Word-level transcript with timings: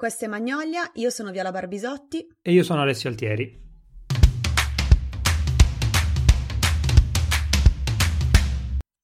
Questa 0.00 0.24
è 0.24 0.28
Magnolia, 0.28 0.90
io 0.94 1.10
sono 1.10 1.30
Viola 1.30 1.50
Barbisotti. 1.50 2.26
E 2.40 2.52
io 2.52 2.62
sono 2.62 2.80
Alessio 2.80 3.10
Altieri. 3.10 3.60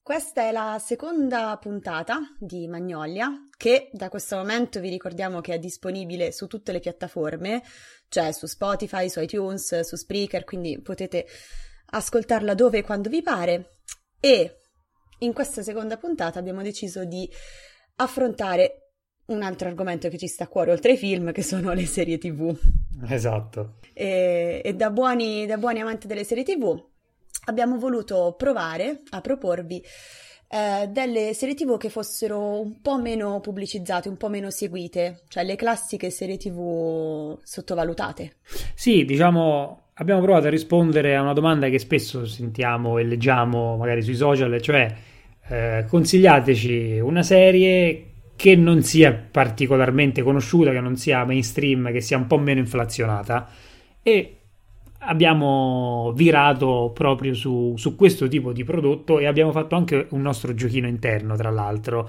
Questa 0.01 0.41
è 0.41 0.53
la 0.53 0.81
seconda 0.83 1.59
puntata 1.61 2.21
di 2.39 2.67
Magnolia, 2.67 3.31
che 3.59 3.91
da 3.93 4.09
questo 4.09 4.37
momento 4.37 4.81
vi 4.81 4.89
ricordiamo 4.89 5.43
che 5.43 5.53
è 5.53 5.59
disponibile 5.59 6.33
su 6.33 6.47
tutte 6.47 6.73
le 6.73 6.81
piattaforme, 6.81 7.63
cioè 8.09 8.33
su 8.33 8.47
Spotify, 8.47 9.11
su 9.11 9.21
iTunes, 9.21 9.81
su 9.81 9.97
Spreaker, 9.97 10.45
quindi 10.45 10.81
potete 10.81 11.27
ascoltarla 11.91 12.55
dove 12.55 12.79
e 12.79 12.83
quando 12.83 13.11
vi 13.11 13.21
pare. 13.21 13.81
E 14.19 14.63
in 15.19 15.35
questa 15.35 15.63
seconda 15.63 15.99
puntata 15.99 16.39
abbiamo 16.39 16.63
deciso 16.63 17.05
di 17.05 17.31
affrontare 17.97 18.86
un 19.27 19.43
altro 19.43 19.69
argomento 19.69 20.09
che 20.09 20.19
ci 20.19 20.27
sta 20.27 20.45
a 20.45 20.49
cuore 20.49 20.71
oltre 20.71 20.93
ai 20.93 20.97
film, 20.97 21.33
che 21.33 21.43
sono 21.43 21.73
le 21.73 21.87
serie 21.87 22.19
TV. 22.19 22.57
Esatto. 23.09 23.77
E, 23.93 24.61
e 24.65 24.75
da, 24.75 24.91
buoni, 24.91 25.47
da, 25.47 25.57
buoni, 25.57 25.81
amanti 25.81 26.07
delle 26.07 26.25
serie 26.25 26.45
TV 26.45 26.83
abbiamo 27.47 27.79
voluto 27.79 28.35
provare 28.37 29.03
a 29.11 29.21
proporvi 29.21 29.83
eh, 30.49 30.87
delle 30.89 31.35
serie 31.35 31.55
TV 31.55 31.77
che 31.77 31.89
fossero 31.89 32.61
un 32.61 32.81
po' 32.81 33.01
meno 33.01 33.41
pubblicizzate, 33.41 34.09
un 34.09 34.17
po' 34.17 34.29
meno 34.29 34.51
seguite, 34.51 35.23
cioè 35.29 35.45
le 35.45 35.57
classiche 35.57 36.11
serie 36.11 36.37
TV 36.37 37.37
sottovalutate. 37.43 38.37
Sì, 38.75 39.05
diciamo, 39.05 39.89
abbiamo 39.95 40.21
provato 40.21 40.47
a 40.47 40.51
rispondere 40.51 41.17
a 41.17 41.23
una 41.23 41.33
domanda 41.33 41.69
che 41.69 41.79
spesso 41.79 42.25
sentiamo 42.27 42.99
e 42.99 43.05
leggiamo 43.05 43.77
magari 43.77 44.03
sui 44.03 44.15
social, 44.15 44.61
cioè 44.61 44.95
eh, 45.49 45.85
consigliateci 45.89 47.01
una 47.01 47.23
serie 47.23 48.06
che 48.37 48.55
non 48.55 48.83
sia 48.83 49.13
particolarmente 49.13 50.23
conosciuta, 50.23 50.71
che 50.71 50.81
non 50.81 50.97
sia 50.97 51.25
mainstream, 51.25 51.91
che 51.91 52.01
sia 52.01 52.19
un 52.19 52.27
po' 52.27 52.39
meno 52.39 52.61
inflazionata. 52.61 53.49
E 54.03 54.37
abbiamo 54.99 56.13
virato 56.15 56.91
proprio 56.95 57.35
su, 57.35 57.75
su, 57.77 57.97
questo 57.97 58.29
tipo 58.29 58.53
di 58.53 58.65
prodotto 58.65 59.19
e 59.19 59.27
abbiamo 59.27 59.53
fatto 59.53 59.75
anche 59.75 60.07
un 60.11 60.21
nostro 60.21 60.55
giochino 60.55 60.87
interno, 60.87 61.35
tra 61.37 61.51
l'altro. 61.51 62.09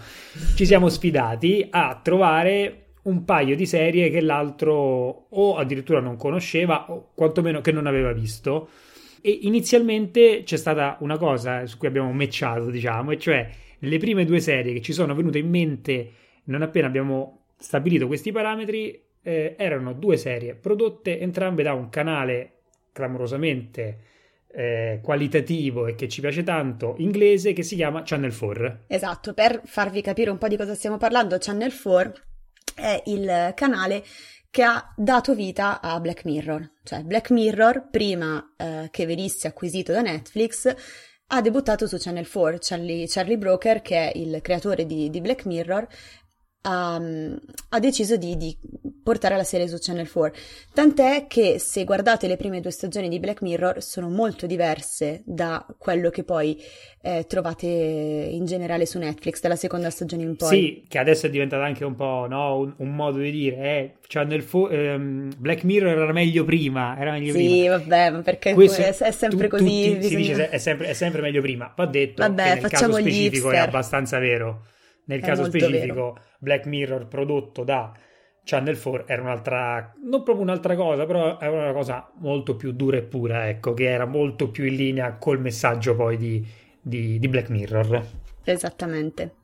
Ci 0.55 0.65
siamo 0.65 0.89
sfidati 0.89 1.65
a 1.69 1.99
trovare 2.03 2.83
un 3.03 3.23
paio 3.23 3.55
di 3.55 3.65
serie 3.65 4.09
che 4.09 4.21
l'altro 4.21 5.27
o 5.29 5.55
addirittura 5.55 6.01
non 6.01 6.17
conosceva 6.17 6.91
o 6.91 7.11
quantomeno 7.13 7.61
che 7.61 7.71
non 7.71 7.87
aveva 7.87 8.11
visto. 8.11 8.69
E 9.21 9.39
inizialmente 9.43 10.43
c'è 10.43 10.57
stata 10.57 10.97
una 10.99 11.17
cosa 11.17 11.65
su 11.65 11.77
cui 11.77 11.87
abbiamo 11.87 12.11
matchato, 12.11 12.69
diciamo, 12.69 13.11
e 13.11 13.17
cioè 13.17 13.49
le 13.79 13.97
prime 13.97 14.25
due 14.25 14.39
serie 14.39 14.73
che 14.73 14.81
ci 14.81 14.93
sono 14.93 15.13
venute 15.15 15.37
in 15.37 15.49
mente 15.49 16.11
non 16.45 16.61
appena 16.61 16.87
abbiamo 16.87 17.45
stabilito 17.57 18.07
questi 18.07 18.31
parametri 18.31 19.03
eh, 19.21 19.55
erano 19.57 19.93
due 19.93 20.17
serie 20.17 20.55
prodotte 20.55 21.19
entrambe 21.19 21.63
da 21.63 21.73
un 21.73 21.89
canale 21.89 22.53
clamorosamente 22.91 24.15
eh, 24.57 24.99
qualitativo 25.03 25.85
e 25.85 25.95
che 25.95 26.07
ci 26.07 26.21
piace 26.21 26.43
tanto 26.43 26.95
inglese 26.97 27.53
che 27.53 27.61
si 27.61 27.75
chiama 27.75 28.01
Channel 28.03 28.35
4. 28.35 28.79
Esatto, 28.87 29.33
per 29.33 29.61
farvi 29.65 30.01
capire 30.01 30.31
un 30.31 30.39
po' 30.39 30.47
di 30.47 30.57
cosa 30.57 30.73
stiamo 30.73 30.97
parlando, 30.97 31.37
Channel 31.39 31.71
4 31.71 32.23
è 32.75 33.03
il 33.05 33.51
canale 33.55 34.03
che 34.49 34.63
ha 34.63 34.93
dato 34.95 35.35
vita 35.35 35.81
a 35.81 35.99
Black 35.99 36.25
Mirror. 36.25 36.71
Cioè 36.83 37.03
Black 37.03 37.29
Mirror, 37.29 37.89
prima 37.91 38.53
eh, 38.57 38.87
che 38.89 39.05
venisse 39.05 39.47
acquisito 39.47 39.91
da 39.91 40.01
Netflix, 40.01 40.73
ha 41.29 41.41
debuttato 41.41 41.87
su 41.87 41.97
Channel 41.97 42.29
4. 42.29 42.57
Charlie, 42.59 43.05
Charlie 43.07 43.37
Broker, 43.37 43.81
che 43.81 44.11
è 44.11 44.17
il 44.17 44.39
creatore 44.41 44.85
di, 44.85 45.09
di 45.09 45.19
Black 45.19 45.45
Mirror, 45.45 45.85
ha, 46.67 47.01
ha 47.69 47.79
deciso 47.79 48.17
di, 48.17 48.35
di, 48.35 48.57
portare 49.01 49.37
la 49.37 49.45
serie 49.45 49.69
su 49.69 49.77
Channel 49.79 50.11
4. 50.11 50.39
Tant'è 50.73 51.27
che 51.27 51.59
se 51.59 51.85
guardate 51.85 52.27
le 52.27 52.35
prime 52.35 52.59
due 52.59 52.71
stagioni 52.71 53.07
di 53.07 53.19
Black 53.19 53.41
Mirror 53.41 53.81
sono 53.81 54.09
molto 54.09 54.45
diverse 54.45 55.21
da 55.25 55.65
quello 55.77 56.09
che 56.09 56.25
poi 56.25 56.61
eh, 57.01 57.25
trovate 57.25 57.67
in 57.67 58.45
generale 58.45 58.85
su 58.85 58.99
Netflix, 58.99 59.39
dalla 59.39 59.55
seconda 59.55 59.89
stagione 59.89 60.23
in 60.23 60.35
poi. 60.35 60.49
Sì, 60.49 60.85
che 60.89 60.97
adesso 60.97 61.27
è 61.27 61.29
diventata 61.29 61.63
anche 61.63 61.85
un 61.85 61.95
po' 61.95 62.25
no, 62.27 62.57
un, 62.57 62.73
un, 62.75 62.95
modo 62.95 63.19
di 63.19 63.31
dire, 63.31 63.55
eh, 63.55 63.93
Channel 64.05 64.45
4, 64.45 64.69
ehm, 64.69 65.31
Black 65.37 65.63
Mirror 65.63 65.97
era 65.97 66.11
meglio 66.11 66.43
prima, 66.43 66.97
era 66.99 67.11
meglio 67.11 67.31
sì, 67.31 67.45
prima. 67.45 67.77
vabbè, 67.77 68.09
ma 68.09 68.21
perché 68.23 68.53
Questo, 68.53 68.81
è, 68.81 68.93
è, 68.93 69.11
sempre 69.11 69.47
tu, 69.47 69.55
così. 69.55 69.95
Bisogna... 69.95 70.01
Si 70.01 70.15
dice 70.15 70.49
è 70.49 70.57
sempre, 70.57 70.87
è 70.87 70.93
sempre, 70.93 71.21
meglio 71.21 71.39
prima, 71.39 71.71
va 71.73 71.85
detto 71.85 72.23
vabbè, 72.23 72.55
che 72.55 72.61
nel 72.61 72.69
caso 72.69 72.91
specifico 72.91 73.51
è 73.51 73.57
abbastanza 73.57 74.19
vero. 74.19 74.75
Nel 75.07 75.21
è 75.21 75.25
caso 75.25 75.45
specifico, 75.45 75.93
vero. 75.93 76.21
Black 76.39 76.65
Mirror 76.65 77.07
prodotto 77.07 77.63
da 77.63 77.93
Channel 78.43 78.79
4 78.79 79.07
era 79.07 79.21
un'altra, 79.21 79.93
non 80.03 80.23
proprio 80.23 80.43
un'altra 80.43 80.75
cosa, 80.75 81.05
però 81.05 81.37
era 81.39 81.51
una 81.51 81.73
cosa 81.73 82.09
molto 82.19 82.55
più 82.55 82.71
dura 82.71 82.97
e 82.97 83.03
pura, 83.03 83.49
ecco, 83.49 83.73
che 83.73 83.89
era 83.89 84.05
molto 84.05 84.49
più 84.49 84.65
in 84.65 84.75
linea 84.75 85.15
col 85.17 85.39
messaggio 85.39 85.95
poi 85.95 86.17
di, 86.17 86.47
di, 86.81 87.19
di 87.19 87.27
Black 87.27 87.49
Mirror. 87.49 88.05
Esattamente. 88.43 89.35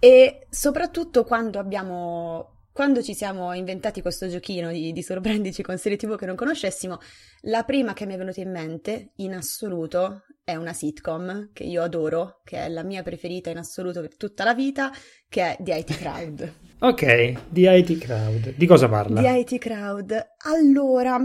E 0.00 0.46
soprattutto 0.50 1.24
quando 1.24 1.58
abbiamo 1.58 2.54
quando 2.78 3.02
ci 3.02 3.12
siamo 3.12 3.52
inventati 3.54 4.00
questo 4.02 4.28
giochino 4.28 4.70
di, 4.70 4.92
di 4.92 5.02
sorprendici 5.02 5.62
con 5.62 5.76
serie 5.78 5.98
TV 5.98 6.16
che 6.16 6.26
non 6.26 6.36
conoscessimo, 6.36 6.98
la 7.42 7.64
prima 7.64 7.92
che 7.92 8.06
mi 8.06 8.14
è 8.14 8.16
venuta 8.16 8.40
in 8.40 8.52
mente, 8.52 9.10
in 9.16 9.34
assoluto, 9.34 10.22
è 10.48 10.56
una 10.56 10.72
sitcom 10.72 11.50
che 11.52 11.64
io 11.64 11.82
adoro, 11.82 12.40
che 12.42 12.56
è 12.56 12.68
la 12.70 12.82
mia 12.82 13.02
preferita 13.02 13.50
in 13.50 13.58
assoluto 13.58 14.00
per 14.00 14.16
tutta 14.16 14.44
la 14.44 14.54
vita, 14.54 14.90
che 15.28 15.42
è 15.42 15.56
The 15.60 15.74
IT 15.74 15.98
Crowd. 15.98 16.52
ok, 16.80 17.34
The 17.50 17.70
IT 17.70 17.98
Crowd. 17.98 18.54
Di 18.56 18.66
cosa 18.66 18.88
parla? 18.88 19.20
The 19.20 19.28
IT 19.28 19.58
Crowd. 19.58 20.26
Allora, 20.44 21.22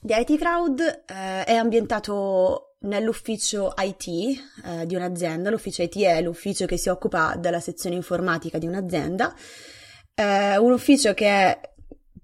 The 0.00 0.16
IT 0.16 0.36
Crowd 0.36 0.80
eh, 0.80 1.44
è 1.44 1.54
ambientato 1.54 2.74
nell'ufficio 2.80 3.72
IT 3.78 4.08
eh, 4.08 4.84
di 4.84 4.96
un'azienda. 4.96 5.48
L'ufficio 5.48 5.84
IT 5.84 5.96
è 5.98 6.20
l'ufficio 6.20 6.66
che 6.66 6.76
si 6.76 6.88
occupa 6.88 7.36
della 7.36 7.60
sezione 7.60 7.94
informatica 7.94 8.58
di 8.58 8.66
un'azienda. 8.66 9.32
Eh, 10.12 10.58
un 10.58 10.72
ufficio 10.72 11.14
che 11.14 11.28
è 11.28 11.60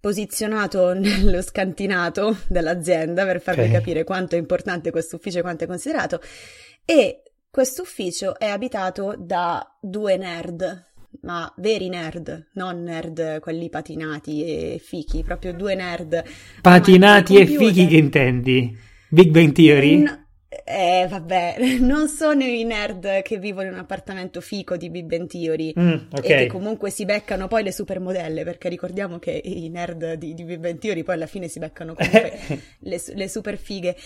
posizionato 0.07 0.95
nello 0.95 1.43
scantinato 1.43 2.39
dell'azienda 2.47 3.25
per 3.25 3.41
farvi 3.41 3.63
okay. 3.63 3.73
capire 3.73 4.05
quanto 4.05 4.37
è 4.37 4.39
importante 4.39 4.93
questo 4.93 5.17
ufficio 5.17 5.39
e 5.39 5.43
quanto 5.43 5.65
è 5.65 5.67
considerato. 5.67 6.21
E 6.85 7.23
questo 7.51 7.83
ufficio 7.83 8.39
è 8.39 8.47
abitato 8.47 9.17
da 9.19 9.67
due 9.81 10.17
nerd, 10.17 10.85
ma 11.23 11.53
veri 11.57 11.89
nerd, 11.89 12.51
non 12.53 12.85
nerd 12.85 13.41
quelli 13.41 13.69
patinati 13.69 14.45
e 14.45 14.79
fichi, 14.81 15.25
proprio 15.25 15.53
due 15.53 15.75
nerd. 15.75 16.23
Patinati 16.61 17.39
e 17.39 17.47
fichi 17.47 17.89
che 17.89 17.97
intendi? 17.97 18.79
Big 19.09 19.31
Bang 19.31 19.51
Theory? 19.51 20.03
No, 20.03 20.26
eh, 20.65 21.07
vabbè, 21.09 21.57
non 21.81 22.09
sono 22.09 22.43
i 22.45 22.65
nerd 22.65 23.23
che 23.23 23.39
vivono 23.39 23.69
in 23.69 23.75
un 23.75 23.79
appartamento 23.79 24.41
fico 24.41 24.77
di 24.77 24.91
Big 24.91 25.07
Bang 25.07 25.29
Theory 25.29 25.73
mm, 25.79 25.93
okay. 26.11 26.21
e 26.21 26.21
che 26.21 26.47
comunque 26.47 26.91
si 26.91 27.05
beccano 27.05 27.49
poi 27.49 27.63
le 27.63 27.73
supermodelle, 27.73 28.45
perché 28.45 28.69
ricordiamo 28.69 29.19
che 29.19 29.41
i 29.45 29.69
nerd 29.69 30.15
di, 30.15 30.35
di 30.35 30.45
Big 30.45 30.59
Bang 30.59 30.79
Theory 30.79 31.03
poi 31.03 31.15
alla 31.15 31.27
fine 31.27 31.49
si 31.49 31.59
beccano 31.59 31.95
comunque 31.95 32.39
le, 32.81 33.03
le 33.15 33.29
super 33.29 33.57
fighe. 33.57 33.97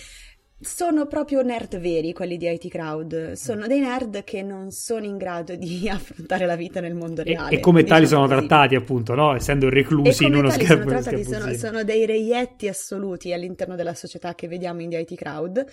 Sono 0.63 1.07
proprio 1.07 1.41
nerd 1.41 1.79
veri 1.79 2.13
quelli 2.13 2.37
di 2.37 2.47
IT 2.47 2.69
Crowd, 2.69 3.33
sono 3.33 3.67
dei 3.67 3.81
nerd 3.81 4.25
che 4.25 4.43
non 4.43 4.71
sono 4.73 5.07
in 5.07 5.17
grado 5.17 5.57
di 5.57 5.89
affrontare 5.89 6.45
la 6.45 6.55
vita 6.55 6.81
nel 6.81 6.95
mondo 6.95 7.23
reale. 7.23 7.55
E, 7.55 7.59
e 7.59 7.61
come 7.61 7.83
tali 7.85 8.05
diciamo 8.05 8.27
sono 8.27 8.35
così. 8.35 8.47
trattati 8.47 8.75
appunto, 8.75 9.15
no? 9.15 9.35
essendo 9.35 9.71
reclusi 9.71 10.25
in 10.27 10.35
uno 10.35 10.51
schermo. 10.51 11.01
Sono, 11.01 11.23
sono, 11.23 11.55
sono 11.55 11.83
dei 11.83 12.05
reietti 12.05 12.69
assoluti 12.69 13.33
all'interno 13.33 13.75
della 13.75 13.95
società 13.95 14.35
che 14.35 14.49
vediamo 14.49 14.83
in 14.83 14.91
The 14.91 14.99
IT 14.99 15.15
Crowd 15.15 15.67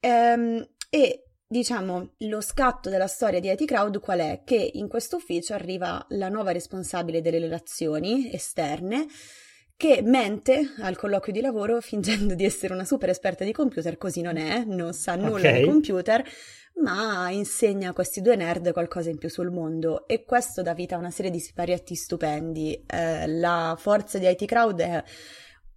Ehm, 0.00 0.66
e 0.90 1.26
diciamo 1.46 2.14
lo 2.18 2.40
scatto 2.40 2.90
della 2.90 3.06
storia 3.06 3.40
di 3.40 3.50
IT 3.50 3.64
Crowd 3.64 4.00
qual 4.00 4.20
è? 4.20 4.42
Che 4.44 4.70
in 4.74 4.88
questo 4.88 5.16
ufficio 5.16 5.54
arriva 5.54 6.04
la 6.10 6.28
nuova 6.28 6.52
responsabile 6.52 7.20
delle 7.20 7.38
relazioni 7.38 8.32
esterne 8.32 9.06
che 9.76 10.00
mente 10.02 10.72
al 10.80 10.96
colloquio 10.96 11.32
di 11.32 11.40
lavoro 11.40 11.80
fingendo 11.82 12.34
di 12.34 12.44
essere 12.44 12.72
una 12.72 12.84
super 12.84 13.10
esperta 13.10 13.44
di 13.44 13.52
computer, 13.52 13.96
così 13.98 14.22
non 14.22 14.36
è, 14.36 14.64
non 14.64 14.92
sa 14.94 15.14
nulla 15.16 15.48
okay. 15.48 15.60
di 15.60 15.68
computer, 15.68 16.24
ma 16.82 17.30
insegna 17.30 17.90
a 17.90 17.92
questi 17.92 18.20
due 18.20 18.36
nerd 18.36 18.72
qualcosa 18.72 19.10
in 19.10 19.18
più 19.18 19.28
sul 19.28 19.50
mondo 19.50 20.06
e 20.06 20.24
questo 20.24 20.62
dà 20.62 20.74
vita 20.74 20.96
a 20.96 20.98
una 20.98 21.10
serie 21.10 21.30
di 21.30 21.40
siparietti 21.40 21.94
stupendi. 21.94 22.84
Eh, 22.86 23.26
la 23.26 23.76
forza 23.78 24.18
di 24.18 24.26
IT 24.26 24.44
Crowd 24.46 24.80
è 24.80 25.02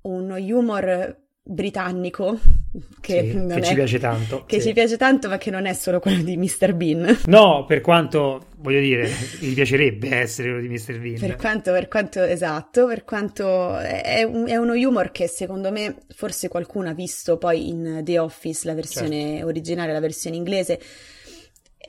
uno 0.02 0.36
humor 0.36 1.28
britannico 1.42 2.40
che, 3.02 3.32
sì, 3.32 3.46
che 3.48 3.62
ci 3.64 3.74
piace 3.74 4.00
tanto 4.00 4.46
che 4.46 4.60
sì. 4.60 4.68
ci 4.68 4.74
piace 4.74 4.98
tanto 4.98 5.30
ma 5.30 5.38
che 5.38 5.50
non 5.50 5.66
è 5.66 5.74
solo 5.74 6.00
quello 6.00 6.22
di 6.22 6.38
Mr. 6.38 6.74
Bean 6.74 7.20
no 7.26 7.66
per 7.66 7.82
quanto 7.82 8.48
voglio 8.58 8.80
dire 8.80 9.10
gli 9.40 9.54
piacerebbe 9.54 10.16
essere 10.16 10.52
quello 10.52 10.68
di 10.68 10.74
Mr. 10.74 11.00
Bean 11.00 11.20
per 11.20 11.36
quanto, 11.36 11.72
per 11.72 11.88
quanto 11.88 12.22
esatto 12.22 12.86
per 12.86 13.04
quanto 13.04 13.78
è, 13.78 14.24
un, 14.24 14.48
è, 14.48 14.58
uno 14.58 14.74
humor 14.74 15.12
che 15.12 15.28
secondo 15.28 15.72
me 15.72 15.96
forse 16.14 16.48
qualcuno 16.48 16.90
ha 16.90 16.94
visto 16.94 17.38
poi 17.38 17.70
in 17.70 18.02
The 18.04 18.20
Office 18.20 18.68
la 18.68 18.76
versione 18.76 19.32
certo. 19.32 19.48
originale 19.48 19.92
la 19.92 20.00
versione 20.00 20.36
inglese 20.36 20.80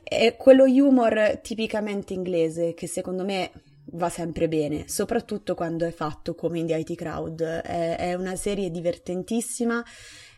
è 0.03 0.35
quello 0.37 0.63
humor 0.63 1.39
tipicamente 1.41 2.13
inglese 2.13 2.73
che 2.73 2.87
secondo 2.87 3.23
me 3.23 3.51
va 3.91 4.09
sempre 4.09 4.47
bene, 4.47 4.87
soprattutto 4.87 5.55
quando 5.55 5.85
è 5.85 5.91
fatto 5.91 6.35
come 6.35 6.59
in 6.59 6.67
The 6.67 6.77
IT 6.77 6.95
Crowd. 6.95 7.41
È, 7.41 7.97
è 7.97 8.13
una 8.13 8.35
serie 8.35 8.69
divertentissima 8.71 9.83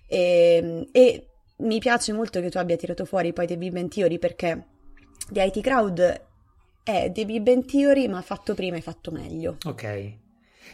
e, 0.07 0.87
e, 0.91 1.27
mi 1.57 1.79
piace 1.79 2.13
molto 2.13 2.41
che 2.41 2.49
tu 2.49 2.57
abbia 2.57 2.75
tirato 2.75 3.05
fuori 3.05 3.31
poi 3.33 3.47
The 3.47 3.57
Big 3.57 3.71
Bang 3.71 3.89
Theory 3.89 4.19
perché 4.19 4.65
The 5.29 5.43
IT 5.43 5.61
Crowd 5.61 6.21
è 6.83 7.11
The 7.13 7.25
Big 7.25 7.41
Bang 7.41 7.65
Theory 7.65 8.07
ma 8.07 8.21
fatto 8.21 8.53
prima 8.53 8.77
e 8.77 8.81
fatto 8.81 9.11
meglio. 9.11 9.57
Ok. 9.65 10.21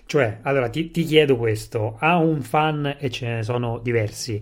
Cioè, 0.05 0.39
allora 0.41 0.69
ti, 0.69 0.89
ti, 0.91 1.03
chiedo 1.03 1.37
questo: 1.37 1.97
a 1.99 2.17
un 2.17 2.41
fan, 2.41 2.95
e 2.97 3.09
ce 3.09 3.27
ne 3.27 3.43
sono 3.43 3.77
diversi, 3.77 4.41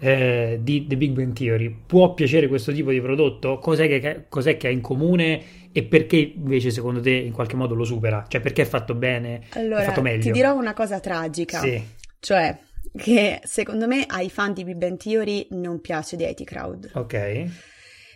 eh, 0.00 0.58
di 0.62 0.86
The 0.86 0.96
Big 0.96 1.12
Bang 1.12 1.32
Theory, 1.32 1.74
può 1.86 2.14
piacere 2.14 2.46
questo 2.46 2.72
tipo 2.72 2.90
di 2.90 3.00
prodotto? 3.00 3.58
Cos'è 3.58 3.88
che, 3.88 4.26
cos'è 4.28 4.56
che 4.56 4.68
ha 4.68 4.70
in 4.70 4.80
comune 4.80 5.42
e 5.72 5.82
perché 5.82 6.16
invece 6.16 6.70
secondo 6.70 7.00
te 7.00 7.10
in 7.10 7.32
qualche 7.32 7.56
modo 7.56 7.74
lo 7.74 7.84
supera? 7.84 8.24
Cioè, 8.28 8.40
perché 8.40 8.62
è 8.62 8.64
fatto 8.64 8.94
bene? 8.94 9.42
Allora, 9.54 9.82
è 9.82 9.86
fatto 9.86 10.02
meglio? 10.02 10.22
ti 10.22 10.30
dirò 10.30 10.54
una 10.54 10.72
cosa 10.72 11.00
tragica. 11.00 11.58
Sì. 11.58 11.82
Cioè, 12.20 12.58
che 12.96 13.40
secondo 13.44 13.86
me 13.86 14.04
ai 14.06 14.30
fan 14.30 14.52
di 14.52 14.64
Big 14.64 14.76
Bang 14.76 14.96
Theory 14.96 15.48
non 15.50 15.80
piace 15.80 16.16
The 16.16 16.28
IT 16.28 16.44
Crowd. 16.44 16.90
Ok. 16.94 17.44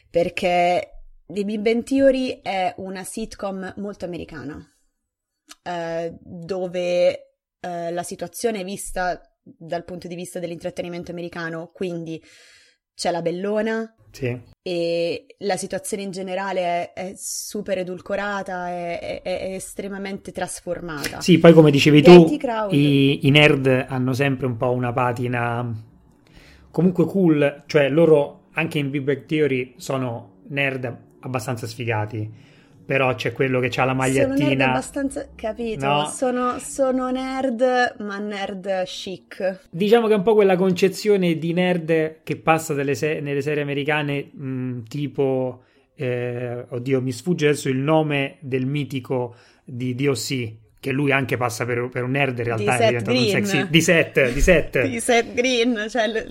Perché 0.08 0.88
The 1.26 1.44
Big 1.44 1.60
Bang 1.60 1.82
Theory 1.82 2.40
è 2.42 2.74
una 2.76 3.02
sitcom 3.02 3.74
molto 3.78 4.04
americana 4.04 4.71
eh, 5.62 6.14
dove 6.20 7.36
eh, 7.60 7.90
la 7.90 8.02
situazione 8.02 8.60
è 8.60 8.64
vista 8.64 9.20
dal 9.42 9.84
punto 9.84 10.08
di 10.08 10.14
vista 10.14 10.38
dell'intrattenimento 10.38 11.10
americano, 11.10 11.70
quindi 11.72 12.22
c'è 12.94 13.10
la 13.10 13.22
bellona 13.22 13.94
sì. 14.10 14.38
e 14.62 15.26
la 15.38 15.56
situazione 15.56 16.02
in 16.02 16.10
generale 16.10 16.60
è, 16.60 16.92
è 16.92 17.12
super 17.16 17.78
edulcorata, 17.78 18.68
è, 18.68 18.98
è, 19.00 19.22
è, 19.22 19.54
estremamente 19.54 20.30
trasformata. 20.30 21.20
Sì, 21.20 21.38
poi 21.38 21.52
come 21.52 21.70
dicevi 21.70 22.02
tu, 22.02 22.38
i, 22.70 23.26
i 23.26 23.30
nerd 23.30 23.86
hanno 23.88 24.12
sempre 24.12 24.46
un 24.46 24.56
po' 24.56 24.70
una 24.70 24.92
patina 24.92 25.90
comunque 26.70 27.04
cool, 27.04 27.64
cioè 27.66 27.88
loro 27.88 28.48
anche 28.52 28.78
in 28.78 28.90
Big 28.90 29.02
Bang 29.02 29.24
Theory 29.26 29.74
sono 29.76 30.40
nerd 30.48 30.96
abbastanza 31.20 31.66
sfigati 31.66 32.50
però 32.84 33.14
c'è 33.14 33.32
quello 33.32 33.60
che 33.60 33.70
ha 33.80 33.84
la 33.84 33.94
magliettina. 33.94 34.36
Sono 34.36 34.48
nerd 34.48 34.60
abbastanza, 34.60 35.28
capito? 35.34 35.86
No. 35.86 36.06
Sono, 36.06 36.58
sono, 36.58 37.10
nerd, 37.10 37.96
ma 37.98 38.18
nerd 38.18 38.84
chic. 38.84 39.68
Diciamo 39.70 40.06
che 40.06 40.14
è 40.14 40.16
un 40.16 40.22
po' 40.22 40.34
quella 40.34 40.56
concezione 40.56 41.38
di 41.38 41.52
nerd 41.52 42.22
che 42.22 42.36
passa 42.36 42.74
se- 42.94 43.20
nelle 43.20 43.40
serie 43.40 43.62
americane, 43.62 44.30
mh, 44.32 44.46
mm, 44.46 44.82
tipo, 44.88 45.62
eh, 45.94 46.66
oddio, 46.68 47.00
mi 47.00 47.12
sfugge 47.12 47.48
adesso 47.48 47.68
il 47.68 47.78
nome 47.78 48.38
del 48.40 48.66
mitico 48.66 49.34
di 49.64 49.94
DOC, 49.94 50.54
che 50.82 50.90
lui 50.90 51.12
anche 51.12 51.36
passa 51.36 51.64
per, 51.64 51.88
per 51.92 52.02
un 52.02 52.10
nerd 52.10 52.36
in 52.38 52.44
realtà 52.44 52.76
è 52.76 52.86
diventato 52.88 53.16
Green. 53.16 53.36
un 53.36 53.46
sexy 53.46 53.70
di 53.70 53.80
set 53.80 54.32
di 54.32 54.40
set 54.40 54.82
di 54.90 54.98
set 54.98 55.32
green 55.32 55.86
cioè, 55.88 56.08
l- 56.08 56.26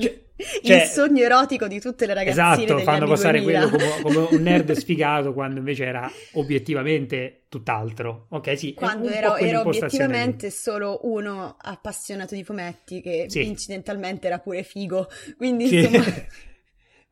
cioè, 0.62 0.82
il 0.82 0.82
sogno 0.90 1.24
erotico 1.24 1.68
di 1.68 1.80
tutte 1.80 2.06
le 2.06 2.14
ragazzine 2.14 2.66
esatto 2.66 2.80
fanno 2.80 3.08
passare 3.08 3.40
2000. 3.40 3.70
quello 3.70 3.78
come, 3.78 4.02
come, 4.02 4.36
un 4.36 4.42
nerd 4.42 4.72
sfigato 4.76 5.32
quando 5.32 5.60
invece 5.60 5.86
era 5.86 6.12
obiettivamente 6.34 7.44
tutt'altro 7.48 8.26
ok 8.28 8.58
sì 8.58 8.74
quando 8.74 9.08
era, 9.08 9.40
era 9.40 9.62
obiettivamente 9.62 10.50
solo 10.50 11.00
uno 11.04 11.56
appassionato 11.58 12.36
di 12.36 12.44
fumetti 12.44 13.00
che 13.00 13.28
sì. 13.30 13.46
incidentalmente 13.46 14.28
era 14.28 14.40
pure 14.40 14.64
figo 14.64 15.08
quindi 15.38 15.68
sì. 15.68 15.78
insomma 15.78 16.04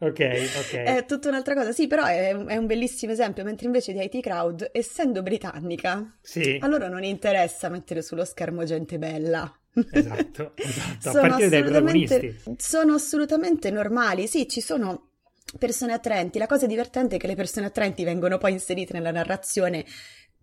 Ok, 0.01 0.19
ok. 0.19 0.75
È 0.75 1.06
tutta 1.06 1.28
un'altra 1.28 1.54
cosa, 1.54 1.74
sì, 1.74 1.88
però 1.88 2.06
è, 2.06 2.34
è, 2.34 2.56
un 2.56 2.66
bellissimo 2.66 3.12
esempio, 3.12 3.44
mentre 3.44 3.66
invece 3.66 3.92
di 3.92 4.01
IT 4.01 4.22
Crowd, 4.22 4.69
essendo 4.72 5.22
britannica, 5.22 6.18
sì. 6.22 6.57
a 6.62 6.68
loro 6.68 6.88
non 6.88 7.04
interessa 7.04 7.68
mettere 7.68 8.01
sullo 8.01 8.24
schermo 8.24 8.63
gente 8.63 8.98
bella. 8.98 9.54
Esatto, 9.92 10.54
esatto. 10.56 11.18
a 11.18 11.28
partire 11.28 11.50
dai 11.50 11.63
protagonisti. 11.63 12.42
Sono 12.56 12.94
assolutamente 12.94 13.72
normali, 13.72 14.28
sì, 14.28 14.48
ci 14.48 14.62
sono 14.62 15.10
persone 15.57 15.92
attraenti. 15.92 16.40
La 16.40 16.48
cosa 16.48 16.66
divertente 16.66 17.18
è 17.18 17.19
che 17.19 17.28
le 17.28 17.36
persone 17.36 17.66
attraenti 17.66 18.06
vengono 18.06 18.38
poi 18.38 18.54
inserite 18.54 18.94
nella 18.94 19.12
narrazione 19.12 19.84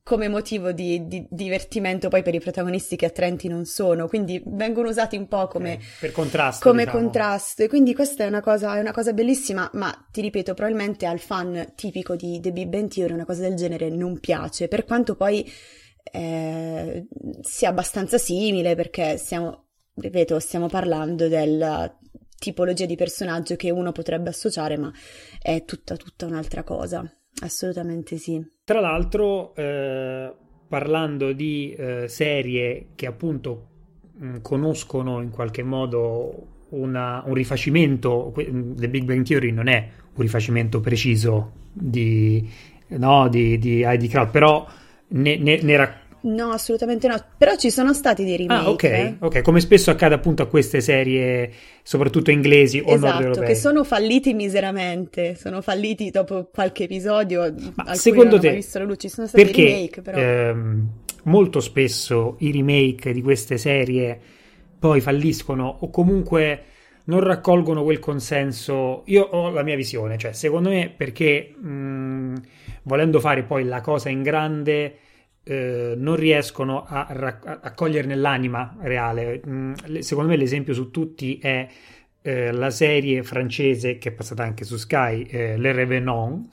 come 0.06 0.28
motivo 0.28 0.70
di, 0.70 1.08
di, 1.08 1.26
divertimento 1.28 2.08
poi 2.08 2.22
per 2.22 2.32
i 2.32 2.38
protagonisti 2.38 2.94
che 2.94 3.06
attraenti 3.06 3.48
non 3.48 3.64
sono, 3.64 4.06
quindi 4.06 4.40
vengono 4.46 4.88
usati 4.88 5.16
un 5.16 5.26
po' 5.26 5.48
come, 5.48 5.72
eh, 5.72 5.80
per 5.98 6.12
contrasto. 6.12 6.68
Come 6.68 6.84
diciamo. 6.84 7.02
contrasto. 7.02 7.64
E 7.64 7.68
quindi 7.68 7.92
questa 7.92 8.22
è 8.22 8.28
una, 8.28 8.40
cosa, 8.40 8.76
è 8.76 8.78
una, 8.78 8.92
cosa, 8.92 9.12
bellissima, 9.12 9.68
ma 9.72 9.92
ti 10.12 10.20
ripeto, 10.20 10.54
probabilmente 10.54 11.06
al 11.06 11.18
fan 11.18 11.72
tipico 11.74 12.14
di 12.14 12.38
The 12.38 12.52
Big 12.52 12.68
Bang 12.68 12.88
Theory 12.88 13.14
una 13.14 13.24
cosa 13.24 13.40
del 13.40 13.56
genere 13.56 13.88
non 13.88 14.20
piace, 14.20 14.68
per 14.68 14.84
quanto 14.84 15.16
poi 15.16 15.44
eh, 16.12 17.08
sia 17.40 17.68
abbastanza 17.68 18.16
simile, 18.16 18.76
perché 18.76 19.16
stiamo, 19.16 19.70
ripeto, 19.92 20.38
stiamo 20.38 20.68
parlando 20.68 21.26
della 21.26 21.92
tipologia 22.38 22.86
di 22.86 22.94
personaggio 22.94 23.56
che 23.56 23.72
uno 23.72 23.90
potrebbe 23.90 24.28
associare, 24.28 24.78
ma 24.78 24.92
è 25.42 25.64
tutta, 25.64 25.96
tutta 25.96 26.26
un'altra 26.26 26.62
cosa. 26.62 27.04
Assolutamente 27.40 28.18
sì. 28.18 28.54
Tra 28.66 28.80
l'altro, 28.80 29.54
eh, 29.54 30.32
parlando 30.66 31.32
di 31.32 31.72
eh, 31.78 32.08
serie 32.08 32.86
che 32.96 33.06
appunto 33.06 33.66
mh, 34.16 34.26
mm, 34.26 34.36
conoscono 34.42 35.22
in 35.22 35.30
qualche 35.30 35.62
modo 35.62 36.64
una, 36.70 37.22
un 37.26 37.34
rifacimento, 37.34 38.34
mm, 38.36 38.72
The 38.74 38.88
Big 38.88 39.04
Bang 39.04 39.24
Theory 39.24 39.52
non 39.52 39.68
è 39.68 39.88
un 40.12 40.20
rifacimento 40.20 40.80
preciso 40.80 41.52
di, 41.72 42.44
no, 42.88 43.28
di, 43.28 43.56
di 43.58 43.84
ID 43.86 44.08
Crowd, 44.08 44.30
però 44.30 44.66
ne, 45.10 45.36
ne, 45.36 45.62
ne, 45.62 45.76
rac- 45.76 46.05
No, 46.22 46.50
assolutamente 46.50 47.06
no. 47.08 47.22
Però 47.36 47.54
ci 47.56 47.70
sono 47.70 47.92
stati 47.92 48.24
dei 48.24 48.36
remake. 48.36 48.64
Ah, 48.64 48.70
ok, 48.70 48.82
eh? 48.82 49.16
ok. 49.18 49.42
Come 49.42 49.60
spesso 49.60 49.90
accade 49.90 50.14
appunto 50.14 50.42
a 50.42 50.46
queste 50.46 50.80
serie, 50.80 51.50
soprattutto 51.82 52.30
inglesi 52.30 52.78
o 52.84 52.92
esatto, 52.92 53.12
nord 53.12 53.24
europee. 53.24 53.46
che 53.48 53.54
sono 53.54 53.84
falliti 53.84 54.34
miseramente. 54.34 55.36
Sono 55.36 55.60
falliti 55.62 56.10
dopo 56.10 56.48
qualche 56.52 56.84
episodio. 56.84 57.54
Ma 57.74 57.94
secondo 57.94 58.38
te, 58.38 58.52
visto 58.52 58.78
la 58.78 58.84
luce. 58.84 59.08
Ci 59.08 59.08
sono 59.08 59.26
stati 59.26 59.44
perché, 59.44 59.64
remake, 59.64 60.02
però. 60.02 60.18
Ehm, 60.18 60.88
molto 61.24 61.60
spesso 61.60 62.36
i 62.40 62.50
remake 62.50 63.12
di 63.12 63.22
queste 63.22 63.58
serie 63.58 64.18
poi 64.78 65.00
falliscono 65.00 65.78
o 65.80 65.90
comunque 65.90 66.62
non 67.04 67.20
raccolgono 67.20 67.82
quel 67.82 67.98
consenso. 67.98 69.02
Io 69.06 69.22
ho 69.22 69.50
la 69.50 69.62
mia 69.62 69.76
visione, 69.76 70.18
cioè 70.18 70.32
secondo 70.32 70.68
me 70.70 70.92
perché 70.94 71.54
mh, 71.56 72.34
volendo 72.82 73.20
fare 73.20 73.42
poi 73.42 73.64
la 73.64 73.80
cosa 73.80 74.08
in 74.08 74.22
grande 74.22 74.98
eh, 75.48 75.94
non 75.96 76.16
riescono 76.16 76.84
a, 76.84 77.06
rac- 77.08 77.58
a, 77.62 77.72
coglierne 77.72 78.16
l'anima 78.16 78.76
reale. 78.80 79.40
Mm, 79.46 79.74
secondo 80.00 80.30
me 80.30 80.36
l'esempio 80.36 80.74
su 80.74 80.90
tutti 80.90 81.38
è 81.38 81.68
eh, 82.20 82.50
la 82.50 82.70
serie 82.70 83.22
francese 83.22 83.98
che 83.98 84.08
è 84.08 84.12
passata 84.12 84.42
anche 84.42 84.64
su 84.64 84.76
Sky, 84.76 85.22
eh, 85.22 85.56
Le 85.56 85.70
Revenant, 85.70 86.48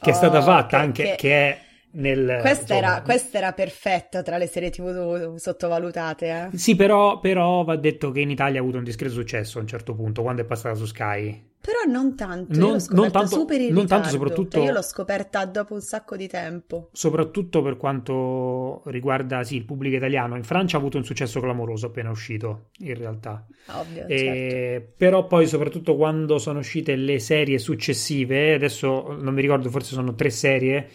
che 0.00 0.08
oh, 0.08 0.12
è 0.12 0.14
stata 0.14 0.40
fatta 0.40 0.78
che, 0.78 0.82
anche, 0.82 1.02
che... 1.02 1.14
che 1.16 1.32
è 1.32 1.60
nel, 1.92 2.38
questa, 2.40 2.74
insomma, 2.74 2.78
era, 2.78 3.02
questa, 3.02 3.38
era, 3.38 3.52
perfetta 3.52 4.22
tra 4.22 4.38
le 4.38 4.46
serie 4.46 4.70
tv 4.70 5.34
sottovalutate. 5.34 6.48
Eh? 6.52 6.56
Sì, 6.56 6.76
però, 6.76 7.18
però, 7.18 7.64
va 7.64 7.76
detto 7.76 8.10
che 8.12 8.20
in 8.20 8.30
Italia 8.30 8.60
ha 8.60 8.62
avuto 8.62 8.78
un 8.78 8.84
discreto 8.84 9.12
successo 9.12 9.58
a 9.58 9.60
un 9.60 9.66
certo 9.66 9.94
punto 9.94 10.22
quando 10.22 10.42
è 10.42 10.44
passata 10.44 10.76
su 10.76 10.86
Sky. 10.86 11.49
Però 11.62 11.92
non 11.92 12.16
tanto, 12.16 12.58
non, 12.58 12.78
non 12.88 13.10
tanto, 13.10 13.36
super 13.36 13.60
in 13.60 13.74
non 13.74 13.86
tanto 13.86 14.08
soprattutto, 14.08 14.56
cioè 14.56 14.66
io 14.66 14.72
l'ho 14.72 14.82
scoperta 14.82 15.44
dopo 15.44 15.74
un 15.74 15.82
sacco 15.82 16.16
di 16.16 16.26
tempo. 16.26 16.88
Soprattutto 16.92 17.60
per 17.60 17.76
quanto 17.76 18.80
riguarda 18.86 19.42
sì, 19.42 19.56
il 19.56 19.66
pubblico 19.66 19.96
italiano. 19.96 20.36
In 20.36 20.44
Francia 20.44 20.78
ha 20.78 20.80
avuto 20.80 20.96
un 20.96 21.04
successo 21.04 21.38
clamoroso 21.38 21.86
appena 21.86 22.08
uscito, 22.08 22.68
in 22.78 22.94
realtà. 22.94 23.46
Ovvio, 23.72 24.06
e, 24.06 24.18
certo. 24.18 24.92
Però 24.96 25.26
poi 25.26 25.46
soprattutto 25.46 25.96
quando 25.96 26.38
sono 26.38 26.60
uscite 26.60 26.96
le 26.96 27.18
serie 27.18 27.58
successive, 27.58 28.54
adesso 28.54 29.14
non 29.20 29.34
mi 29.34 29.42
ricordo, 29.42 29.68
forse 29.68 29.92
sono 29.92 30.14
tre 30.14 30.30
serie 30.30 30.88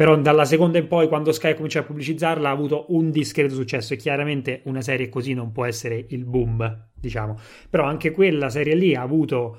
però 0.00 0.16
dalla 0.16 0.46
seconda 0.46 0.78
in 0.78 0.86
poi 0.86 1.08
quando 1.08 1.30
Sky 1.30 1.54
comincia 1.54 1.80
a 1.80 1.82
pubblicizzarla 1.82 2.48
ha 2.48 2.52
avuto 2.52 2.86
un 2.88 3.10
discreto 3.10 3.54
successo 3.54 3.92
e 3.92 3.96
chiaramente 3.98 4.62
una 4.64 4.80
serie 4.80 5.10
così 5.10 5.34
non 5.34 5.52
può 5.52 5.66
essere 5.66 6.06
il 6.08 6.24
boom 6.24 6.86
diciamo 6.94 7.38
però 7.68 7.84
anche 7.84 8.10
quella 8.10 8.48
serie 8.48 8.74
lì 8.76 8.94
ha 8.94 9.02
avuto 9.02 9.58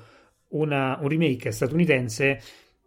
una, 0.52 0.98
un 1.00 1.08
remake 1.08 1.50
statunitense 1.50 2.40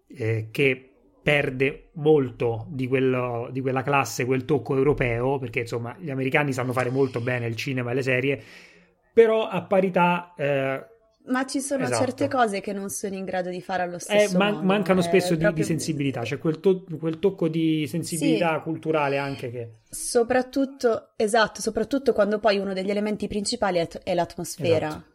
eh, 0.08 0.48
che 0.52 0.90
perde 1.22 1.90
molto 1.94 2.68
di, 2.70 2.88
quello, 2.88 3.50
di 3.52 3.62
quella 3.62 3.82
classe, 3.82 4.26
quel 4.26 4.46
tocco 4.46 4.76
europeo, 4.76 5.40
perché 5.40 5.62
insomma 5.62 5.96
gli 6.00 6.10
americani 6.10 6.54
sanno 6.54 6.72
fare 6.72 6.90
molto 6.90 7.20
bene 7.20 7.48
il 7.48 7.56
cinema 7.56 7.92
e 7.92 7.94
le 7.96 8.04
serie, 8.04 8.44
però 9.12 9.48
a 9.48 9.64
parità 9.64 10.34
eh, 10.38 10.86
ma 11.28 11.44
ci 11.48 11.60
sono 11.60 11.86
esatto. 11.86 12.06
certe 12.06 12.28
cose 12.28 12.62
che 12.62 12.72
non 12.72 12.90
sono 12.90 13.16
in 13.16 13.26
grado 13.26 13.50
di 13.50 13.60
fare 13.60 13.82
allo 13.82 13.98
stesso 13.98 14.36
eh, 14.36 14.38
man- 14.38 14.54
modo. 14.56 14.66
Mancano 14.66 15.02
spesso 15.02 15.34
di, 15.34 15.40
proprio... 15.40 15.64
di, 15.64 15.68
sensibilità, 15.68 16.20
c'è 16.20 16.28
cioè 16.28 16.38
quel, 16.38 16.60
to- 16.60 16.86
quel, 17.00 17.18
tocco 17.18 17.48
di 17.48 17.88
sensibilità 17.88 18.58
sì. 18.58 18.62
culturale 18.62 19.18
anche 19.18 19.50
che... 19.50 19.70
Soprattutto, 19.90 21.14
esatto, 21.16 21.62
soprattutto 21.62 22.14
quando 22.14 22.38
poi 22.38 22.60
uno 22.60 22.74
degli 22.74 22.92
elementi 22.92 23.28
principali 23.28 23.80
è, 23.80 23.88
t- 23.88 24.04
è 24.04 24.14
l'atmosfera. 24.14 24.88
Esatto. 24.88 25.14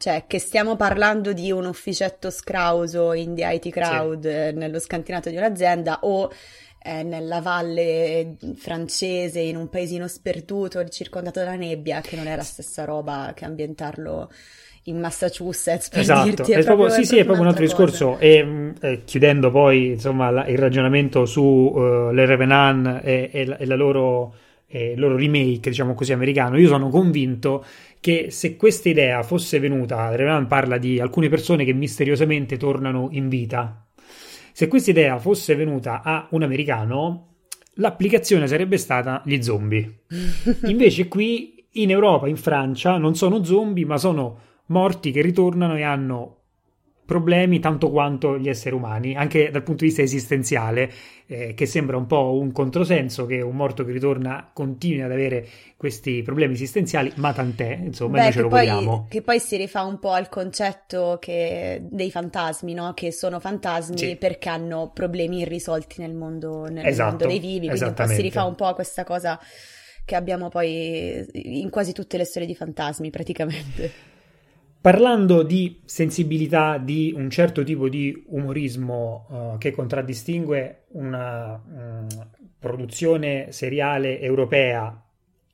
Cioè, 0.00 0.24
che 0.26 0.38
stiamo 0.38 0.76
parlando 0.76 1.34
di 1.34 1.52
un 1.52 1.66
ufficetto 1.66 2.30
scrauso 2.30 3.12
in 3.12 3.34
The 3.34 3.44
IT 3.52 3.68
Crowd 3.68 4.22
sì. 4.22 4.28
Eh, 4.28 4.52
nello 4.52 4.78
scantinato 4.78 5.28
di 5.28 5.36
un'azienda 5.36 5.98
o 6.04 6.32
eh, 6.82 7.02
nella 7.02 7.42
valle 7.42 8.36
francese, 8.54 9.40
in 9.40 9.56
un 9.56 9.68
paesino 9.68 10.08
sperduto, 10.08 10.82
circondato 10.88 11.44
da 11.44 11.54
nebbia, 11.54 12.00
che 12.00 12.16
non 12.16 12.28
è 12.28 12.34
la 12.34 12.42
stessa 12.42 12.86
roba 12.86 13.32
che 13.34 13.44
ambientarlo 13.44 14.30
in 14.84 14.98
Massachusetts 14.98 15.90
per 15.90 16.00
esatto, 16.00 16.24
dirti, 16.24 16.52
è, 16.52 16.60
è 16.60 16.64
proprio, 16.64 16.88
sì, 16.88 17.04
sì, 17.04 17.18
è 17.18 17.24
proprio 17.24 17.42
un 17.42 17.48
altro 17.48 17.66
cosa. 17.66 17.76
discorso 17.76 18.18
e 18.18 18.72
eh, 18.80 19.02
chiudendo 19.04 19.50
poi 19.50 19.88
insomma 19.88 20.30
la, 20.30 20.46
il 20.46 20.56
ragionamento 20.56 21.26
su 21.26 21.42
uh, 21.42 22.10
le 22.10 22.24
Revenant 22.24 23.00
e, 23.04 23.28
e, 23.30 23.44
la, 23.44 23.58
e 23.58 23.66
la 23.66 23.76
loro, 23.76 24.34
eh, 24.66 24.94
loro 24.96 25.14
remake 25.16 25.68
diciamo 25.68 25.92
così 25.92 26.14
americano 26.14 26.58
io 26.58 26.68
sono 26.68 26.88
convinto 26.88 27.62
che 28.00 28.30
se 28.30 28.56
questa 28.56 28.88
idea 28.88 29.22
fosse 29.22 29.58
venuta 29.58 30.14
Revenant 30.14 30.48
parla 30.48 30.78
di 30.78 30.98
alcune 30.98 31.28
persone 31.28 31.64
che 31.64 31.72
misteriosamente 31.72 32.56
tornano 32.56 33.08
in 33.12 33.28
vita. 33.28 33.86
Se 34.52 34.68
questa 34.68 34.90
idea 34.90 35.18
fosse 35.18 35.54
venuta 35.54 36.02
a 36.02 36.26
un 36.30 36.42
americano 36.42 37.26
l'applicazione 37.74 38.46
sarebbe 38.46 38.78
stata 38.78 39.22
gli 39.24 39.40
zombie. 39.42 40.04
Invece 40.66 41.08
qui 41.08 41.66
in 41.72 41.90
Europa, 41.90 42.28
in 42.28 42.36
Francia, 42.36 42.96
non 42.98 43.14
sono 43.14 43.44
zombie, 43.44 43.84
ma 43.84 43.96
sono 43.96 44.38
morti 44.66 45.10
che 45.10 45.22
ritornano 45.22 45.76
e 45.76 45.82
hanno 45.82 46.39
problemi 47.10 47.58
tanto 47.58 47.90
quanto 47.90 48.38
gli 48.38 48.48
esseri 48.48 48.72
umani, 48.72 49.16
anche 49.16 49.50
dal 49.50 49.64
punto 49.64 49.82
di 49.82 49.88
vista 49.88 50.00
esistenziale, 50.00 50.88
eh, 51.26 51.54
che 51.54 51.66
sembra 51.66 51.96
un 51.96 52.06
po' 52.06 52.38
un 52.38 52.52
controsenso 52.52 53.26
che 53.26 53.40
un 53.40 53.56
morto 53.56 53.84
che 53.84 53.90
ritorna 53.90 54.48
continui 54.52 55.02
ad 55.02 55.10
avere 55.10 55.44
questi 55.76 56.22
problemi 56.22 56.54
esistenziali, 56.54 57.10
ma 57.16 57.32
tant'è, 57.32 57.80
insomma, 57.82 58.18
Beh, 58.18 58.22
noi 58.22 58.32
ce 58.32 58.40
lo 58.42 58.48
poi, 58.48 58.58
vogliamo. 58.60 59.06
Che 59.10 59.22
poi 59.22 59.40
si 59.40 59.56
rifà 59.56 59.82
un 59.82 59.98
po' 59.98 60.12
al 60.12 60.28
concetto 60.28 61.18
che, 61.20 61.82
dei 61.90 62.12
fantasmi, 62.12 62.74
no? 62.74 62.92
che 62.94 63.10
sono 63.10 63.40
fantasmi 63.40 63.98
sì. 63.98 64.14
perché 64.14 64.48
hanno 64.48 64.92
problemi 64.94 65.40
irrisolti 65.40 66.00
nel 66.00 66.14
mondo, 66.14 66.66
nel 66.66 66.86
esatto, 66.86 67.08
mondo 67.08 67.26
dei 67.26 67.40
vivi, 67.40 67.66
quindi 67.66 67.86
un 67.86 67.92
po' 67.92 68.06
si 68.06 68.22
rifà 68.22 68.44
un 68.44 68.54
po' 68.54 68.66
a 68.66 68.74
questa 68.74 69.02
cosa 69.02 69.36
che 70.04 70.14
abbiamo 70.14 70.48
poi 70.48 71.26
in 71.32 71.70
quasi 71.70 71.92
tutte 71.92 72.16
le 72.16 72.24
storie 72.24 72.46
di 72.46 72.54
fantasmi 72.54 73.10
praticamente. 73.10 74.09
Parlando 74.80 75.42
di 75.42 75.80
sensibilità, 75.84 76.78
di 76.78 77.12
un 77.14 77.28
certo 77.28 77.62
tipo 77.62 77.90
di 77.90 78.24
umorismo 78.28 79.26
uh, 79.28 79.58
che 79.58 79.72
contraddistingue 79.72 80.84
una 80.92 81.52
um, 81.52 82.06
produzione 82.58 83.52
seriale 83.52 84.18
europea 84.20 85.04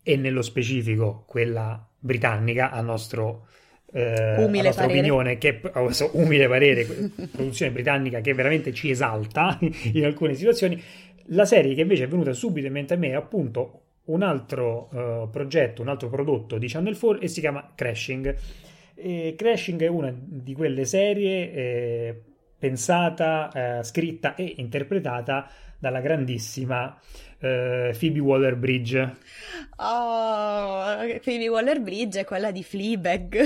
e 0.00 0.16
nello 0.16 0.42
specifico 0.42 1.24
quella 1.26 1.84
britannica, 1.98 2.70
a 2.70 2.80
nostro 2.82 3.48
eh, 3.92 4.36
umile 4.44 4.66
nostra 4.66 4.84
parere. 4.84 5.00
opinione, 5.00 5.38
che 5.38 5.60
oh, 5.74 5.90
so, 5.90 6.10
umile 6.12 6.46
parere, 6.46 6.84
produzione 7.32 7.72
britannica 7.72 8.20
che 8.20 8.32
veramente 8.32 8.72
ci 8.72 8.90
esalta 8.90 9.58
in 9.60 10.04
alcune 10.04 10.34
situazioni. 10.34 10.80
La 11.30 11.44
serie 11.44 11.74
che 11.74 11.80
invece 11.80 12.04
è 12.04 12.08
venuta 12.08 12.32
subito 12.32 12.68
in 12.68 12.72
mente 12.72 12.94
a 12.94 12.96
me 12.96 13.08
è 13.08 13.14
appunto 13.14 13.80
un 14.04 14.22
altro 14.22 14.88
uh, 14.92 15.30
progetto, 15.30 15.82
un 15.82 15.88
altro 15.88 16.08
prodotto 16.08 16.58
di 16.58 16.68
Channel 16.68 16.96
4 16.96 17.20
e 17.20 17.26
si 17.26 17.40
chiama 17.40 17.72
Crashing 17.74 18.36
e 18.96 19.34
Crashing 19.36 19.82
è 19.82 19.88
una 19.88 20.12
di 20.16 20.54
quelle 20.54 20.84
serie 20.84 21.52
eh, 21.52 22.22
pensata, 22.58 23.78
eh, 23.78 23.84
scritta 23.84 24.34
e 24.34 24.54
interpretata 24.56 25.48
dalla 25.78 26.00
grandissima 26.00 26.98
eh, 27.38 27.94
Phoebe 27.98 28.18
Waller-Bridge. 28.18 29.16
Oh, 29.76 30.96
Phoebe 31.22 31.48
Waller-Bridge 31.48 32.20
è 32.20 32.24
quella 32.24 32.50
di 32.50 32.62
Fleabag. 32.62 33.38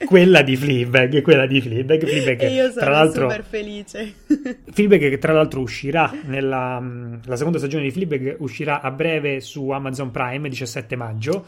quella 0.06 0.42
di 0.42 0.56
Fleabag, 0.56 1.20
quella 1.20 1.46
di 1.46 1.60
Fleabag. 1.60 2.06
Fleabag 2.06 2.42
e 2.42 2.52
io 2.52 2.68
sono 2.70 2.80
tra 2.80 2.90
l'altro, 2.90 3.28
super 3.28 3.44
felice. 3.44 4.14
Fleabag 4.72 5.00
che 5.10 5.18
tra 5.18 5.32
l'altro 5.32 5.60
uscirà 5.60 6.12
nella 6.24 6.82
la 7.24 7.36
seconda 7.36 7.58
stagione 7.58 7.84
di 7.84 7.90
Fleabag 7.90 8.36
uscirà 8.38 8.80
a 8.80 8.90
breve 8.90 9.40
su 9.40 9.68
Amazon 9.68 10.10
Prime 10.10 10.48
17 10.48 10.96
maggio. 10.96 11.46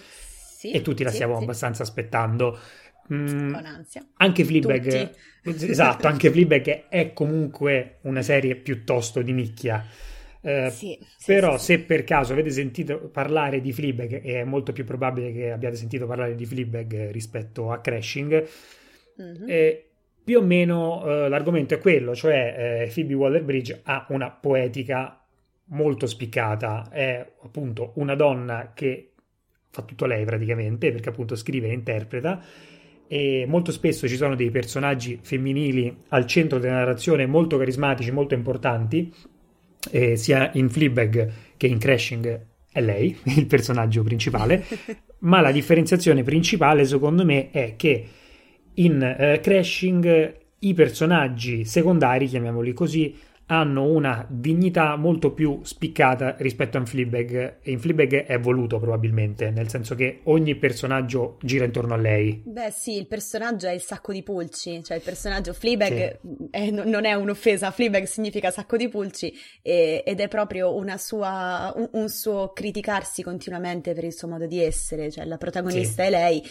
Sì, 0.61 0.73
e 0.73 0.83
tutti 0.83 1.03
la 1.03 1.11
stiamo 1.11 1.39
sì. 1.39 1.43
abbastanza 1.45 1.83
aspettando. 1.85 2.59
Mm, 3.13 3.53
con 3.53 3.67
ansia. 3.67 4.07
Anche 4.17 4.45
Fleabag, 4.45 5.11
esatto, 5.43 6.07
anche 6.07 6.31
Fleabag 6.31 6.89
è 6.89 7.13
comunque 7.13 7.99
una 8.03 8.23
serie 8.23 8.55
piuttosto 8.57 9.23
di 9.23 9.33
nicchia. 9.33 9.85
Eh, 10.43 10.71
sì, 10.71 10.99
sì, 11.19 11.27
però 11.27 11.59
sì, 11.59 11.65
se 11.65 11.81
per 11.81 12.05
caso 12.05 12.33
avete 12.33 12.51
sentito 12.51 12.99
parlare 13.13 13.61
di 13.61 13.73
Fleabag, 13.73 14.25
e 14.25 14.41
è 14.41 14.45
molto 14.45 14.73
più 14.73 14.85
probabile 14.85 15.33
che 15.33 15.51
abbiate 15.51 15.77
sentito 15.77 16.07
parlare 16.07 16.35
di 16.35 16.47
Fleabag 16.47 17.11
rispetto 17.11 17.71
a 17.71 17.81
Crashing, 17.81 18.49
mm-hmm. 19.21 19.45
eh, 19.47 19.85
più 20.23 20.39
o 20.39 20.43
meno 20.43 21.05
eh, 21.05 21.29
l'argomento 21.29 21.75
è 21.75 21.79
quello, 21.79 22.15
cioè 22.15 22.87
eh, 22.87 22.93
Phoebe 22.93 23.15
Waller-Bridge 23.15 23.81
ha 23.83 24.07
una 24.11 24.31
poetica 24.31 25.23
molto 25.73 26.07
spiccata, 26.07 26.89
è 26.91 27.33
appunto 27.43 27.93
una 27.97 28.15
donna 28.15 28.73
che 28.75 29.13
fa 29.71 29.83
tutto 29.83 30.07
lei 30.07 30.25
praticamente, 30.25 30.91
perché 30.93 31.09
appunto 31.11 31.37
scrive 31.37 31.69
e 31.69 31.73
interpreta, 31.73 32.43
e 33.13 33.45
molto 33.45 33.73
spesso 33.73 34.07
ci 34.07 34.15
sono 34.15 34.37
dei 34.37 34.53
personaggi 34.53 35.19
femminili 35.21 35.93
al 36.11 36.27
centro 36.27 36.61
della 36.61 36.75
narrazione 36.75 37.27
molto 37.27 37.59
carismatici, 37.59 38.13
molto 38.13 38.35
importanti, 38.35 39.13
eh, 39.91 40.15
sia 40.15 40.53
in 40.55 40.71
Fleabag 40.71 41.33
che 41.57 41.67
in 41.67 41.79
Crashing 41.79 42.47
è 42.71 42.81
lei, 42.81 43.19
il 43.35 43.47
personaggio 43.47 44.05
principale, 44.05 44.65
ma 45.27 45.41
la 45.41 45.51
differenziazione 45.51 46.23
principale 46.23 46.85
secondo 46.85 47.25
me 47.25 47.51
è 47.51 47.75
che 47.75 48.07
in 48.75 49.03
eh, 49.03 49.41
Crashing 49.43 50.37
i 50.61 50.73
personaggi 50.73 51.65
secondari, 51.65 52.29
chiamiamoli 52.29 52.73
così, 52.73 53.13
hanno 53.51 53.85
una 53.85 54.25
dignità 54.29 54.95
molto 54.95 55.33
più 55.33 55.61
spiccata 55.65 56.37
rispetto 56.39 56.79
a 56.79 56.85
Fleabag 56.85 57.59
e 57.63 57.71
in 57.73 57.81
Fleabag 57.81 58.25
è 58.25 58.39
voluto 58.39 58.79
probabilmente, 58.79 59.51
nel 59.51 59.69
senso 59.69 59.97
che 59.97 60.21
ogni 60.25 60.55
personaggio 60.55 61.37
gira 61.43 61.65
intorno 61.65 61.95
a 61.95 61.97
lei. 61.97 62.43
Beh 62.45 62.71
sì, 62.71 62.97
il 62.97 63.09
personaggio 63.09 63.67
è 63.67 63.73
il 63.73 63.81
sacco 63.81 64.13
di 64.13 64.23
pulci, 64.23 64.85
cioè 64.85 64.97
il 64.97 65.03
personaggio 65.03 65.53
Fleabag 65.53 66.19
sì. 66.21 66.49
è, 66.51 66.71
non 66.71 67.05
è 67.05 67.13
un'offesa, 67.15 67.73
Fleabag 67.73 68.05
significa 68.05 68.53
sacco 68.53 68.77
di 68.77 68.89
pulci 68.89 69.33
e, 69.63 70.05
ed 70.07 70.21
è 70.21 70.29
proprio 70.29 70.71
sua, 70.97 71.73
un, 71.75 71.89
un, 71.93 72.09
suo 72.09 72.53
criticarsi 72.53 73.23
continuamente 73.25 73.95
per 73.95 74.05
il 74.05 74.13
suo 74.13 74.29
modo 74.29 74.47
di 74.47 74.63
essere, 74.63 75.11
cioè 75.11 75.25
la 75.25 75.39
protagonista 75.39 76.03
sì. 76.03 76.09
è 76.09 76.11
lei 76.11 76.43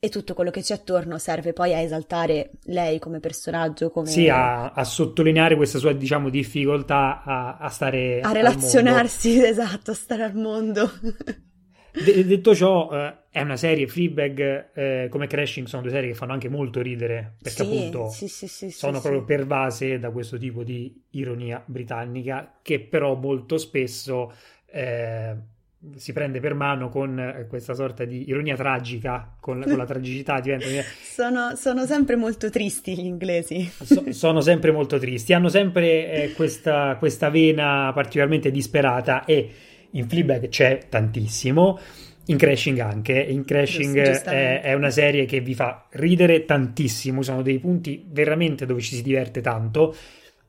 e 0.00 0.10
tutto 0.10 0.34
quello 0.34 0.50
che 0.50 0.60
c'è 0.60 0.74
attorno 0.74 1.18
serve 1.18 1.52
poi 1.52 1.74
a 1.74 1.80
esaltare 1.80 2.52
lei 2.64 3.00
come 3.00 3.18
personaggio. 3.18 3.90
Come... 3.90 4.06
Sì, 4.06 4.28
a, 4.28 4.70
a 4.70 4.84
sottolineare 4.84 5.56
questa 5.56 5.78
sua, 5.78 5.92
diciamo, 5.92 6.28
difficoltà 6.28 7.22
a, 7.24 7.56
a 7.56 7.68
stare 7.68 8.20
a 8.20 8.30
relazionarsi, 8.32 9.42
esatto, 9.44 9.90
a 9.90 9.94
stare 9.94 10.22
al 10.22 10.34
mondo. 10.34 10.88
De- 11.90 12.24
detto 12.24 12.54
ciò, 12.54 12.90
eh, 12.92 13.16
è 13.30 13.40
una 13.40 13.56
serie, 13.56 13.88
Fleabag 13.88 14.70
eh, 14.72 15.08
come 15.10 15.26
Crashing 15.26 15.66
sono 15.66 15.82
due 15.82 15.90
serie 15.90 16.10
che 16.10 16.14
fanno 16.14 16.32
anche 16.32 16.48
molto 16.48 16.80
ridere, 16.80 17.36
perché 17.42 17.64
sì, 17.64 17.76
appunto 17.76 18.08
sì, 18.10 18.28
sì, 18.28 18.70
sono 18.70 19.00
proprio 19.00 19.24
pervase 19.24 19.98
da 19.98 20.10
questo 20.10 20.38
tipo 20.38 20.62
di 20.62 20.94
ironia 21.10 21.60
britannica, 21.66 22.60
che 22.62 22.78
però 22.78 23.14
molto 23.16 23.58
spesso... 23.58 24.32
Eh, 24.66 25.56
si 25.96 26.12
prende 26.12 26.40
per 26.40 26.54
mano 26.54 26.88
con 26.88 27.18
eh, 27.18 27.46
questa 27.48 27.72
sorta 27.74 28.04
di 28.04 28.28
ironia 28.28 28.56
tragica, 28.56 29.36
con, 29.38 29.62
con 29.64 29.76
la 29.76 29.84
tragicità 29.84 30.40
diventa... 30.40 30.66
sono, 31.00 31.54
sono, 31.54 31.86
sempre 31.86 32.16
molto 32.16 32.50
tristi 32.50 32.96
gli 32.96 33.04
inglesi. 33.04 33.70
So, 33.82 34.12
sono 34.12 34.40
sempre 34.40 34.72
molto 34.72 34.98
tristi, 34.98 35.32
hanno 35.32 35.48
sempre 35.48 36.10
eh, 36.10 36.32
questa, 36.32 36.96
questa, 36.98 37.30
vena 37.30 37.92
particolarmente 37.94 38.50
disperata 38.50 39.24
e 39.24 39.50
in 39.90 40.08
Fleabag 40.08 40.48
c'è 40.48 40.86
tantissimo, 40.88 41.78
in 42.26 42.36
Crashing 42.36 42.78
anche, 42.80 43.18
in 43.18 43.44
Crashing 43.44 43.96
è, 43.96 44.60
è 44.60 44.74
una 44.74 44.90
serie 44.90 45.24
che 45.24 45.40
vi 45.40 45.54
fa 45.54 45.86
ridere 45.92 46.44
tantissimo, 46.44 47.22
sono 47.22 47.40
dei 47.40 47.58
punti 47.58 48.04
veramente 48.06 48.66
dove 48.66 48.80
ci 48.80 48.96
si 48.96 49.02
diverte 49.02 49.40
tanto 49.40 49.94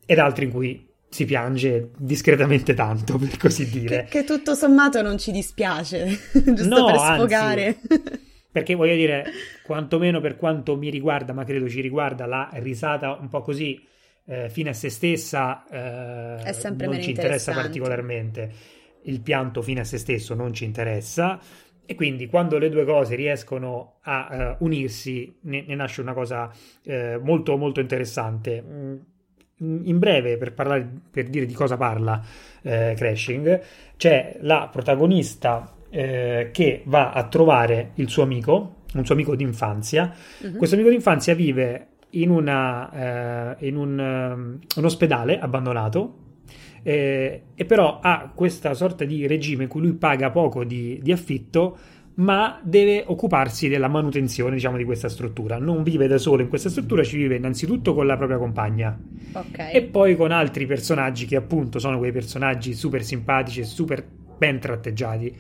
ed 0.05 0.17
altri 0.17 0.45
in 0.45 0.51
cui 0.51 0.88
si 1.09 1.25
piange 1.25 1.89
discretamente 1.97 2.73
tanto, 2.73 3.17
per 3.17 3.35
così 3.37 3.67
dire. 3.69 4.05
Che, 4.09 4.19
che 4.19 4.23
tutto 4.23 4.53
sommato 4.53 5.01
non 5.01 5.17
ci 5.17 5.31
dispiace, 5.31 6.07
giusto 6.31 6.67
no, 6.67 6.85
per 6.85 6.99
sfogare. 6.99 7.65
Anzi, 7.65 8.27
perché 8.51 8.75
voglio 8.75 8.95
dire, 8.95 9.25
quantomeno 9.63 10.19
per 10.21 10.35
quanto 10.35 10.75
mi 10.75 10.89
riguarda, 10.89 11.33
ma 11.33 11.43
credo 11.43 11.67
ci 11.67 11.81
riguarda, 11.81 12.25
la 12.25 12.49
risata 12.53 13.17
un 13.19 13.27
po' 13.27 13.41
così 13.41 13.79
eh, 14.25 14.49
fine 14.49 14.69
a 14.69 14.73
se 14.73 14.89
stessa 14.89 15.65
eh, 15.67 16.85
non 16.85 17.01
ci 17.01 17.09
interessa 17.09 17.51
particolarmente. 17.51 18.51
Il 19.03 19.21
pianto 19.21 19.61
fine 19.61 19.81
a 19.81 19.83
se 19.83 19.97
stesso 19.97 20.35
non 20.35 20.53
ci 20.53 20.65
interessa. 20.65 21.39
E 21.85 21.95
quindi 21.95 22.27
quando 22.27 22.59
le 22.59 22.69
due 22.69 22.85
cose 22.85 23.15
riescono 23.15 23.97
a 24.01 24.57
uh, 24.59 24.63
unirsi, 24.63 25.39
ne, 25.41 25.63
ne, 25.65 25.73
nasce 25.73 26.01
una 26.01 26.13
cosa 26.13 26.51
uh, 26.83 27.19
molto 27.19 27.57
molto 27.57 27.79
interessante. 27.79 28.63
In 29.61 29.99
breve, 29.99 30.37
per, 30.37 30.53
parlare, 30.53 30.89
per 31.11 31.27
dire 31.27 31.45
di 31.45 31.53
cosa 31.53 31.75
parla 31.75 32.21
eh, 32.61 32.93
Crashing, 32.95 33.61
c'è 33.97 34.37
la 34.41 34.69
protagonista 34.71 35.75
eh, 35.89 36.49
che 36.53 36.83
va 36.85 37.11
a 37.11 37.27
trovare 37.27 37.91
il 37.95 38.09
suo 38.09 38.23
amico, 38.23 38.83
un 38.93 39.05
suo 39.05 39.15
amico 39.15 39.35
d'infanzia. 39.35 40.13
Uh-huh. 40.39 40.55
Questo 40.55 40.75
amico 40.75 40.91
d'infanzia 40.91 41.35
vive 41.35 41.87
in, 42.11 42.29
una, 42.29 43.57
eh, 43.59 43.67
in 43.67 43.75
un, 43.75 43.99
um, 43.99 44.59
un, 44.75 44.85
ospedale 44.85 45.39
abbandonato 45.39 46.27
eh, 46.81 47.43
e 47.53 47.65
però 47.65 47.99
ha 48.01 48.31
questa 48.33 48.73
sorta 48.73 49.03
di 49.03 49.27
regime 49.27 49.63
in 49.63 49.69
cui 49.69 49.81
lui 49.81 49.93
paga 49.93 50.31
poco 50.31 50.63
di, 50.63 50.99
di 51.01 51.11
affitto 51.11 51.77
ma 52.19 52.59
deve 52.63 53.03
occuparsi 53.05 53.67
della 53.67 53.87
manutenzione, 53.87 54.55
diciamo, 54.55 54.77
di 54.77 54.83
questa 54.83 55.09
struttura. 55.09 55.57
Non 55.57 55.83
vive 55.83 56.07
da 56.07 56.17
solo 56.17 56.41
in 56.41 56.49
questa 56.49 56.69
struttura, 56.69 57.03
ci 57.03 57.17
vive 57.17 57.35
innanzitutto 57.35 57.93
con 57.93 58.05
la 58.05 58.17
propria 58.17 58.37
compagna 58.37 58.97
Ok. 59.31 59.69
e 59.73 59.83
poi 59.83 60.15
con 60.15 60.31
altri 60.31 60.65
personaggi 60.65 61.25
che 61.25 61.35
appunto 61.35 61.79
sono 61.79 61.97
quei 61.97 62.11
personaggi 62.11 62.73
super 62.73 63.03
simpatici 63.03 63.61
e 63.61 63.63
super 63.63 64.05
ben 64.37 64.59
tratteggiati. 64.59 65.35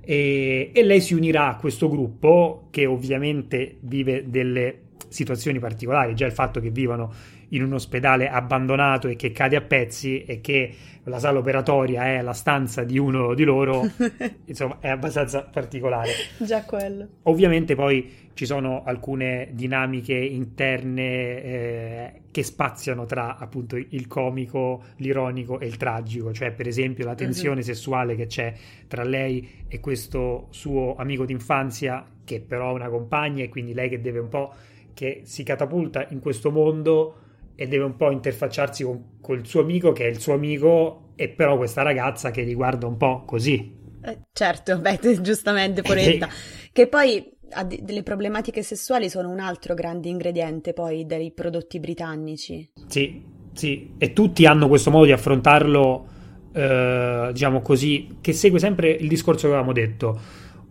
E, 0.00 0.70
e 0.72 0.82
lei 0.82 1.00
si 1.00 1.14
unirà 1.14 1.48
a 1.48 1.56
questo 1.56 1.88
gruppo 1.88 2.68
che 2.70 2.86
ovviamente 2.86 3.76
vive 3.80 4.24
delle 4.28 4.80
situazioni 5.08 5.58
particolari, 5.58 6.14
già 6.14 6.26
il 6.26 6.32
fatto 6.32 6.60
che 6.60 6.70
vivano 6.70 7.12
in 7.54 7.62
un 7.62 7.72
ospedale 7.74 8.28
abbandonato 8.28 9.08
e 9.08 9.16
che 9.16 9.32
cade 9.32 9.56
a 9.56 9.60
pezzi 9.60 10.24
e 10.24 10.40
che 10.40 10.74
la 11.04 11.18
sala 11.18 11.38
operatoria 11.38 12.04
è 12.06 12.22
la 12.22 12.32
stanza 12.32 12.82
di 12.82 12.98
uno 12.98 13.34
di 13.34 13.44
loro, 13.44 13.82
insomma, 14.46 14.78
è 14.80 14.88
abbastanza 14.88 15.42
particolare. 15.42 16.10
Già 16.38 16.62
quello. 16.64 17.06
Ovviamente 17.24 17.74
poi 17.74 18.22
ci 18.32 18.46
sono 18.46 18.82
alcune 18.84 19.48
dinamiche 19.52 20.14
interne 20.14 21.02
eh, 21.42 22.12
che 22.30 22.42
spaziano 22.42 23.04
tra 23.04 23.36
appunto 23.36 23.76
il 23.76 24.06
comico, 24.06 24.82
l'ironico 24.96 25.60
e 25.60 25.66
il 25.66 25.76
tragico, 25.76 26.32
cioè 26.32 26.52
per 26.52 26.66
esempio 26.66 27.04
la 27.04 27.14
tensione 27.14 27.56
Mhm. 27.56 27.62
sessuale 27.62 28.16
che 28.16 28.26
c'è 28.26 28.52
tra 28.88 29.04
lei 29.04 29.64
e 29.68 29.78
questo 29.80 30.46
suo 30.50 30.96
amico 30.96 31.24
d'infanzia 31.26 32.04
che 32.24 32.40
però 32.40 32.70
ha 32.70 32.72
una 32.72 32.88
compagna 32.88 33.44
e 33.44 33.48
quindi 33.50 33.74
lei 33.74 33.88
che 33.90 34.00
deve 34.00 34.18
un 34.18 34.28
po' 34.28 34.52
che 34.94 35.20
si 35.24 35.42
catapulta 35.42 36.06
in 36.10 36.20
questo 36.20 36.50
mondo 36.50 37.16
e 37.56 37.68
deve 37.68 37.84
un 37.84 37.96
po' 37.96 38.10
interfacciarsi 38.10 38.82
con 38.82 39.12
col 39.20 39.46
suo 39.46 39.62
amico 39.62 39.92
che 39.92 40.04
è 40.04 40.08
il 40.08 40.20
suo 40.20 40.34
amico 40.34 41.12
e 41.16 41.30
però 41.30 41.56
questa 41.56 41.80
ragazza 41.82 42.30
che 42.30 42.42
li 42.42 42.54
guarda 42.54 42.86
un 42.86 42.98
po' 42.98 43.22
così. 43.24 43.72
Eh, 44.02 44.18
certo, 44.32 44.78
beh, 44.80 44.98
te- 44.98 45.20
giustamente, 45.22 45.80
poretta. 45.82 46.28
Che 46.70 46.86
poi 46.88 47.32
ha 47.52 47.64
de- 47.64 47.80
delle 47.82 48.02
problematiche 48.02 48.62
sessuali 48.62 49.08
sono 49.08 49.30
un 49.30 49.40
altro 49.40 49.74
grande 49.74 50.08
ingrediente 50.08 50.74
poi 50.74 51.06
dei 51.06 51.32
prodotti 51.32 51.80
britannici. 51.80 52.68
Sì, 52.86 53.22
sì, 53.54 53.94
e 53.96 54.12
tutti 54.12 54.44
hanno 54.44 54.68
questo 54.68 54.90
modo 54.90 55.06
di 55.06 55.12
affrontarlo, 55.12 56.06
eh, 56.52 57.30
diciamo 57.32 57.60
così, 57.62 58.18
che 58.20 58.32
segue 58.34 58.58
sempre 58.58 58.90
il 58.90 59.08
discorso 59.08 59.46
che 59.46 59.54
avevamo 59.54 59.72
detto. 59.72 60.20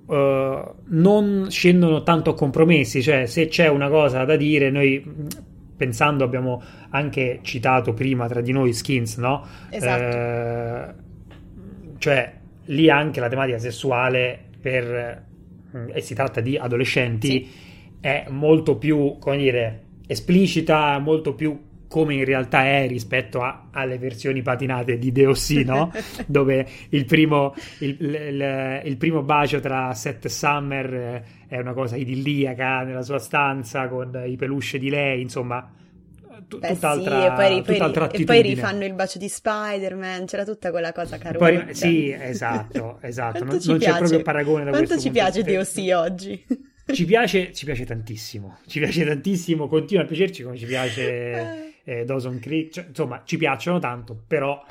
Eh, 0.08 0.74
non 0.86 1.48
scendono 1.50 2.04
tanto 2.04 2.32
a 2.32 2.36
compromessi, 2.36 3.02
cioè 3.02 3.26
se 3.26 3.48
c'è 3.48 3.68
una 3.68 3.90
cosa 3.90 4.26
da 4.26 4.36
dire, 4.36 4.70
noi 4.70 5.04
pensando 5.84 6.24
abbiamo 6.24 6.62
anche 6.92 7.40
citato 7.42 7.94
prima 7.94 8.28
tra 8.28 8.40
di 8.40 8.54
noi 8.54 8.72
Skins, 8.74 9.18
no? 9.18 9.46
Esatto. 9.70 10.18
Eh, 10.18 10.94
cioè 11.98 12.34
lì 12.68 12.90
anche 12.90 13.20
la 13.20 13.28
tematica 13.28 13.58
sessuale 13.60 14.40
per, 14.62 15.24
mh, 15.72 15.86
e 15.94 16.00
si 16.02 16.14
tratta 16.14 16.40
di 16.40 16.58
adolescenti 16.58 17.28
Sì. 17.28 17.50
è 18.00 18.26
molto 18.30 18.78
più, 18.78 19.18
come 19.20 19.38
dire, 19.38 19.82
esplicita, 20.08 20.98
molto 21.00 21.34
più 21.34 21.60
come 21.94 22.16
in 22.16 22.26
realtà 22.26 22.66
è 22.66 22.88
rispetto 22.88 23.44
a- 23.44 23.68
alle 23.72 24.00
versioni 24.00 24.42
patinate 24.42 24.98
di 24.98 25.12
DOC, 25.12 25.50
no? 25.64 25.92
Dove 26.26 26.68
il 26.90 27.06
primo, 27.06 27.54
il, 27.82 27.98
il- 28.02 28.82
il 28.86 28.98
primo 28.98 29.22
bacio 29.22 29.60
tra 29.60 29.94
Seth 29.94 30.26
e 30.26 30.30
Summer 30.30 30.94
eh, 30.94 31.24
è 31.48 31.60
una 31.60 31.74
cosa 31.74 31.96
idilliaca 31.96 32.82
nella 32.82 33.04
sua 33.04 33.20
stanza 33.20 33.88
con 33.90 34.24
i 34.26 34.36
peluche 34.38 34.80
di 34.80 34.90
lei, 34.90 35.22
insomma, 35.22 35.72
tu- 36.48 36.58
Beh, 36.58 36.70
sì, 36.70 36.74
tutt'altra, 36.74 37.26
e 37.26 37.36
poi, 37.36 37.48
ri- 37.56 37.62
poi 37.62 37.76
tutt'altra 37.76 38.10
e 38.10 38.24
poi 38.24 38.42
rifanno 38.42 38.86
il 38.86 38.94
bacio 38.94 39.20
di 39.20 39.30
Spider-Man, 39.30 40.26
c'era 40.26 40.46
tutta 40.46 40.72
quella 40.72 40.92
cosa 40.94 41.20
cioè. 41.20 41.74
sì, 41.74 42.12
esatto, 42.12 42.98
esatto. 43.02 43.44
Non, 43.44 43.60
non 43.64 43.78
c'è 43.78 43.98
proprio 43.98 44.22
paragone 44.24 44.64
da 44.64 44.72
Quanto 44.72 44.98
ci 44.98 45.12
piace. 45.12 45.44
DOC 45.44 45.94
oggi? 45.94 46.44
Ci 46.92 47.06
piace, 47.06 47.54
ci 47.54 47.66
piace 47.66 47.86
tantissimo, 47.86 48.58
ci 48.66 48.80
piace 48.80 49.06
tantissimo, 49.06 49.68
continua 49.68 50.04
a 50.04 50.06
piacerci 50.08 50.42
come 50.44 50.58
ci 50.58 50.66
piace 50.66 51.70
eh, 51.84 52.06
Dawson 52.06 52.40
Creek, 52.40 52.72
cioè, 52.72 52.86
insomma 52.88 53.22
ci 53.26 53.38
piacciono 53.38 53.80
tanto, 53.80 54.18
però 54.28 54.62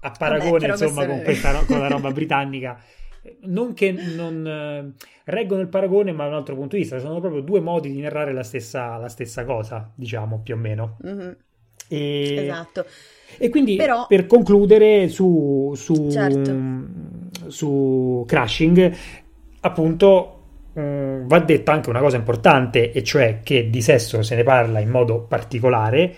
a 0.00 0.10
paragone 0.16 0.58
però 0.58 0.72
insomma 0.74 1.06
con, 1.06 1.22
questa, 1.22 1.64
con 1.64 1.78
la 1.80 1.88
roba 1.88 2.10
britannica, 2.12 2.78
non 3.42 3.74
che 3.74 3.90
non 3.92 4.46
eh, 4.46 4.92
reggono 5.24 5.60
il 5.62 5.68
paragone, 5.68 6.12
ma 6.12 6.24
da 6.24 6.30
un 6.30 6.36
altro 6.36 6.54
punto 6.54 6.76
di 6.76 6.82
vista, 6.82 6.98
sono 6.98 7.20
proprio 7.20 7.40
due 7.40 7.60
modi 7.60 7.90
di 7.90 8.00
narrare 8.00 8.32
la 8.32 8.42
stessa, 8.44 8.96
la 8.98 9.08
stessa 9.08 9.44
cosa, 9.44 9.90
diciamo 9.94 10.40
più 10.42 10.54
o 10.54 10.58
meno. 10.58 10.96
Mhm, 11.02 11.36
E, 11.88 12.34
Esatto. 12.42 12.84
e 13.38 13.48
quindi 13.48 13.76
Però- 13.76 14.06
per 14.08 14.26
concludere 14.26 15.08
su, 15.08 15.72
su, 15.76 16.10
Certo. 16.10 16.56
su 17.48 18.24
Crashing, 18.26 18.92
appunto, 19.60 20.35
mh, 20.80 21.26
va 21.26 21.38
detta 21.40 21.72
anche 21.72 21.90
una 21.90 22.00
cosa 22.00 22.16
importante, 22.16 22.92
e 22.92 23.02
cioè 23.02 23.40
che 23.42 23.70
di 23.70 23.80
sesso 23.80 24.22
se 24.22 24.34
ne 24.36 24.42
parla 24.42 24.80
in 24.80 24.90
modo 24.90 25.22
particolare 25.22 26.14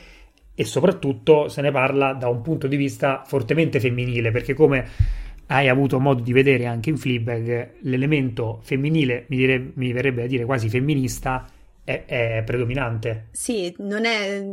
e 0.54 0.64
soprattutto 0.64 1.48
se 1.48 1.62
ne 1.62 1.70
parla 1.70 2.14
da 2.14 2.28
un 2.28 2.42
punto 2.42 2.66
di 2.66 2.76
vista 2.76 3.22
fortemente 3.24 3.78
femminile, 3.80 4.30
perché 4.32 4.54
come 4.54 4.86
hai 5.46 5.68
avuto 5.68 5.98
modo 5.98 6.22
di 6.22 6.32
vedere 6.32 6.66
anche 6.66 6.90
in 6.90 6.98
Fleabag, 6.98 7.76
l'elemento 7.82 8.58
femminile, 8.62 9.24
mi, 9.28 9.36
dire- 9.36 9.70
mi 9.74 9.92
verrebbe 9.92 10.22
da 10.22 10.26
dire 10.26 10.44
quasi 10.44 10.68
femminista, 10.68 11.48
è, 11.82 12.04
è 12.04 12.42
predominante. 12.44 13.28
Sì, 13.30 13.74
non 13.78 14.04
è... 14.04 14.44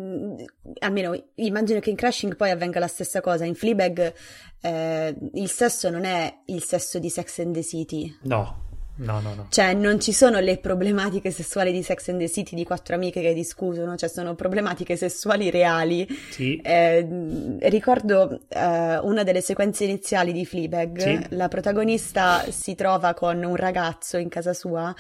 almeno 0.80 1.14
immagino 1.36 1.82
che 1.82 1.90
in 1.90 1.98
Crashing 1.98 2.38
poi 2.38 2.52
avvenga 2.52 2.80
la 2.80 2.88
stessa 2.88 3.20
cosa. 3.20 3.44
In 3.44 3.56
Fleabag 3.56 4.14
eh, 4.62 5.16
il 5.34 5.50
sesso 5.50 5.90
non 5.90 6.06
è 6.06 6.34
il 6.46 6.64
sesso 6.64 6.98
di 6.98 7.10
Sex 7.10 7.40
and 7.40 7.54
the 7.54 7.64
City. 7.64 8.16
No, 8.22 8.75
no, 8.98 9.20
no, 9.20 9.34
no. 9.36 9.48
Cioè, 9.50 9.74
non 9.74 10.00
ci 10.00 10.12
sono 10.14 10.40
le 10.40 10.58
problematiche 10.58 11.32
sessuali 11.32 11.72
di 11.72 11.84
Sex 11.84 12.10
and 12.10 12.20
the 12.20 12.30
City 12.30 12.56
di 12.56 12.64
quattro 12.64 12.96
amiche 12.96 13.22
che 13.22 13.34
discutono, 13.34 13.96
cioè 13.96 14.10
sono 14.10 14.36
problematiche 14.36 14.96
sessuali 14.96 15.50
reali. 15.50 16.08
Sì. 16.32 16.58
Eh, 16.64 17.58
ricordo 17.62 18.40
eh, 18.48 18.98
una 19.00 19.24
delle 19.24 19.42
sequenze 19.42 19.84
iniziali 19.84 20.32
di 20.32 20.46
Fleabag, 20.46 20.98
Sì. 21.00 21.26
la 21.36 21.48
protagonista 21.48 22.44
si 22.50 22.76
trova 22.76 23.14
con 23.14 23.44
un 23.44 23.56
ragazzo 23.56 24.18
in 24.18 24.30
casa 24.30 24.54
sua 24.54 24.94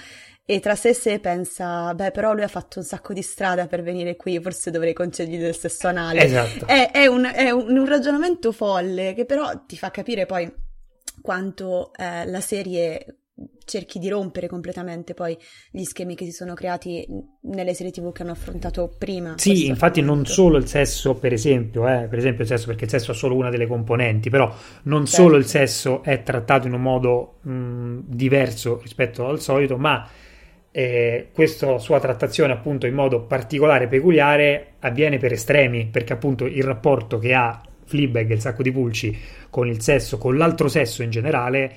e 0.47 0.59
tra 0.59 0.75
sé 0.75 0.89
e 0.89 0.93
sé 0.93 1.19
pensa, 1.19 1.91
beh 1.95 2.11
però 2.11 2.33
lui 2.33 2.43
ha 2.43 2.47
fatto 2.47 2.77
un 2.77 2.85
sacco 2.85 3.13
di 3.13 3.23
strada 3.23 3.65
per 3.65 3.81
venire 3.81 4.15
qui, 4.15 4.39
forse 4.39 4.69
dovrei 4.69 4.93
concedergli 4.93 5.39
del 5.39 5.55
sesso 5.55 5.87
anale. 5.87 6.23
Esatto. 6.23 6.67
È, 6.67 6.91
è 6.91 7.07
un, 7.07 7.23
è 7.33 7.49
un- 7.49 7.75
un 7.75 7.85
ragionamento 7.87 8.51
folle 8.51 9.13
che 9.15 9.25
però 9.25 9.63
ti 9.65 9.75
fa 9.75 9.89
capire 9.89 10.27
poi 10.27 10.51
quanto 11.21 11.91
eh, 11.95 12.25
la 12.27 12.41
serie 12.41 13.05
cerchi 13.65 13.99
di 13.99 14.09
rompere 14.09 14.47
completamente 14.47 15.13
poi 15.13 15.37
gli 15.71 15.83
schemi 15.83 16.15
che 16.15 16.25
si 16.25 16.31
sono 16.31 16.53
creati 16.53 17.05
nelle 17.41 17.73
serie 17.73 17.91
TV 17.91 18.11
che 18.11 18.21
hanno 18.21 18.31
affrontato 18.31 18.93
prima. 18.97 19.33
Sì, 19.37 19.67
infatti 19.67 20.01
non 20.01 20.25
solo 20.25 20.57
il 20.57 20.67
sesso, 20.67 21.15
per 21.15 21.33
esempio, 21.33 21.87
eh, 21.87 22.07
per 22.07 22.17
esempio 22.19 22.43
il 22.43 22.49
sesso, 22.49 22.67
perché 22.67 22.85
il 22.85 22.89
sesso 22.89 23.11
è 23.11 23.15
solo 23.15 23.35
una 23.35 23.49
delle 23.49 23.67
componenti, 23.67 24.29
però 24.29 24.53
non 24.83 25.05
Certo. 25.05 25.21
solo 25.23 25.37
il 25.37 25.45
sesso 25.45 26.01
è 26.03 26.23
trattato 26.23 26.67
in 26.67 26.73
un 26.73 26.81
modo 26.81 27.39
mh, 27.41 27.99
diverso 28.05 28.79
rispetto 28.81 29.27
al 29.27 29.41
solito, 29.41 29.77
ma 29.77 30.07
eh, 30.71 31.29
questa 31.33 31.77
sua 31.77 31.99
trattazione 31.99 32.53
appunto 32.53 32.85
in 32.85 32.93
modo 32.93 33.23
particolare, 33.23 33.87
peculiare, 33.87 34.73
avviene 34.79 35.17
per 35.17 35.31
estremi, 35.33 35.87
perché 35.87 36.13
appunto 36.13 36.45
il 36.45 36.63
rapporto 36.63 37.17
che 37.19 37.33
ha 37.33 37.61
Fleabag 37.85 38.31
e 38.31 38.33
il 38.33 38.41
sacco 38.41 38.63
di 38.63 38.71
pulci 38.71 39.17
con 39.49 39.67
il 39.67 39.81
sesso, 39.81 40.17
con 40.17 40.37
l'altro 40.37 40.67
sesso 40.67 41.03
in 41.03 41.09
generale, 41.11 41.75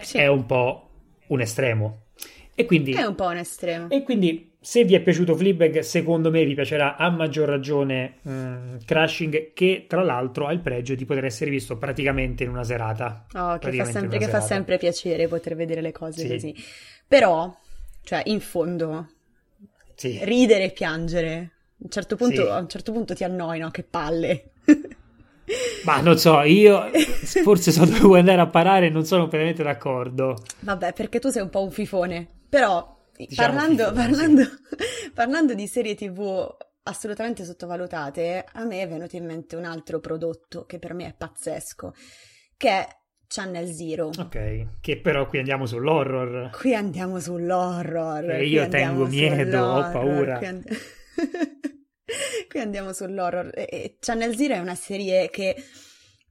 Sì. 0.00 0.18
è 0.18 0.26
un 0.26 0.46
po' 0.46 0.89
un 1.30 1.40
estremo. 1.40 2.02
E 2.54 2.64
quindi 2.66 2.92
È 2.92 3.04
un 3.04 3.14
po' 3.14 3.26
un 3.26 3.38
estremo. 3.38 3.88
e 3.88 4.02
quindi, 4.02 4.52
se 4.60 4.84
vi 4.84 4.94
è 4.94 5.00
piaciuto 5.00 5.34
Fleabag, 5.34 5.78
secondo 5.78 6.30
me 6.30 6.44
vi 6.44 6.52
piacerà 6.54 6.96
a 6.96 7.08
maggior 7.08 7.48
ragione 7.48 8.16
mm, 8.28 8.76
Crashing, 8.84 9.52
che 9.54 9.86
tra 9.88 10.02
l'altro 10.02 10.46
ha 10.46 10.52
il 10.52 10.60
pregio 10.60 10.94
di 10.94 11.06
poter 11.06 11.24
essere 11.24 11.50
visto 11.50 11.78
praticamente 11.78 12.44
in 12.44 12.50
una 12.50 12.64
serata. 12.64 13.26
Oh, 13.34 13.56
che 13.58 13.72
fa 13.72 13.84
sempre, 13.84 14.18
che 14.18 14.24
fa 14.26 14.30
serata. 14.32 14.46
sempre 14.46 14.76
piacere 14.76 15.26
poter 15.28 15.56
vedere 15.56 15.80
le 15.80 15.92
cose 15.92 16.20
Sì. 16.20 16.28
così. 16.28 16.54
Però, 17.08 17.56
cioè, 18.02 18.22
in 18.26 18.40
fondo, 18.40 19.08
Sì. 19.94 20.18
ridere 20.22 20.64
e 20.64 20.70
piangere. 20.72 21.36
A 21.38 21.84
un 21.84 21.90
certo 21.90 22.16
punto, 22.16 22.42
Sì. 22.44 22.48
a 22.50 22.58
un 22.58 22.68
certo 22.68 22.92
punto 22.92 23.14
ti 23.14 23.24
annoi, 23.24 23.58
no? 23.60 23.70
Che 23.70 23.84
palle. 23.84 24.50
Ma 25.84 26.00
non 26.00 26.18
so, 26.18 26.40
io 26.42 26.90
forse 27.42 27.72
so 27.72 27.84
dove 27.84 28.00
vuoi 28.00 28.18
andare 28.20 28.40
a 28.40 28.46
parare 28.46 28.86
e 28.86 28.90
non 28.90 29.04
sono 29.04 29.22
completamente 29.22 29.62
d'accordo. 29.62 30.36
Vabbè, 30.60 30.92
perché 30.92 31.18
tu 31.18 31.28
sei 31.28 31.42
un 31.42 31.50
po' 31.50 31.62
un 31.62 31.70
fifone. 31.70 32.26
Però, 32.48 32.98
Diciamo 33.16 33.48
parlando, 33.48 33.88
fifone, 33.88 34.06
parlando, 34.06 34.42
parlando 35.14 35.54
di 35.54 35.66
serie 35.66 35.94
TV 35.94 36.48
assolutamente 36.82 37.44
sottovalutate, 37.44 38.44
a 38.52 38.64
me 38.64 38.82
è 38.82 38.88
venuto 38.88 39.16
in 39.16 39.24
mente 39.24 39.56
un 39.56 39.64
altro 39.64 40.00
prodotto 40.00 40.64
che 40.64 40.78
per 40.78 40.94
me 40.94 41.06
è 41.06 41.14
pazzesco, 41.16 41.94
che 42.56 42.68
è 42.68 42.88
Channel 43.26 43.66
Zero. 43.68 44.10
Ok, 44.18 44.80
che 44.80 45.00
però 45.00 45.26
qui 45.26 45.38
andiamo 45.38 45.66
sull'horror. 45.66 46.50
Qui 46.50 46.74
andiamo 46.74 47.20
sull'horror. 47.20 48.30
E 48.30 48.46
io 48.46 48.68
tengo 48.68 49.06
miedo, 49.06 49.64
ho 49.64 49.90
paura. 49.90 50.38
And- 50.38 50.66
qui 52.48 52.60
andiamo 52.60 52.92
sull'horror. 52.92 53.50
E- 53.54 53.96
Channel 54.00 54.36
Zero 54.36 54.54
è 54.54 54.58
una 54.58 54.74
serie 54.74 55.30
che 55.30 55.56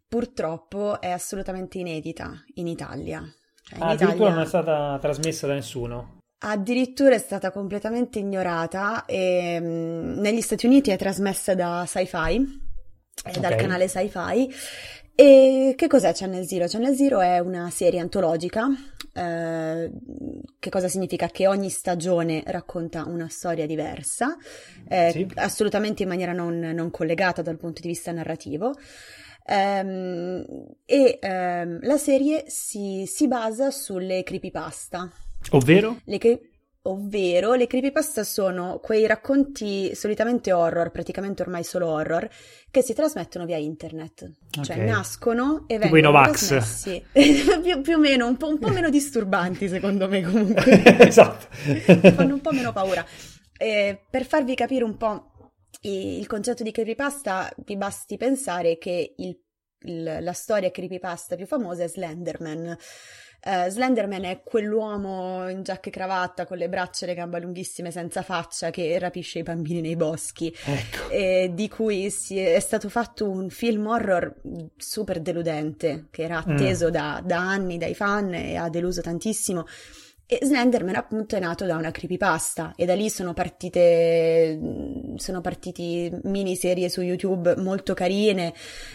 purtroppo 0.07 0.99
è 0.99 1.09
assolutamente 1.09 1.77
inedita 1.77 2.43
in 2.55 2.67
Italia. 2.67 3.23
Cioè, 3.61 3.77
in 3.77 3.83
ah, 3.83 3.93
Italia... 3.93 4.05
addirittura 4.05 4.29
non 4.29 4.41
è 4.41 4.45
stata 4.45 4.97
trasmessa 4.99 5.47
da 5.47 5.53
nessuno. 5.53 6.17
Addirittura 6.41 7.15
è 7.15 7.19
stata 7.19 7.51
completamente 7.51 8.19
ignorata 8.19 9.05
e 9.05 9.59
mh, 9.59 9.65
mm, 9.65 10.19
negli 10.19 10.41
Stati 10.41 10.65
Uniti 10.65 10.89
è 10.89 10.97
trasmessa 10.97 11.53
da 11.53 11.83
Sci-Fi, 11.85 12.35
eh, 13.25 13.29
okay. 13.29 13.41
dal 13.41 13.55
canale 13.55 13.87
Sci-Fi. 13.87 14.49
E 15.19 15.73
che 15.75 15.87
cos'è 15.87 16.13
Channel 16.13 16.47
Zero? 16.47 16.65
Channel 16.65 16.95
Zero 16.95 17.19
è 17.19 17.39
una 17.39 17.69
serie 17.71 17.99
antologica. 17.99 18.69
Eh, 19.11 19.91
che 20.57 20.69
cosa 20.69 20.87
significa? 20.87 21.27
Che 21.27 21.45
ogni 21.45 21.69
stagione 21.69 22.41
racconta 22.45 23.03
una 23.05 23.27
storia 23.27 23.65
diversa, 23.65 24.37
eh, 24.87 25.09
sì. 25.11 25.27
assolutamente 25.35 26.03
in 26.03 26.07
maniera 26.07 26.31
non, 26.31 26.57
non 26.59 26.89
collegata 26.89 27.41
dal 27.41 27.57
punto 27.57 27.81
di 27.81 27.89
vista 27.89 28.13
narrativo. 28.13 28.73
Um, 29.45 30.41
e 30.85 31.19
um, 31.21 31.79
la 31.81 31.97
serie 31.97 32.45
si, 32.47 33.03
si, 33.05 33.27
basa 33.27 33.71
sulle 33.71 34.23
creepypasta. 34.23 35.11
Ovvero? 35.49 35.99
Le, 36.05 36.17
ovvero 36.83 37.53
le 37.55 37.67
creepypasta 37.67 38.23
sono 38.23 38.79
quei 38.81 39.05
racconti 39.05 39.93
solitamente 39.93 40.51
horror, 40.53 40.91
praticamente 40.91 41.41
ormai 41.41 41.63
solo 41.63 41.87
horror, 41.87 42.27
che 42.71 42.81
si 42.81 42.93
trasmettono 42.93 43.45
via 43.45 43.57
internet. 43.57 44.31
Cioè, 44.49 44.63
okay. 44.63 44.77
Cioè 44.77 44.85
nascono 44.85 45.65
e 45.67 45.77
tipo 45.77 45.93
vengono 45.93 46.23
trasmessi. 46.23 47.03
più, 47.11 47.81
più, 47.81 47.95
o 47.95 47.99
meno, 47.99 48.27
un 48.27 48.37
po', 48.37 48.47
un 48.47 48.59
po', 48.59 48.69
meno 48.69 48.89
disturbanti 48.89 49.67
secondo 49.67 50.07
me 50.07 50.23
comunque. 50.23 50.83
esatto. 51.05 51.47
Fanno 52.15 52.33
un 52.33 52.41
po' 52.41 52.51
meno 52.51 52.71
paura. 52.71 53.05
E 53.57 54.05
per 54.09 54.25
farvi 54.25 54.55
capire 54.55 54.85
un 54.85 54.95
po' 54.95 55.51
il 55.81 56.25
concetto 56.27 56.63
di 56.63 56.71
creepypasta 56.71 57.53
vi 57.65 57.77
basti 57.77 58.17
pensare 58.17 58.77
che 58.77 59.15
il, 59.17 59.37
il, 59.81 60.17
la 60.21 60.33
storia 60.33 60.71
creepypasta 60.71 61.35
più 61.35 61.45
famosa 61.45 61.83
è 61.83 61.87
Slenderman. 61.87 62.77
Uh, 63.41 63.69
Slenderman 63.69 64.25
è 64.25 64.41
quell'uomo 64.43 65.47
in 65.47 65.63
giacca 65.63 65.87
e 65.87 65.91
cravatta 65.91 66.45
con 66.45 66.57
le 66.57 66.67
braccia 66.67 67.05
e 67.05 67.07
le 67.07 67.15
gambe 67.15 67.39
lunghissime 67.39 67.89
senza 67.89 68.21
faccia 68.21 68.69
che 68.69 68.99
rapisce 68.99 69.39
i 69.39 69.43
bambini 69.43 69.79
nei 69.79 69.95
boschi 69.95 70.53
ecco. 70.65 71.09
e 71.09 71.51
di 71.53 71.69
cui 71.69 72.05
è, 72.05 72.53
è, 72.55 72.59
stato 72.59 72.89
fatto 72.89 73.29
un 73.29 73.49
film 73.49 73.87
horror 73.87 74.35
super 74.75 75.21
deludente 75.21 76.07
che 76.11 76.23
era 76.23 76.43
mm. 76.45 76.51
atteso 76.51 76.87
mm. 76.87 76.91
da, 76.91 77.21
da 77.23 77.37
anni 77.37 77.77
dai 77.77 77.95
fan 77.95 78.33
e 78.33 78.57
ha 78.57 78.67
deluso 78.67 78.99
tantissimo 78.99 79.65
e 80.31 80.45
Slenderman 80.45 80.93
appunto 80.93 81.35
è 81.35 81.39
nato 81.39 81.65
da 81.65 81.75
una 81.75 81.89
creepypasta 81.89 82.73
e 82.75 82.85
da 82.85 82.93
lì 82.93 83.09
sono 83.09 83.33
partite, 83.33 84.59
sono 85.15 85.41
partiti 85.41 86.11
miniserie 86.25 86.87
su 86.87 87.01
YouTube 87.01 87.55
molto 87.55 87.95
carine, 87.95 88.53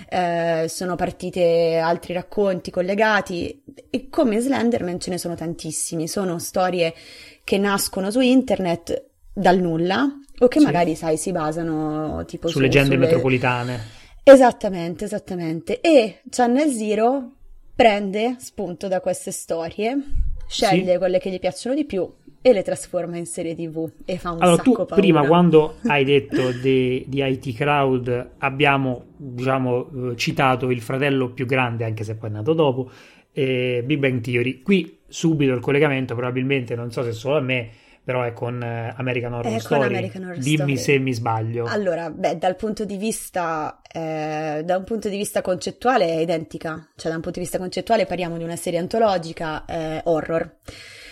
eh, 0.08 0.66
sono 0.68 0.94
partite 0.94 1.78
altri 1.78 2.12
racconti 2.12 2.70
collegati 2.70 3.64
e 3.90 4.08
come 4.08 4.38
Slenderman 4.38 5.00
ce 5.00 5.10
ne 5.10 5.18
sono 5.18 5.34
tantissimi, 5.34 6.06
sono 6.06 6.38
storie 6.38 6.94
che 7.42 7.58
nascono 7.58 8.12
su 8.12 8.20
internet 8.20 9.06
dal 9.32 9.58
nulla 9.58 10.06
o 10.38 10.46
che 10.46 10.60
sì. 10.60 10.64
magari 10.64 10.94
sai 10.94 11.16
si 11.16 11.32
basano 11.32 12.24
tipo 12.26 12.46
su, 12.46 12.58
su 12.58 12.60
leggende 12.60 12.94
sulle... 12.94 13.06
metropolitane. 13.06 13.80
Esattamente, 14.22 15.06
esattamente. 15.06 15.80
E 15.80 16.20
Channel 16.30 16.70
Zero 16.70 17.32
prende 17.74 18.36
spunto 18.38 18.86
da 18.86 19.00
queste 19.00 19.32
storie 19.32 19.98
sceglie 20.46 20.92
sì. 20.92 20.98
quelle 20.98 21.18
che 21.18 21.30
gli 21.30 21.38
piacciono 21.38 21.74
di 21.74 21.84
più 21.84 22.08
e 22.40 22.52
le 22.52 22.62
trasforma 22.62 23.16
in 23.16 23.24
serie 23.24 23.54
tv 23.54 23.90
e 24.04 24.18
fa 24.18 24.32
un 24.32 24.42
allora, 24.42 24.62
tu 24.62 24.72
paura. 24.74 24.94
prima 24.96 25.26
quando 25.26 25.76
hai 25.88 26.04
detto 26.04 26.52
di, 26.52 27.04
di 27.08 27.24
IT 27.24 27.54
Crowd 27.54 28.32
abbiamo 28.38 29.04
diciamo 29.16 30.10
eh, 30.10 30.16
citato 30.16 30.70
il 30.70 30.82
fratello 30.82 31.30
più 31.30 31.46
grande 31.46 31.84
anche 31.84 32.04
se 32.04 32.16
poi 32.16 32.28
è 32.28 32.32
nato 32.32 32.52
dopo 32.52 32.90
eh, 33.32 33.82
Big 33.84 33.98
Bang 33.98 34.20
Theory 34.20 34.60
qui 34.60 34.98
subito 35.08 35.54
il 35.54 35.60
collegamento 35.60 36.14
probabilmente 36.14 36.74
non 36.74 36.90
so 36.90 37.02
se 37.02 37.12
solo 37.12 37.38
a 37.38 37.40
me 37.40 37.70
però 38.04 38.22
è 38.22 38.34
con 38.34 38.62
eh, 38.62 38.92
American 38.96 39.32
Horror, 39.32 39.60
Story. 39.60 39.86
American 39.86 40.24
Horror 40.24 40.38
Dimmi 40.38 40.76
Story. 40.76 40.76
se 40.76 40.98
mi 40.98 41.14
sbaglio. 41.14 41.64
Allora, 41.64 42.10
beh, 42.10 42.36
dal 42.36 42.54
punto 42.54 42.84
di 42.84 42.98
vista, 42.98 43.80
eh, 43.90 44.60
da 44.62 44.76
un 44.76 44.84
punto 44.84 45.08
di 45.08 45.16
vista 45.16 45.40
concettuale 45.40 46.06
è 46.06 46.18
identica, 46.18 46.90
cioè 46.96 47.10
da 47.10 47.16
un 47.16 47.22
punto 47.22 47.38
di 47.38 47.44
vista 47.44 47.58
concettuale 47.58 48.04
parliamo 48.04 48.36
di 48.36 48.44
una 48.44 48.56
serie 48.56 48.78
antologica 48.78 49.64
eh, 49.64 50.00
horror. 50.04 50.58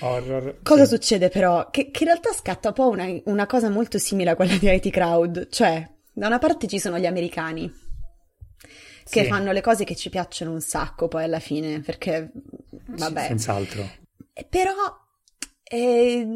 Horror. 0.01 0.59
Cosa 0.63 0.85
sì. 0.85 0.91
succede 0.91 1.31
però? 1.31 1.71
Che, 1.71 1.91
che, 1.91 2.05
in 2.05 2.11
realtà 2.11 2.33
scatta 2.33 2.69
un 2.69 2.75
po' 2.75 2.91
una, 2.91 3.07
una 3.25 3.47
cosa 3.47 3.71
molto 3.71 3.97
simile 3.97 4.31
a 4.31 4.37
quella 4.37 4.57
di 4.57 4.71
IT 4.71 4.91
Crowd, 4.91 5.49
cioè 5.49 5.89
da 6.13 6.27
una 6.27 6.39
parte 6.39 6.67
ci 6.67 6.79
sono 6.79 6.99
gli 6.99 7.07
americani 7.07 7.73
che 9.05 9.23
sì. 9.23 9.29
fanno 9.29 9.51
le 9.51 9.63
cose 9.63 9.85
che 9.85 9.97
ci 9.97 10.11
piacciono 10.11 10.53
un 10.53 10.61
sacco 10.61 11.09
poi 11.09 11.25
alla 11.25 11.41
fine, 11.41 11.81
perché 11.81 12.31
vabbè. 12.87 13.27
Senz'altro. 13.29 13.89
Però 14.49 14.73
e 15.73 16.27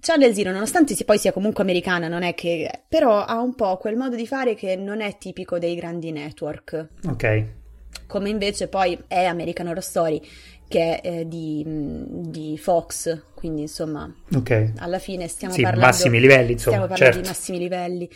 Channel 0.00 0.32
Zero, 0.32 0.52
nonostante 0.52 0.94
poi 1.04 1.18
sia 1.18 1.32
comunque 1.32 1.64
americana, 1.64 2.06
non 2.06 2.22
è 2.22 2.32
che... 2.32 2.84
però 2.88 3.24
ha 3.24 3.40
un 3.40 3.56
po' 3.56 3.76
quel 3.76 3.96
modo 3.96 4.14
di 4.14 4.24
fare 4.24 4.54
che 4.54 4.76
non 4.76 5.00
è 5.00 5.18
tipico 5.18 5.58
dei 5.58 5.74
grandi 5.74 6.12
network. 6.12 6.88
Ok. 7.08 7.46
Come 8.06 8.28
invece 8.28 8.68
poi 8.68 8.96
è 9.08 9.24
American 9.24 9.66
Horror 9.66 9.82
Story, 9.82 10.22
che 10.68 11.00
è 11.00 11.08
eh, 11.08 11.28
di, 11.28 11.64
di, 11.66 12.56
Fox, 12.56 13.24
quindi 13.34 13.62
insomma... 13.62 14.08
Ok. 14.32 14.74
Alla 14.76 15.00
fine 15.00 15.26
stiamo 15.26 15.54
sì, 15.54 15.62
parlando... 15.62 15.86
massimi 15.86 16.20
livelli, 16.20 16.52
insomma. 16.52 16.76
Stiamo 16.76 16.86
parlando 16.86 17.14
certo. 17.14 17.20
di 17.20 17.26
massimi 17.26 17.58
livelli. 17.58 18.10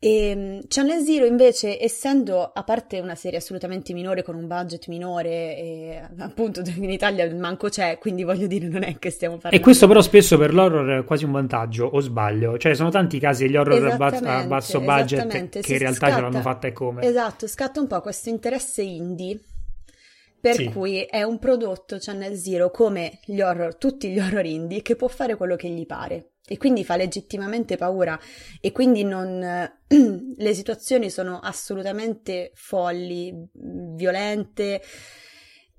E 0.00 0.34
mm, 0.36 0.58
Channel 0.68 1.02
Zero 1.02 1.24
invece, 1.24 1.82
essendo 1.82 2.42
a 2.42 2.62
parte 2.62 3.00
una 3.00 3.16
serie 3.16 3.38
assolutamente 3.38 3.92
minore 3.92 4.22
con 4.22 4.36
un 4.36 4.46
budget 4.46 4.86
minore, 4.86 5.56
e 5.56 6.08
appunto 6.18 6.62
in 6.76 6.90
Italia 6.90 7.28
manco 7.34 7.68
c'è, 7.68 7.98
quindi 7.98 8.22
voglio 8.22 8.46
dire, 8.46 8.68
non 8.68 8.84
è 8.84 8.96
che 8.98 9.10
stiamo 9.10 9.34
parlando. 9.34 9.56
E 9.56 9.60
questo 9.60 9.88
però 9.88 10.00
spesso 10.00 10.38
per 10.38 10.54
l'horror 10.54 11.00
è 11.00 11.04
quasi 11.04 11.24
un 11.24 11.32
vantaggio, 11.32 11.86
o 11.86 11.98
sbaglio? 12.00 12.58
Cioè, 12.58 12.74
sono 12.74 12.90
tanti 12.90 13.18
casi 13.18 13.46
degli 13.46 13.56
horror 13.56 13.96
a, 14.00 14.44
basso 14.46 14.80
budget 14.80 15.60
che 15.60 15.72
in 15.72 15.78
realtà 15.78 16.06
scatta, 16.06 16.14
ce 16.14 16.20
l'hanno 16.20 16.40
fatta 16.40 16.68
e 16.68 16.72
come. 16.72 17.02
Esatto, 17.02 17.48
scatta 17.48 17.80
un 17.80 17.88
po' 17.88 18.00
questo 18.00 18.28
interesse 18.28 18.82
indie. 18.82 19.40
Per 20.40 20.54
sì. 20.54 20.66
cui 20.66 21.00
è 21.02 21.24
un 21.24 21.40
prodotto 21.40 21.96
Channel 21.98 22.36
Zero 22.36 22.70
come 22.70 23.18
gli 23.24 23.40
horror, 23.40 23.74
tutti 23.74 24.08
gli 24.08 24.20
horror 24.20 24.46
indie, 24.46 24.82
che 24.82 24.94
può 24.94 25.08
fare 25.08 25.34
quello 25.34 25.56
che 25.56 25.68
gli 25.68 25.84
pare 25.84 26.34
e 26.48 26.56
quindi 26.56 26.84
fa 26.84 26.96
legittimamente 26.96 27.76
paura 27.76 28.18
e 28.60 28.72
quindi 28.72 29.04
non, 29.04 29.38
le 30.36 30.54
situazioni 30.54 31.10
sono 31.10 31.38
assolutamente 31.40 32.50
folli, 32.54 33.34
violente. 33.52 34.80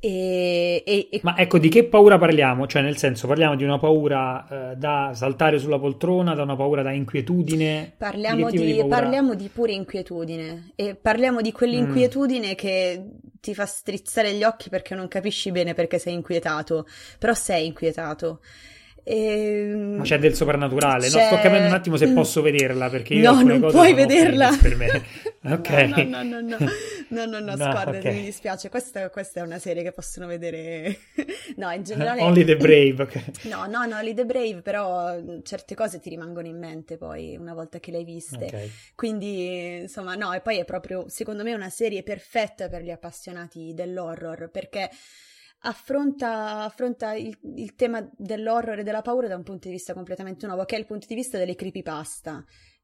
E, 0.02 0.82
e, 0.86 1.10
e... 1.12 1.20
Ma 1.24 1.36
ecco, 1.38 1.58
di 1.58 1.68
che 1.68 1.84
paura 1.84 2.18
parliamo? 2.18 2.68
Cioè, 2.68 2.82
nel 2.82 2.96
senso, 2.96 3.28
parliamo 3.28 3.56
di 3.56 3.66
una 3.66 3.78
paura 3.78 4.72
eh, 4.72 4.76
da 4.78 5.12
saltare 5.14 5.60
sulla 5.60 5.78
poltrona, 5.78 6.36
da 6.36 6.44
una 6.44 6.56
paura 6.56 6.82
da 6.82 6.92
inquietudine? 6.92 7.96
Parliamo 7.98 8.50
di, 8.50 8.74
di 8.74 8.86
parliamo 8.88 9.34
di 9.34 9.50
pura 9.52 9.74
inquietudine 9.74 10.72
e 10.76 10.96
parliamo 10.96 11.42
di 11.42 11.52
quell'inquietudine 11.52 12.52
mm. 12.52 12.56
che 12.56 13.06
ti 13.42 13.54
fa 13.54 13.66
strizzare 13.66 14.34
gli 14.34 14.44
occhi 14.44 14.70
perché 14.70 14.96
non 14.96 15.10
capisci 15.10 15.52
bene 15.52 15.74
perché 15.74 16.00
sei 16.00 16.14
inquietato, 16.14 16.86
però 17.18 17.34
sei 17.34 17.66
inquietato. 17.66 18.40
Ehm, 19.12 19.96
Ma 19.96 20.04
c'è 20.04 20.20
del 20.20 20.36
soprannaturale? 20.36 21.08
C'è... 21.08 21.20
No, 21.20 21.26
sto 21.26 21.36
capendo 21.42 21.66
un 21.66 21.74
attimo 21.74 21.98
se 21.98 22.06
mm. 22.06 22.14
posso 22.14 22.44
vederla 22.44 22.90
perché 22.90 23.16
io 23.16 23.32
no, 23.32 23.42
non 23.42 23.72
puoi 23.72 23.96
vederla 23.96 24.56
per 24.62 24.76
me. 24.76 25.04
ok, 25.52 25.70
no, 25.70 26.04
no, 26.04 26.22
no, 26.22 26.42
no, 26.42 26.58
no, 27.08 27.26
no, 27.26 27.40
no, 27.40 27.58
scorda, 27.58 27.98
okay. 27.98 28.14
mi 28.14 28.24
dispiace. 28.26 28.70
Questa, 28.70 29.10
questa, 29.10 29.40
è 29.40 29.44
una 29.44 29.58
serie 29.58 29.82
che 29.82 29.92
possono 29.94 30.28
vedere. 30.28 31.00
no, 31.58 31.72
in 31.72 31.82
generale. 31.82 32.22
Only 32.22 32.44
the 32.44 32.56
Brave, 32.56 33.02
ok. 33.02 33.46
No, 33.46 33.66
no, 33.66 33.84
no, 33.86 33.96
Only 33.98 34.14
the 34.14 34.26
Brave, 34.26 34.62
però 34.62 35.18
certe 35.42 35.74
cose 35.74 36.00
ti 36.00 36.10
rimangono 36.10 36.46
in 36.46 36.60
mente 36.60 36.98
poi 36.98 37.36
una 37.36 37.56
volta 37.56 37.80
che 37.80 37.90
le 37.90 37.98
hai 37.98 38.04
viste. 38.04 38.46
Okay. 38.46 38.72
Quindi, 38.94 39.80
insomma, 39.82 40.14
no, 40.14 40.34
e 40.34 40.42
poi 40.42 40.60
è 40.60 40.66
proprio, 40.66 41.06
secondo 41.08 41.42
me, 41.42 41.56
una 41.56 41.72
serie 41.72 42.04
perfetta 42.04 42.70
per 42.70 42.84
gli 42.84 42.92
appassionati 42.92 43.74
dell'horror 43.74 44.52
perché 44.52 44.88
affronta, 45.60 46.64
affronta 46.64 47.14
il, 47.14 47.38
il, 47.56 47.76
tema 47.76 48.08
dell'horror 48.18 48.80
e 48.80 48.84
della 48.84 49.02
paura 49.02 49.28
da 49.28 49.36
un 49.36 49.44
punto 49.44 49.68
di 49.68 49.74
vista 49.74 49.94
completamente 49.94 50.46
nuovo, 50.46 50.66
che 50.66 50.76
è 50.76 50.80
il 50.80 50.86
punto 50.86 51.06
di 51.08 51.16
vista 51.16 51.38
delle 51.38 51.56
creepypasta, 51.56 52.44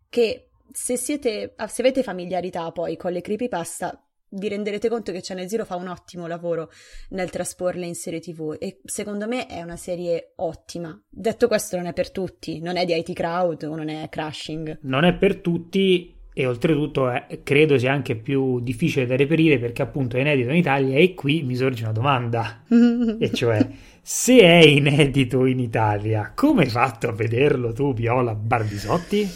che 0.09 0.49
se, 0.71 0.97
siete, 0.97 1.55
se 1.67 1.81
avete 1.81 2.03
familiarità 2.03 2.71
poi 2.71 2.97
con 2.97 3.11
le 3.11 3.21
creepypasta 3.21 3.99
vi 4.37 4.49
renderete 4.49 4.89
conto 4.89 5.11
che 5.11 5.21
Channel 5.21 5.47
Zero 5.47 5.65
fa 5.65 5.75
un 5.75 5.87
ottimo 5.87 6.27
lavoro 6.27 6.69
nel 7.09 7.29
trasporle 7.29 7.85
in 7.85 7.95
serie 7.95 8.19
tv 8.19 8.55
e 8.59 8.81
secondo 8.83 9.27
me 9.27 9.45
è 9.47 9.61
una 9.61 9.77
serie 9.77 10.33
ottima. 10.37 10.99
Detto 11.07 11.47
questo 11.47 11.77
non 11.77 11.85
è 11.85 11.93
per 11.93 12.11
tutti, 12.11 12.59
non 12.59 12.75
è 12.75 12.85
di 12.85 12.97
IT 12.97 13.13
Crowd 13.13 13.63
o 13.63 13.75
non 13.75 13.87
è 13.87 14.09
Crashing. 14.09 14.79
Non 14.81 15.05
è 15.05 15.15
per 15.15 15.37
tutti 15.37 16.14
e 16.37 16.45
oltretutto 16.45 17.09
è, 17.09 17.39
credo 17.43 17.77
sia 17.77 17.93
anche 17.93 18.17
più 18.17 18.59
difficile 18.59 19.05
da 19.05 19.15
reperire 19.15 19.57
perché 19.57 19.81
appunto 19.81 20.17
è 20.17 20.19
inedito 20.19 20.49
in 20.49 20.57
Italia 20.57 20.97
e 20.97 21.13
qui 21.13 21.43
mi 21.43 21.55
sorge 21.55 21.83
una 21.83 21.93
domanda 21.93 22.63
e 22.67 23.31
cioè 23.31 23.65
se 24.01 24.39
è 24.39 24.65
inedito 24.65 25.45
in 25.45 25.59
Italia 25.59 26.33
come 26.35 26.63
hai 26.63 26.69
fatto 26.69 27.07
a 27.07 27.13
vederlo 27.13 27.71
tu 27.71 27.93
Viola 27.93 28.35
Barbisotti? 28.35 29.27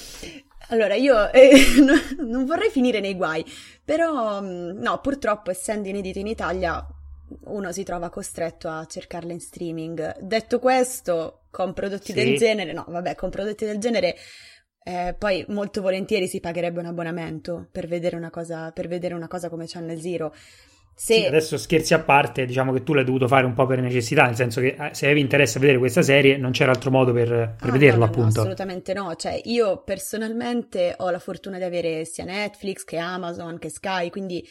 Allora, 0.72 0.94
io 0.96 1.32
eh, 1.32 1.52
non 2.20 2.46
vorrei 2.46 2.70
finire 2.70 3.00
nei 3.00 3.16
guai, 3.16 3.44
però 3.84 4.42
mm, 4.42 4.80
no, 4.80 5.00
purtroppo 5.00 5.50
essendo 5.50 5.88
inedito 5.88 6.20
in 6.20 6.28
Italia 6.28 6.86
uno 7.46 7.72
si 7.72 7.84
trova 7.84 8.10
costretto 8.10 8.68
a 8.68 8.86
cercarle 8.86 9.34
in 9.34 9.40
streaming. 9.40 10.20
Detto 10.20 10.60
questo, 10.60 11.42
con 11.50 11.74
prodotti 11.74 12.12
sì. 12.12 12.14
del 12.14 12.38
genere, 12.38 12.74
no, 12.74 12.86
vabbè, 12.88 13.16
con 13.16 13.30
prodotti 13.30 13.66
del 13.66 13.80
genere 13.80 14.16
eh, 14.84 15.16
poi 15.18 15.46
molto 15.50 15.82
volentieri 15.82 16.28
si 16.28 16.40
pagherebbe 16.40 16.80
un 16.80 16.86
abbonamento 16.86 17.68
per 17.72 17.88
vedere 17.88 18.16
una 18.16 18.30
cosa, 18.30 18.72
per 18.72 18.88
vedere 18.88 19.14
una 19.14 19.28
cosa 19.28 19.50
come 19.50 19.66
Channel 19.68 20.00
Zero. 20.00 20.34
Se... 20.94 21.14
Sì, 21.14 21.26
adesso 21.26 21.58
scherzi 21.58 21.94
a 21.94 22.00
parte, 22.00 22.46
diciamo 22.46 22.74
che 22.74 22.84
tu 22.84 22.94
l'hai 22.94 23.06
dovuto 23.06 23.28
fare 23.28 23.46
un 23.46 23.54
po' 23.54 23.66
per 23.66 23.80
necessità, 23.80 24.26
nel 24.26 24.36
senso 24.36 24.60
che 24.60 24.76
eh, 24.78 24.90
se 24.94 25.06
avevi 25.06 25.22
interesse 25.22 25.58
a 25.58 25.62
vedere 25.62 25.80
questa 25.80 26.02
serie 26.02 26.36
non 26.36 26.52
c'era 26.52 26.72
altro 26.72 26.92
modo 26.92 27.14
per, 27.14 27.28
per 27.28 27.70
ah, 27.70 27.72
vederlo, 27.72 28.00
no, 28.00 28.06
appunto. 28.06 28.34
No, 28.36 28.42
assolutamente 28.42 28.94
no. 28.94 29.16
Cioè, 29.16 29.40
io 29.46 29.82
personalmente 29.84 30.96
ho 30.98 31.10
la 31.10 31.20
fortuna 31.20 31.58
di 31.58 31.64
avere 31.64 32.04
sia 32.04 32.26
Netflix 32.26 32.84
che 32.84 32.98
Amazon 32.98 33.58
che 33.60 33.70
Sky, 33.70 34.10
quindi 34.10 34.46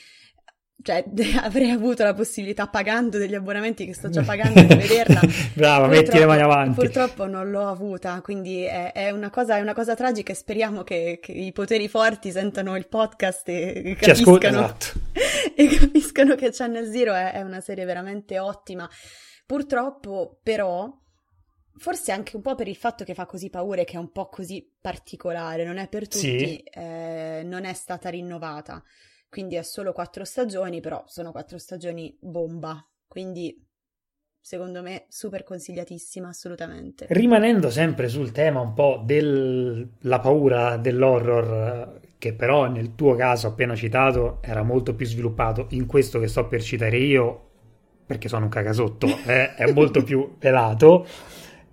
cioè, 0.81 1.05
avrei 1.43 1.71
avuto 1.71 2.05
la 2.05 2.14
possibilità 2.14 2.69
pagando 2.69 3.19
degli 3.19 3.35
abbonamenti 3.35 3.85
che 3.85 3.95
sto 3.95 4.09
già 4.09 4.23
pagando 4.23 4.62
di 4.62 4.75
vederla. 4.77 5.21
Brava, 5.55 5.87
metti 5.88 6.17
le 6.17 6.27
mani 6.27 6.43
avanti. 6.43 6.75
Purtroppo 6.75 7.27
non 7.27 7.51
l'ho 7.51 7.69
avuta, 7.69 8.21
quindi 8.21 8.62
è, 8.62 8.93
è, 8.93 9.11
una, 9.11 9.31
cosa, 9.31 9.57
è 9.57 9.61
una, 9.61 9.75
cosa, 9.75 9.95
tragica 9.95 10.33
e 10.33 10.37
speriamo 10.37 10.85
che, 10.85 11.19
che, 11.21 11.33
i 11.33 11.53
poteri 11.53 11.88
forti 11.88 12.31
sentano 12.31 12.77
il 12.77 12.87
podcast 12.88 13.49
e 13.49 13.97
capiscano, 13.99 14.38
esatto. 14.38 15.01
e 15.55 15.67
capiscano 15.67 16.35
che 16.37 16.51
Channel 16.53 16.91
Zero 16.91 17.12
è, 17.12 17.33
è 17.33 17.43
una 17.43 17.61
serie 17.61 17.85
veramente 17.85 18.38
ottima. 18.38 18.88
Purtroppo, 19.47 20.38
però, 20.43 20.88
forse 21.77 22.12
anche 22.12 22.37
un 22.37 22.43
po' 22.43 22.55
per 22.55 22.69
il 22.69 22.77
fatto 22.77 23.03
che 23.03 23.14
fa 23.14 23.27
così 23.27 23.51
paura 23.51 23.81
e 23.81 23.85
che 23.85 23.97
è 23.97 23.99
un 23.99 24.12
po' 24.12 24.29
così 24.29 24.64
particolare, 24.81 25.64
non 25.64 25.79
è 25.79 25.88
per 25.88 26.07
tutti, 26.07 26.21
sì. 26.21 26.57
eh, 26.62 27.43
non 27.45 27.64
è 27.64 27.73
stata 27.73 28.11
rinnovata 28.11 28.81
quindi 29.29 29.57
è 29.57 29.62
solo 29.62 29.93
quattro 29.93 30.25
stagioni, 30.25 30.81
però 30.81 31.03
sono 31.07 31.33
quattro 31.33 31.59
stagioni 31.59 32.17
bomba, 32.21 32.85
quindi 33.07 33.67
secondo 34.41 34.81
me 34.81 35.05
super 35.09 35.45
consigliatissima 35.45 36.29
assolutamente. 36.29 37.07
Rimanendo 37.11 37.69
sempre 37.69 38.09
sul 38.09 38.33
tema 38.33 38.61
un 38.61 38.73
po' 38.73 39.03
della 39.05 40.21
paura 40.21 40.79
dell'horror, 40.79 42.01
che 42.17 42.33
però 42.33 42.67
nel 42.67 42.95
tuo 42.95 43.14
caso 43.14 43.49
appena 43.49 43.75
citato 43.75 44.38
era 44.41 44.62
molto 44.62 44.95
più 44.95 45.05
sviluppato, 45.05 45.67
in 45.71 45.87
questo 45.87 46.19
che 46.19 46.29
sto 46.29 46.47
per 46.47 46.62
citare 46.62 46.97
io, 46.97 47.47
perché 48.07 48.29
sono 48.29 48.45
un 48.45 48.51
cagasotto, 48.51 49.07
eh, 49.27 49.55
è 49.55 49.71
molto 49.73 50.03
più 50.03 50.37
velato. 50.38 51.07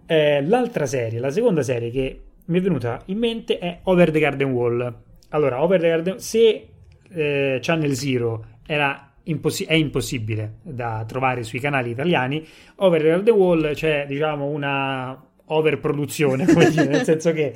Eh, 0.06 0.44
l'altra 0.46 0.86
serie, 0.86 1.20
la 1.20 1.32
seconda 1.32 1.64
serie 1.64 1.90
che 1.90 2.22
mi 2.48 2.60
è 2.60 2.62
venuta 2.62 3.02
in 3.06 3.18
mente 3.18 3.58
è 3.58 3.80
Over 3.84 4.12
the 4.12 4.20
Garden 4.20 4.52
Wall. 4.52 5.04
Allora, 5.30 5.64
Over 5.64 5.80
the 5.80 5.88
Garden 5.88 6.20
se 6.20 6.68
eh, 7.16 7.60
Channel 7.62 7.94
Zero 7.94 8.46
era 8.66 9.10
Impossi- 9.28 9.64
è 9.64 9.74
impossibile 9.74 10.58
da 10.62 11.04
trovare 11.08 11.42
sui 11.42 11.60
canali 11.60 11.90
italiani. 11.90 12.46
Over 12.76 13.22
the 13.24 13.32
Wall 13.32 13.74
c'è, 13.74 14.06
diciamo, 14.08 14.46
una 14.46 15.20
overproduzione, 15.46 16.46
dire, 16.46 16.86
nel 16.86 17.02
senso 17.06 17.32
che 17.32 17.56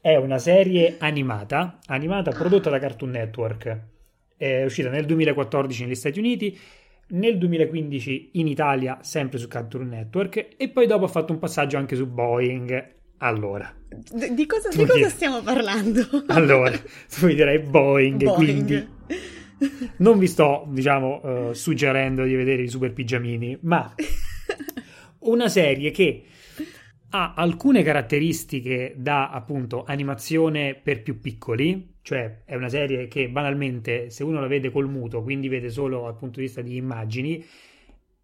è 0.00 0.16
una 0.16 0.38
serie 0.38 0.96
animata, 0.98 1.78
animata 1.86 2.30
prodotta 2.30 2.70
da 2.70 2.78
Cartoon 2.78 3.10
Network. 3.10 3.80
È 4.38 4.64
uscita 4.64 4.88
nel 4.88 5.04
2014 5.04 5.84
negli 5.84 5.94
Stati 5.94 6.18
Uniti, 6.18 6.58
nel 7.08 7.36
2015 7.36 8.30
in 8.32 8.46
Italia, 8.46 8.98
sempre 9.02 9.38
su 9.38 9.48
Cartoon 9.48 9.88
Network, 9.88 10.54
e 10.56 10.68
poi 10.70 10.86
dopo 10.86 11.04
ha 11.04 11.08
fatto 11.08 11.32
un 11.32 11.38
passaggio 11.38 11.76
anche 11.76 11.94
su 11.94 12.06
Boeing. 12.06 13.00
Allora, 13.24 13.72
di, 13.88 14.34
di 14.34 14.46
cosa, 14.46 14.68
di 14.68 14.84
cosa 14.84 15.08
stiamo 15.08 15.42
parlando? 15.42 16.02
Allora, 16.26 16.76
tu 16.76 17.26
mi 17.26 17.34
direi 17.34 17.60
Boeing, 17.60 18.20
Boeing. 18.20 18.34
quindi 18.34 18.88
non 19.98 20.18
vi 20.18 20.26
sto, 20.26 20.66
diciamo, 20.68 21.20
uh, 21.22 21.52
suggerendo 21.52 22.24
di 22.24 22.34
vedere 22.34 22.62
i 22.62 22.68
super 22.68 22.92
pigiamini, 22.92 23.56
ma 23.62 23.94
una 25.20 25.48
serie 25.48 25.92
che 25.92 26.24
ha 27.10 27.34
alcune 27.36 27.84
caratteristiche 27.84 28.94
da 28.96 29.30
appunto 29.30 29.84
animazione 29.86 30.74
per 30.74 31.02
più 31.02 31.20
piccoli, 31.20 31.98
cioè 32.02 32.42
è 32.44 32.56
una 32.56 32.68
serie 32.68 33.06
che 33.06 33.28
banalmente 33.28 34.10
se 34.10 34.24
uno 34.24 34.40
la 34.40 34.48
vede 34.48 34.72
col 34.72 34.88
muto, 34.88 35.22
quindi 35.22 35.46
vede 35.46 35.70
solo 35.70 36.02
dal 36.02 36.16
punto 36.16 36.40
di 36.40 36.46
vista 36.46 36.60
di 36.60 36.74
immagini, 36.74 37.44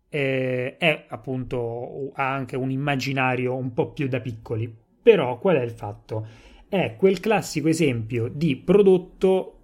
eh, 0.08 0.76
è 0.76 1.04
appunto 1.06 2.10
ha 2.14 2.32
anche 2.32 2.56
un 2.56 2.72
immaginario 2.72 3.54
un 3.54 3.72
po' 3.72 3.92
più 3.92 4.08
da 4.08 4.18
piccoli 4.18 4.86
però 5.02 5.38
qual 5.38 5.56
è 5.56 5.62
il 5.62 5.70
fatto? 5.70 6.26
È 6.68 6.96
quel 6.96 7.20
classico 7.20 7.68
esempio 7.68 8.28
di 8.28 8.56
prodotto 8.56 9.54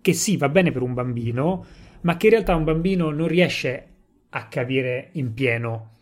che 0.00 0.12
sì, 0.12 0.36
va 0.36 0.48
bene 0.48 0.72
per 0.72 0.82
un 0.82 0.94
bambino, 0.94 1.64
ma 2.02 2.16
che 2.16 2.26
in 2.26 2.32
realtà 2.32 2.54
un 2.54 2.64
bambino 2.64 3.10
non 3.10 3.28
riesce 3.28 3.86
a 4.30 4.46
capire 4.46 5.08
in 5.12 5.34
pieno 5.34 5.96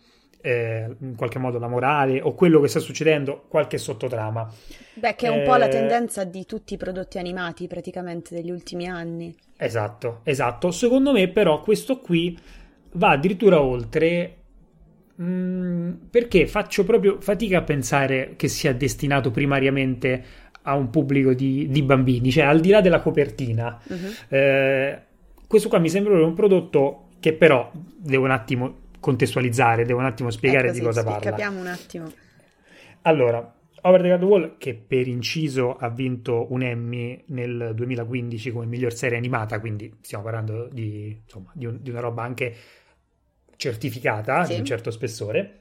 eh, 0.46 0.94
in 1.00 1.16
qualche 1.16 1.38
modo 1.38 1.58
la 1.58 1.66
morale 1.66 2.20
o 2.20 2.34
quello 2.34 2.60
che 2.60 2.68
sta 2.68 2.78
succedendo, 2.78 3.46
qualche 3.48 3.78
sottotrama. 3.78 4.48
Beh, 4.94 5.14
che 5.16 5.26
è 5.26 5.30
un 5.30 5.40
eh, 5.40 5.42
po' 5.42 5.56
la 5.56 5.66
eh, 5.66 5.70
tendenza 5.70 6.24
di 6.24 6.46
tutti 6.46 6.74
i 6.74 6.76
prodotti 6.76 7.18
animati 7.18 7.66
praticamente 7.66 8.34
degli 8.34 8.50
ultimi 8.50 8.86
anni. 8.86 9.34
Esatto, 9.56 10.20
esatto. 10.22 10.70
Secondo 10.70 11.12
me 11.12 11.28
però 11.28 11.62
questo 11.62 11.98
qui 11.98 12.38
va 12.92 13.10
addirittura 13.10 13.60
oltre 13.60 14.36
Mm, 15.22 15.92
perché 16.10 16.46
faccio 16.46 16.84
proprio 16.84 17.20
fatica 17.20 17.58
a 17.58 17.62
pensare 17.62 18.34
che 18.36 18.48
sia 18.48 18.74
destinato 18.74 19.30
primariamente 19.30 20.24
a 20.62 20.74
un 20.74 20.90
pubblico 20.90 21.32
di, 21.32 21.68
di 21.70 21.82
bambini, 21.82 22.30
cioè 22.30 22.44
al 22.44 22.60
di 22.60 22.70
là 22.70 22.80
della 22.80 23.00
copertina. 23.00 23.80
Uh-huh. 23.86 24.36
Eh, 24.36 24.98
questo 25.46 25.68
qua 25.68 25.78
mi 25.78 25.88
sembra 25.88 26.22
un 26.22 26.34
prodotto 26.34 27.08
che 27.20 27.32
però 27.32 27.70
devo 27.72 28.24
un 28.24 28.30
attimo 28.30 28.84
contestualizzare, 29.00 29.84
devo 29.84 30.00
un 30.00 30.06
attimo 30.06 30.30
spiegare 30.30 30.68
ecco, 30.68 30.78
di 30.78 30.82
cosa 30.82 31.04
parla. 31.04 31.30
Capiamo 31.30 31.60
un 31.60 31.66
attimo. 31.66 32.12
Allora, 33.02 33.54
Over 33.82 34.02
the 34.02 34.08
God 34.08 34.22
Wall, 34.24 34.54
che 34.58 34.74
per 34.74 35.06
inciso 35.06 35.76
ha 35.76 35.88
vinto 35.88 36.46
un 36.50 36.62
Emmy 36.62 37.22
nel 37.26 37.70
2015 37.74 38.50
come 38.50 38.66
miglior 38.66 38.92
serie 38.92 39.16
animata, 39.16 39.60
quindi 39.60 39.98
stiamo 40.00 40.24
parlando 40.24 40.68
di, 40.72 41.16
insomma, 41.22 41.52
di, 41.54 41.66
un, 41.66 41.78
di 41.80 41.90
una 41.90 42.00
roba 42.00 42.24
anche 42.24 42.54
certificata 43.56 44.44
sì. 44.44 44.54
di 44.54 44.60
un 44.60 44.64
certo 44.64 44.90
spessore, 44.90 45.60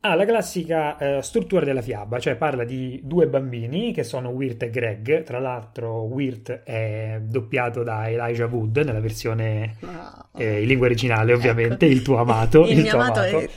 ha 0.00 0.14
la 0.14 0.24
classica 0.24 0.96
eh, 0.98 1.22
struttura 1.22 1.64
della 1.64 1.82
fiaba, 1.82 2.18
cioè 2.20 2.36
parla 2.36 2.64
di 2.64 3.00
due 3.02 3.26
bambini 3.26 3.92
che 3.92 4.04
sono 4.04 4.28
Wirt 4.28 4.62
e 4.62 4.70
Greg, 4.70 5.22
tra 5.24 5.40
l'altro 5.40 6.02
Wirt 6.02 6.62
è 6.62 7.18
doppiato 7.22 7.82
da 7.82 8.08
Elijah 8.08 8.46
Wood 8.46 8.76
nella 8.78 9.00
versione 9.00 9.76
oh. 9.80 10.38
eh, 10.38 10.60
in 10.60 10.68
lingua 10.68 10.86
originale 10.86 11.32
ovviamente, 11.32 11.86
ecco. 11.86 11.94
il 11.94 12.02
tuo 12.02 12.18
amato. 12.18 12.64
il, 12.68 12.78
il 12.78 12.82
mio 12.82 12.94
amato, 12.94 13.20
amato. 13.20 13.40
Eh, 13.40 13.50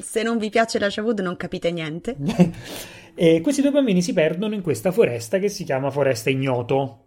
se 0.00 0.22
non 0.22 0.38
vi 0.38 0.48
piace 0.48 0.76
Elijah 0.76 1.02
Wood 1.02 1.20
non 1.20 1.36
capite 1.36 1.72
niente. 1.72 2.16
e 3.14 3.40
questi 3.40 3.60
due 3.60 3.72
bambini 3.72 4.00
si 4.00 4.12
perdono 4.12 4.54
in 4.54 4.62
questa 4.62 4.92
foresta 4.92 5.38
che 5.38 5.48
si 5.48 5.64
chiama 5.64 5.90
Foresta 5.90 6.30
Ignoto, 6.30 7.00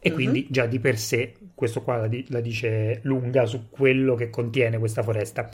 e 0.00 0.08
uh-huh. 0.08 0.14
quindi 0.14 0.46
già 0.50 0.66
di 0.66 0.80
per 0.80 0.98
sé 0.98 1.34
questo 1.60 1.82
qua 1.82 1.98
la, 1.98 2.06
di- 2.06 2.24
la, 2.30 2.40
dice 2.40 3.00
lunga 3.02 3.44
su 3.44 3.68
quello 3.68 4.14
che 4.14 4.30
contiene 4.30 4.78
questa 4.78 5.02
foresta. 5.02 5.46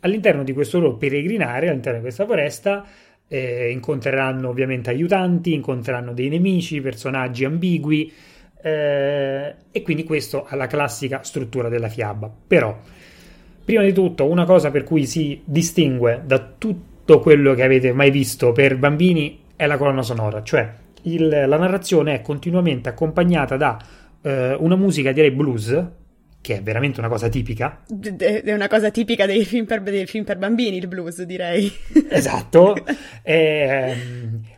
All'interno 0.00 0.44
di 0.44 0.52
questo 0.52 0.78
loro 0.78 0.96
peregrinare, 0.96 1.70
all'interno 1.70 1.96
di 1.96 2.04
questa 2.04 2.26
foresta, 2.26 2.84
eh, 3.26 3.70
incontreranno 3.70 4.50
ovviamente 4.50 4.90
aiutanti, 4.90 5.54
incontreranno 5.54 6.12
dei 6.12 6.28
nemici, 6.28 6.82
personaggi 6.82 7.46
ambigui, 7.46 8.12
eh, 8.60 9.54
e 9.72 9.82
quindi 9.82 10.04
questo 10.04 10.44
ha 10.46 10.54
la 10.54 10.66
classica 10.66 11.22
struttura 11.22 11.70
della 11.70 11.88
fiaba. 11.88 12.30
Però, 12.46 12.78
prima 13.64 13.82
di 13.82 13.94
tutto, 13.94 14.26
una 14.26 14.44
cosa 14.44 14.70
per 14.70 14.84
cui 14.84 15.06
si 15.06 15.40
distingue 15.46 16.20
da 16.26 16.38
tutto 16.58 17.20
quello 17.20 17.54
che 17.54 17.62
avete 17.62 17.94
mai 17.94 18.10
visto 18.10 18.52
per 18.52 18.76
bambini 18.76 19.40
è 19.56 19.64
la 19.64 19.78
colonna 19.78 20.02
sonora, 20.02 20.42
cioè 20.42 20.70
il, 21.04 21.26
la 21.26 21.56
narrazione 21.56 22.16
è 22.16 22.20
continuamente 22.20 22.90
accompagnata 22.90 23.56
da 23.56 23.78
eh, 24.24 24.56
una 24.58 24.76
musica, 24.76 25.12
direi 25.12 25.30
blues, 25.30 25.86
che 26.40 26.56
è 26.56 26.62
veramente 26.62 26.98
una 26.98 27.08
cosa 27.08 27.28
tipica. 27.28 27.84
È 28.18 28.52
una 28.52 28.68
cosa 28.68 28.90
tipica 28.90 29.26
dei 29.26 29.44
film 29.44 29.66
per, 29.66 29.82
dei 29.82 30.06
film 30.06 30.24
per 30.24 30.38
bambini, 30.38 30.78
il 30.78 30.88
blues, 30.88 31.22
direi. 31.22 31.70
Esatto. 32.08 32.74
e, 33.22 33.96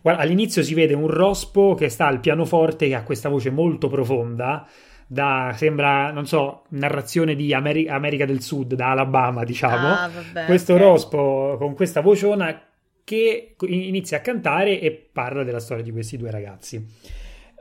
guarda, 0.00 0.22
all'inizio 0.22 0.62
si 0.62 0.74
vede 0.74 0.94
un 0.94 1.08
rospo 1.08 1.74
che 1.74 1.88
sta 1.88 2.06
al 2.06 2.20
pianoforte, 2.20 2.88
che 2.88 2.94
ha 2.94 3.02
questa 3.02 3.28
voce 3.28 3.50
molto 3.50 3.88
profonda. 3.88 4.66
Da, 5.08 5.52
sembra, 5.56 6.10
non 6.10 6.26
so, 6.26 6.64
narrazione 6.70 7.36
di 7.36 7.52
Ameri- 7.54 7.88
America 7.88 8.24
del 8.24 8.42
Sud, 8.42 8.74
da 8.74 8.90
Alabama, 8.90 9.44
diciamo. 9.44 9.88
Ah, 9.88 10.10
vabbè, 10.12 10.46
Questo 10.46 10.74
okay. 10.74 10.84
rospo 10.84 11.56
con 11.58 11.74
questa 11.74 12.00
vociona 12.00 12.60
che 13.04 13.54
inizia 13.60 14.16
a 14.16 14.20
cantare 14.20 14.80
e 14.80 14.90
parla 14.90 15.44
della 15.44 15.60
storia 15.60 15.84
di 15.84 15.92
questi 15.92 16.16
due 16.16 16.32
ragazzi. 16.32 16.84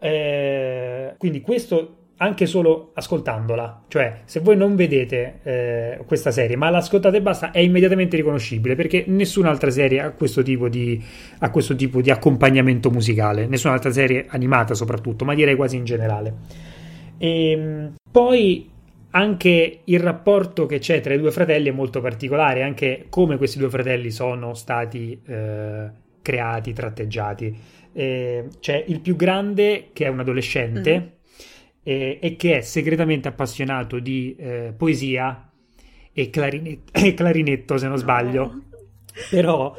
Eh, 0.05 1.15
quindi 1.17 1.41
questo 1.41 1.95
anche 2.17 2.45
solo 2.45 2.91
ascoltandola. 2.93 3.85
Cioè, 3.87 4.21
se 4.25 4.39
voi 4.39 4.55
non 4.55 4.75
vedete 4.75 5.39
eh, 5.41 5.99
questa 6.05 6.29
serie, 6.29 6.55
ma 6.55 6.69
l'ascoltate 6.69 7.17
e 7.17 7.21
basta, 7.21 7.49
è 7.49 7.57
immediatamente 7.57 8.15
riconoscibile 8.15 8.75
perché 8.75 9.05
nessun'altra 9.07 9.71
serie 9.71 10.01
ha 10.01 10.11
questo 10.11 10.43
tipo 10.43 10.69
di, 10.69 11.03
ha 11.39 11.49
questo 11.49 11.75
tipo 11.75 12.01
di 12.01 12.11
accompagnamento 12.11 12.91
musicale, 12.91 13.47
nessun'altra 13.47 13.91
serie 13.91 14.25
animata 14.29 14.75
soprattutto, 14.75 15.25
ma 15.25 15.33
direi 15.33 15.55
quasi 15.55 15.75
in 15.77 15.85
generale. 15.85 16.33
E 17.17 17.51
ehm, 17.51 17.95
poi 18.11 18.69
anche 19.09 19.79
il 19.83 19.99
rapporto 19.99 20.67
che 20.67 20.77
c'è 20.77 21.01
tra 21.01 21.15
i 21.15 21.17
due 21.17 21.31
fratelli 21.31 21.69
è 21.69 21.73
molto 21.73 21.99
particolare, 21.99 22.61
anche 22.61 23.07
come 23.09 23.37
questi 23.37 23.57
due 23.57 23.69
fratelli 23.69 24.11
sono 24.11 24.53
stati 24.53 25.19
eh, 25.25 25.89
creati, 26.21 26.73
tratteggiati. 26.73 27.57
Eh, 27.97 28.47
c'è 28.60 28.84
il 28.88 28.99
più 28.99 29.15
grande 29.15 29.89
che 29.93 30.05
è 30.05 30.10
un 30.10 30.19
adolescente. 30.19 30.99
Mm 30.99 31.13
e, 31.88 32.17
e 32.19 32.36
che 32.36 32.58
è 32.58 32.62
segretamente 32.62 33.27
appassionato 33.27 33.99
di 33.99 34.36
eh, 34.39 34.73
poesia 34.75 35.51
e, 36.12 36.29
clarinet- 36.31 36.89
e, 36.97 37.13
clarinetto, 37.13 37.77
se 37.77 37.88
non 37.88 37.97
sbaglio. 37.97 38.43
No. 38.43 38.63
Però 39.29 39.75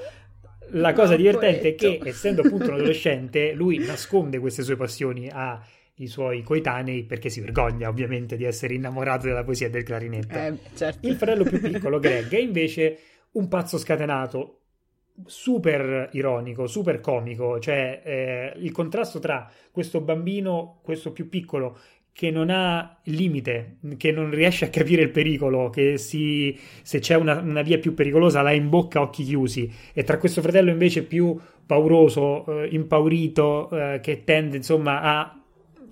la 0.70 0.92
cosa 0.92 1.10
no, 1.10 1.16
divertente 1.16 1.70
è 1.70 1.74
che, 1.74 2.00
essendo 2.04 2.42
appunto 2.42 2.68
un 2.68 2.74
adolescente, 2.78 3.52
lui 3.54 3.78
nasconde 3.78 4.38
queste 4.38 4.62
sue 4.62 4.76
passioni 4.76 5.28
ai 5.28 6.06
suoi 6.06 6.44
coetanei 6.44 7.02
perché 7.02 7.28
si 7.28 7.40
vergogna 7.40 7.88
ovviamente 7.88 8.36
di 8.36 8.44
essere 8.44 8.74
innamorato 8.74 9.26
della 9.26 9.42
poesia 9.42 9.66
e 9.66 9.70
del 9.70 9.82
clarinetto. 9.82 10.38
Eh, 10.38 10.56
certo. 10.76 11.08
Il 11.08 11.16
fratello 11.16 11.42
più 11.42 11.60
piccolo, 11.60 11.98
Greg, 11.98 12.32
è 12.32 12.38
invece 12.38 12.98
un 13.32 13.48
pazzo 13.48 13.78
scatenato, 13.78 14.60
super 15.24 16.10
ironico, 16.12 16.66
super 16.66 17.00
comico, 17.00 17.58
cioè 17.58 18.02
eh, 18.04 18.52
il 18.58 18.72
contrasto 18.72 19.18
tra 19.18 19.50
questo 19.70 20.00
bambino, 20.00 20.78
questo 20.82 21.12
più 21.12 21.28
piccolo, 21.28 21.78
che 22.16 22.30
non 22.30 22.48
ha 22.48 22.96
limite, 23.04 23.76
che 23.98 24.10
non 24.10 24.30
riesce 24.30 24.64
a 24.64 24.68
capire 24.70 25.02
il 25.02 25.10
pericolo, 25.10 25.68
che 25.68 25.98
si, 25.98 26.58
se 26.80 26.98
c'è 26.98 27.14
una, 27.14 27.40
una, 27.40 27.60
via 27.60 27.78
più 27.78 27.92
pericolosa 27.92 28.40
la 28.40 28.52
imbocca 28.52 29.00
a 29.00 29.02
occhi 29.02 29.22
chiusi, 29.22 29.70
e 29.92 30.02
tra 30.02 30.16
questo 30.16 30.40
fratello 30.40 30.70
invece 30.70 31.02
più 31.02 31.38
pauroso, 31.66 32.62
eh, 32.62 32.68
impaurito, 32.70 33.68
eh, 33.70 34.00
che 34.00 34.24
tende 34.24 34.56
insomma 34.56 35.02
a, 35.02 35.40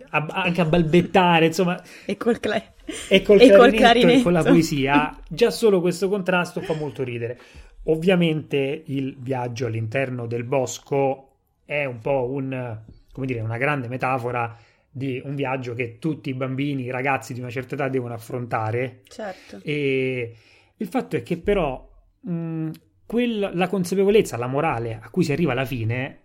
a, 0.09 0.27
anche 0.31 0.63
a 0.63 0.65
balbettare, 0.65 1.45
insomma, 1.45 1.79
e 2.07 2.17
col, 2.17 2.41
cla- 2.41 2.73
e 3.09 3.21
col, 3.21 3.41
e 3.41 3.55
col 3.55 3.73
clarinetto 3.73 4.19
e 4.21 4.23
con 4.23 4.33
la 4.33 4.43
poesia, 4.43 5.19
già 5.29 5.51
solo 5.51 5.83
questo 5.83 6.09
contrasto 6.09 6.63
fa 6.63 6.73
molto 6.75 7.03
ridere. 7.03 7.39
Ovviamente 7.85 8.83
il 8.87 9.17
viaggio 9.19 9.67
all'interno 9.67 10.27
del 10.27 10.45
bosco 10.45 11.31
è 11.65 11.85
un 11.85 11.99
po' 11.99 12.29
un, 12.31 12.81
come 13.13 13.27
dire, 13.27 13.41
una 13.41 13.59
grande 13.59 13.89
metafora 13.89 14.57
di 14.91 15.21
un 15.25 15.35
viaggio 15.35 15.75
che 15.75 15.99
tutti 15.99 16.31
i 16.31 16.35
bambini, 16.35 16.85
i 16.85 16.91
ragazzi 16.91 17.35
di 17.35 17.41
una 17.41 17.51
certa 17.51 17.75
età 17.75 17.89
devono 17.89 18.15
affrontare. 18.15 19.01
Certo. 19.09 19.61
E 19.63 20.35
il 20.77 20.87
fatto 20.87 21.17
è 21.17 21.23
che 21.23 21.37
però 21.37 21.91
mh, 22.21 22.71
quel, 23.07 23.51
la 23.53 23.69
consapevolezza, 23.69 24.37
la 24.37 24.47
morale 24.47 24.99
a 25.03 25.11
cui 25.11 25.25
si 25.25 25.33
arriva 25.33 25.53
alla 25.53 25.65
fine 25.65 26.21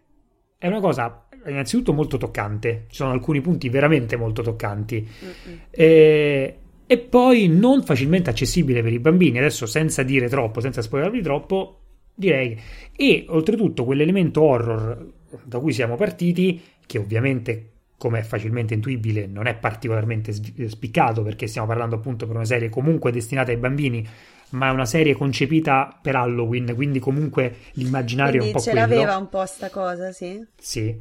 è 0.57 0.67
una 0.67 0.79
cosa 0.79 1.27
innanzitutto 1.45 1.93
molto 1.93 2.17
toccante. 2.17 2.85
Ci 2.89 2.95
sono 2.95 3.11
alcuni 3.11 3.41
punti 3.41 3.69
veramente 3.69 4.15
molto 4.15 4.41
toccanti. 4.41 5.07
E, 5.69 6.57
e, 6.91 6.97
poi 6.97 7.47
non 7.47 7.83
facilmente 7.83 8.31
accessibile 8.31 8.81
per 8.81 8.91
i 8.91 8.97
bambini. 8.97 9.37
Adesso 9.37 9.67
senza 9.67 10.01
dire 10.01 10.27
troppo, 10.27 10.59
senza 10.59 10.81
spoilervi 10.81 11.21
troppo, 11.21 11.81
direi. 12.15 12.59
E 12.95 13.25
oltretutto 13.27 13.85
quell'elemento 13.85 14.41
horror 14.41 15.07
da 15.43 15.59
cui 15.59 15.71
siamo 15.71 15.95
partiti, 15.95 16.59
che 16.87 16.97
ovviamente 16.97 17.69
come 17.95 18.19
è 18.19 18.23
facilmente 18.23 18.73
intuibile, 18.73 19.27
non 19.27 19.45
è 19.45 19.55
particolarmente 19.55 20.33
spiccato 20.33 21.21
perché 21.21 21.45
stiamo 21.45 21.67
parlando 21.67 21.97
appunto 21.97 22.25
per 22.25 22.37
una 22.37 22.45
serie 22.45 22.69
comunque 22.69 23.11
destinata 23.11 23.51
ai 23.51 23.57
bambini, 23.57 24.03
ma 24.51 24.69
è 24.69 24.71
una 24.71 24.85
serie 24.85 25.13
concepita 25.13 25.99
per 26.01 26.15
Halloween, 26.15 26.73
quindi 26.73 26.97
comunque 26.97 27.57
l'immaginario 27.73 28.39
quindi 28.39 28.47
è 28.47 28.47
un 28.47 28.53
po' 28.53 28.59
ce 28.63 28.71
quello. 28.71 28.87
l'aveva 28.87 29.15
un 29.15 29.29
po' 29.29 29.45
sta 29.45 29.69
cosa, 29.69 30.11
sì. 30.11 30.43
Sì. 30.57 30.99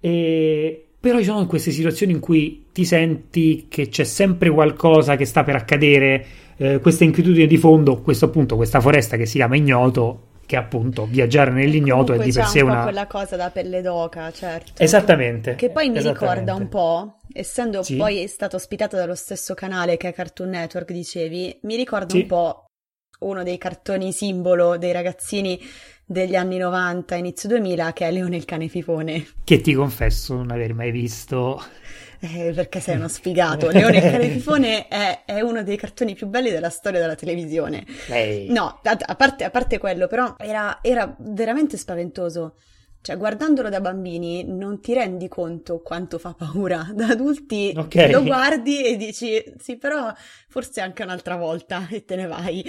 E... 0.00 0.86
Però 1.00 1.18
ci 1.18 1.24
sono 1.24 1.46
queste 1.46 1.70
situazioni 1.70 2.12
in 2.12 2.20
cui 2.20 2.66
ti 2.72 2.84
senti 2.84 3.66
che 3.68 3.88
c'è 3.88 4.04
sempre 4.04 4.50
qualcosa 4.50 5.16
che 5.16 5.24
sta 5.24 5.42
per 5.42 5.54
accadere, 5.54 6.26
eh, 6.58 6.78
questa 6.78 7.04
inquietudine 7.04 7.46
di 7.46 7.56
fondo, 7.56 8.02
questo 8.02 8.26
appunto, 8.26 8.56
questa 8.56 8.80
foresta 8.80 9.16
che 9.16 9.24
si 9.24 9.38
chiama 9.38 9.56
Ignoto, 9.56 10.28
che 10.44 10.56
appunto 10.56 11.06
viaggiare 11.06 11.52
nell'ignoto 11.52 12.12
è 12.12 12.18
di 12.18 12.32
per 12.32 12.44
sé 12.46 12.60
un 12.60 12.70
una... 12.70 12.82
quella 12.82 13.06
cosa 13.06 13.36
da 13.36 13.50
pelle 13.50 13.80
d'oca, 13.80 14.30
certo. 14.32 14.82
Esattamente. 14.82 15.54
Che 15.54 15.70
poi 15.70 15.88
mi 15.88 16.00
ricorda 16.00 16.54
un 16.54 16.68
po', 16.68 17.20
essendo 17.32 17.82
sì. 17.82 17.96
poi 17.96 18.26
stato 18.26 18.56
ospitato 18.56 18.96
dallo 18.96 19.14
stesso 19.14 19.54
canale 19.54 19.96
che 19.96 20.08
è 20.08 20.12
Cartoon 20.12 20.50
Network, 20.50 20.90
dicevi, 20.92 21.60
mi 21.62 21.76
ricorda 21.76 22.10
sì. 22.10 22.20
un 22.22 22.26
po' 22.26 22.64
uno 23.20 23.42
dei 23.42 23.58
cartoni 23.58 24.12
simbolo 24.12 24.76
dei 24.76 24.92
ragazzini 24.92 25.58
degli 26.10 26.34
anni 26.34 26.58
90, 26.58 27.14
inizio 27.14 27.48
2000, 27.50 27.92
che 27.92 28.08
è 28.08 28.10
Leone 28.10 28.36
il 28.36 28.44
cane 28.44 28.66
fifone. 28.66 29.28
Che 29.44 29.60
ti 29.60 29.74
confesso 29.74 30.34
non 30.34 30.50
aver 30.50 30.74
mai 30.74 30.90
visto 30.90 31.62
eh, 32.18 32.50
perché 32.52 32.80
sei 32.80 32.96
uno 32.96 33.06
sfigato. 33.06 33.70
Leone 33.70 33.98
il 33.98 34.02
cane 34.02 34.28
fifone 34.28 34.88
è, 34.88 35.22
è, 35.24 35.40
uno 35.40 35.62
dei 35.62 35.76
cartoni 35.76 36.14
più 36.14 36.26
belli 36.26 36.50
della 36.50 36.68
storia 36.68 36.98
della 36.98 37.14
televisione. 37.14 37.86
Ehi. 38.08 38.50
No, 38.50 38.80
a, 38.82 38.98
a, 39.00 39.14
parte, 39.14 39.44
a, 39.44 39.50
parte, 39.50 39.78
quello, 39.78 40.08
però 40.08 40.34
era, 40.38 40.80
era 40.82 41.14
veramente 41.16 41.76
spaventoso. 41.76 42.56
Cioè, 43.02 43.16
guardandolo 43.16 43.70
da 43.70 43.80
bambini 43.80 44.44
non 44.44 44.80
ti 44.80 44.92
rendi 44.92 45.26
conto 45.28 45.80
quanto 45.80 46.18
fa 46.18 46.34
paura. 46.34 46.88
Da 47.00 47.06
adulti 47.06 47.72
okay. 47.74 48.10
lo 48.10 48.22
guardi 48.22 48.84
e 48.84 48.96
dici, 48.96 49.42
sì, 49.56 49.76
però 49.76 50.12
forse 50.48 50.80
anche 50.82 51.02
un'altra 51.02 51.36
volta 51.36 51.88
e 51.88 52.04
te 52.04 52.16
ne 52.16 52.26
vai. 52.26 52.62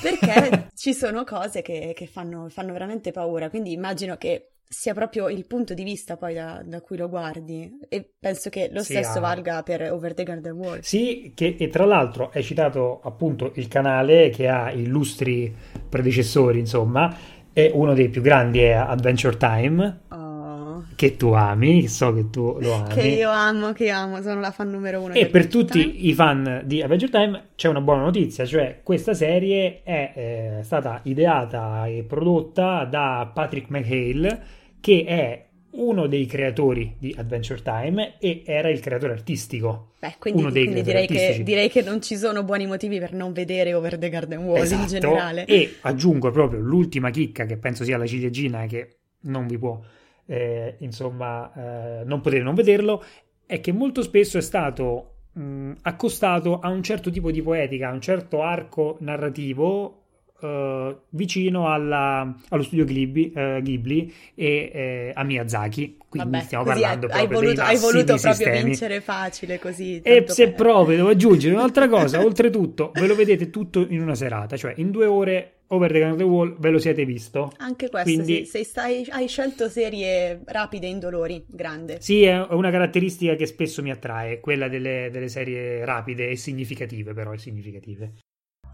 Perché 0.00 0.68
ci 0.76 0.94
sono 0.94 1.24
cose 1.24 1.62
che, 1.62 1.92
che 1.96 2.06
fanno, 2.06 2.48
fanno 2.48 2.72
veramente 2.72 3.10
paura. 3.10 3.50
Quindi 3.50 3.72
immagino 3.72 4.16
che 4.16 4.52
sia 4.72 4.94
proprio 4.94 5.28
il 5.28 5.46
punto 5.46 5.74
di 5.74 5.82
vista 5.84 6.16
poi 6.16 6.34
da, 6.34 6.62
da, 6.64 6.80
cui 6.80 6.96
lo 6.96 7.08
guardi 7.08 7.78
e 7.88 8.08
penso 8.18 8.48
che 8.48 8.70
lo 8.72 8.82
sì, 8.82 8.94
stesso 8.94 9.18
ah. 9.18 9.20
valga 9.20 9.62
per 9.62 9.92
Over 9.92 10.14
the 10.14 10.22
Garden 10.22 10.52
Wall. 10.52 10.80
Sì, 10.80 11.32
che, 11.34 11.56
e 11.58 11.68
tra 11.68 11.84
l'altro 11.84 12.30
hai 12.32 12.42
citato 12.42 13.00
appunto 13.02 13.52
il 13.56 13.68
canale 13.68 14.30
che 14.30 14.48
ha 14.48 14.70
illustri 14.72 15.54
predecessori, 15.88 16.58
insomma, 16.58 17.14
e 17.52 17.70
uno 17.74 17.94
dei 17.94 18.08
più 18.08 18.22
grandi 18.22 18.60
è 18.60 18.72
Adventure 18.72 19.36
Time. 19.36 20.00
Oh. 20.08 20.84
Che 20.94 21.16
tu 21.16 21.28
ami, 21.32 21.88
so 21.88 22.12
che 22.12 22.30
tu 22.30 22.58
lo 22.60 22.74
ami. 22.74 22.94
Che 22.94 23.06
io 23.08 23.30
amo, 23.30 23.72
che 23.72 23.90
amo, 23.90 24.20
sono 24.22 24.40
la 24.40 24.50
fan 24.50 24.70
numero 24.70 25.00
uno. 25.00 25.14
E 25.14 25.26
per 25.26 25.46
tutti 25.46 25.80
Time. 25.80 26.08
i 26.08 26.14
fan 26.14 26.62
di 26.64 26.82
Adventure 26.82 27.10
Time 27.10 27.42
c'è 27.54 27.68
una 27.68 27.80
buona 27.80 28.02
notizia, 28.02 28.44
cioè 28.44 28.80
questa 28.82 29.14
serie 29.14 29.82
è 29.82 30.12
eh, 30.14 30.62
stata 30.62 31.00
ideata 31.04 31.86
e 31.86 32.04
prodotta 32.04 32.84
da 32.84 33.30
Patrick 33.32 33.70
McHale 33.70 34.42
che 34.80 35.04
è 35.06 35.46
uno 35.72 36.06
dei 36.06 36.26
creatori 36.26 36.94
di 36.98 37.14
Adventure 37.16 37.62
Time 37.62 38.14
e 38.18 38.42
era 38.44 38.68
il 38.68 38.80
creatore 38.80 39.12
artistico. 39.12 39.92
Beh, 39.98 40.16
quindi, 40.18 40.42
uno 40.42 40.50
dei 40.50 40.64
quindi 40.64 40.82
direi, 40.82 41.06
che, 41.06 41.42
direi, 41.42 41.70
che, 41.70 41.82
non 41.82 42.02
ci 42.02 42.16
sono 42.16 42.42
buoni 42.42 42.66
motivi 42.66 42.98
per 42.98 43.12
non 43.12 43.32
vedere 43.32 43.72
Over 43.74 43.98
the 43.98 44.08
Garden 44.08 44.44
Wall 44.44 44.62
esatto. 44.62 44.82
in 44.82 44.88
generale. 44.88 45.44
E 45.46 45.76
aggiungo 45.82 46.30
proprio 46.30 46.60
l'ultima 46.60 47.10
chicca 47.10 47.46
che 47.46 47.56
penso 47.56 47.84
sia 47.84 47.96
la 47.96 48.06
ciliegina 48.06 48.66
che 48.66 48.96
non 49.22 49.46
vi 49.46 49.58
può, 49.58 49.80
eh, 50.26 50.76
insomma, 50.78 52.00
eh, 52.00 52.04
non 52.04 52.20
potete 52.20 52.42
non 52.42 52.54
vederlo, 52.54 53.02
è 53.46 53.60
che 53.60 53.72
molto 53.72 54.02
spesso 54.02 54.38
è 54.38 54.42
stato 54.42 55.14
mh, 55.32 55.72
accostato 55.82 56.58
a 56.58 56.68
un 56.68 56.82
certo 56.82 57.10
tipo 57.10 57.30
di 57.30 57.40
poetica, 57.40 57.88
a 57.88 57.92
un 57.92 58.00
certo 58.00 58.42
arco 58.42 58.96
narrativo 59.00 60.01
uh, 60.42 60.96
vicino 61.10 61.72
alla, 61.72 62.34
allo 62.48 62.62
studio 62.62 62.84
Ghibli, 62.84 63.32
uh, 63.34 63.60
Ghibli 63.62 64.12
e 64.34 65.12
uh, 65.14 65.18
a 65.18 65.24
Miyazaki. 65.24 65.96
Quindi 66.08 66.30
Vabbè, 66.30 66.44
stiamo 66.44 66.64
parlando 66.64 67.06
hai, 67.06 67.26
proprio 67.26 67.38
hai 67.38 67.44
voluto, 67.44 67.62
hai 67.62 67.78
voluto 67.78 68.04
proprio 68.14 68.34
sistemi. 68.34 68.64
vincere 68.64 69.00
facile 69.00 69.58
così. 69.58 70.00
E 70.02 70.24
se 70.28 70.48
per... 70.48 70.54
proprio 70.54 70.96
devo 70.96 71.08
aggiungere 71.08 71.54
un'altra 71.54 71.88
cosa, 71.90 72.22
oltretutto 72.22 72.90
ve 72.92 73.06
lo 73.06 73.14
vedete 73.14 73.50
tutto 73.50 73.86
in 73.88 74.00
una 74.00 74.14
serata, 74.14 74.56
cioè 74.56 74.74
in 74.76 74.90
due 74.90 75.06
ore 75.06 75.52
Over 75.72 75.90
the 75.90 76.00
Gun 76.00 76.16
the 76.18 76.22
Wall 76.22 76.54
ve 76.58 76.70
lo 76.70 76.78
siete 76.78 77.04
visto. 77.06 77.50
Anche 77.56 77.88
questo, 77.88 78.10
Quindi, 78.10 78.44
sì. 78.44 78.58
Se 78.58 78.64
stai, 78.64 79.06
hai 79.08 79.26
scelto 79.26 79.70
serie 79.70 80.42
rapide 80.44 80.86
e 80.86 80.90
indolori, 80.90 81.42
grande. 81.48 81.96
Sì, 82.00 82.24
è 82.24 82.46
una 82.50 82.70
caratteristica 82.70 83.34
che 83.36 83.46
spesso 83.46 83.80
mi 83.80 83.90
attrae, 83.90 84.40
quella 84.40 84.68
delle, 84.68 85.08
delle 85.10 85.28
serie 85.28 85.84
rapide 85.86 86.28
e 86.28 86.36
significative, 86.36 87.14
però, 87.14 87.32
e 87.32 87.38
significative. 87.38 88.12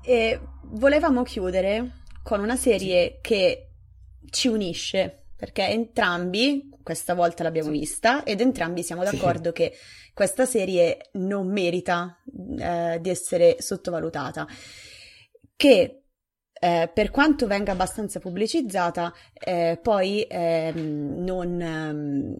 E 0.02 0.40
volevamo 0.62 1.22
chiudere 1.22 2.02
con 2.22 2.40
una 2.40 2.56
serie 2.56 3.18
che 3.20 3.70
ci 4.30 4.48
unisce, 4.48 5.26
perché 5.36 5.66
entrambi, 5.68 6.70
questa 6.82 7.14
volta 7.14 7.42
l'abbiamo 7.42 7.70
sì. 7.72 7.78
vista, 7.78 8.24
ed 8.24 8.40
entrambi 8.40 8.82
siamo 8.82 9.04
d'accordo 9.04 9.48
sì. 9.48 9.54
che 9.54 9.76
questa 10.14 10.46
serie 10.46 11.10
non 11.12 11.50
merita 11.50 12.18
eh, 12.58 12.98
di 13.00 13.08
essere 13.08 13.56
sottovalutata. 13.60 14.46
Che 15.54 16.02
eh, 16.60 16.90
per 16.92 17.10
quanto 17.10 17.46
venga 17.46 17.72
abbastanza 17.72 18.18
pubblicizzata, 18.18 19.12
eh, 19.32 19.78
poi 19.80 20.26
ehm, 20.28 21.22
non, 21.24 21.60
ehm, 21.60 22.36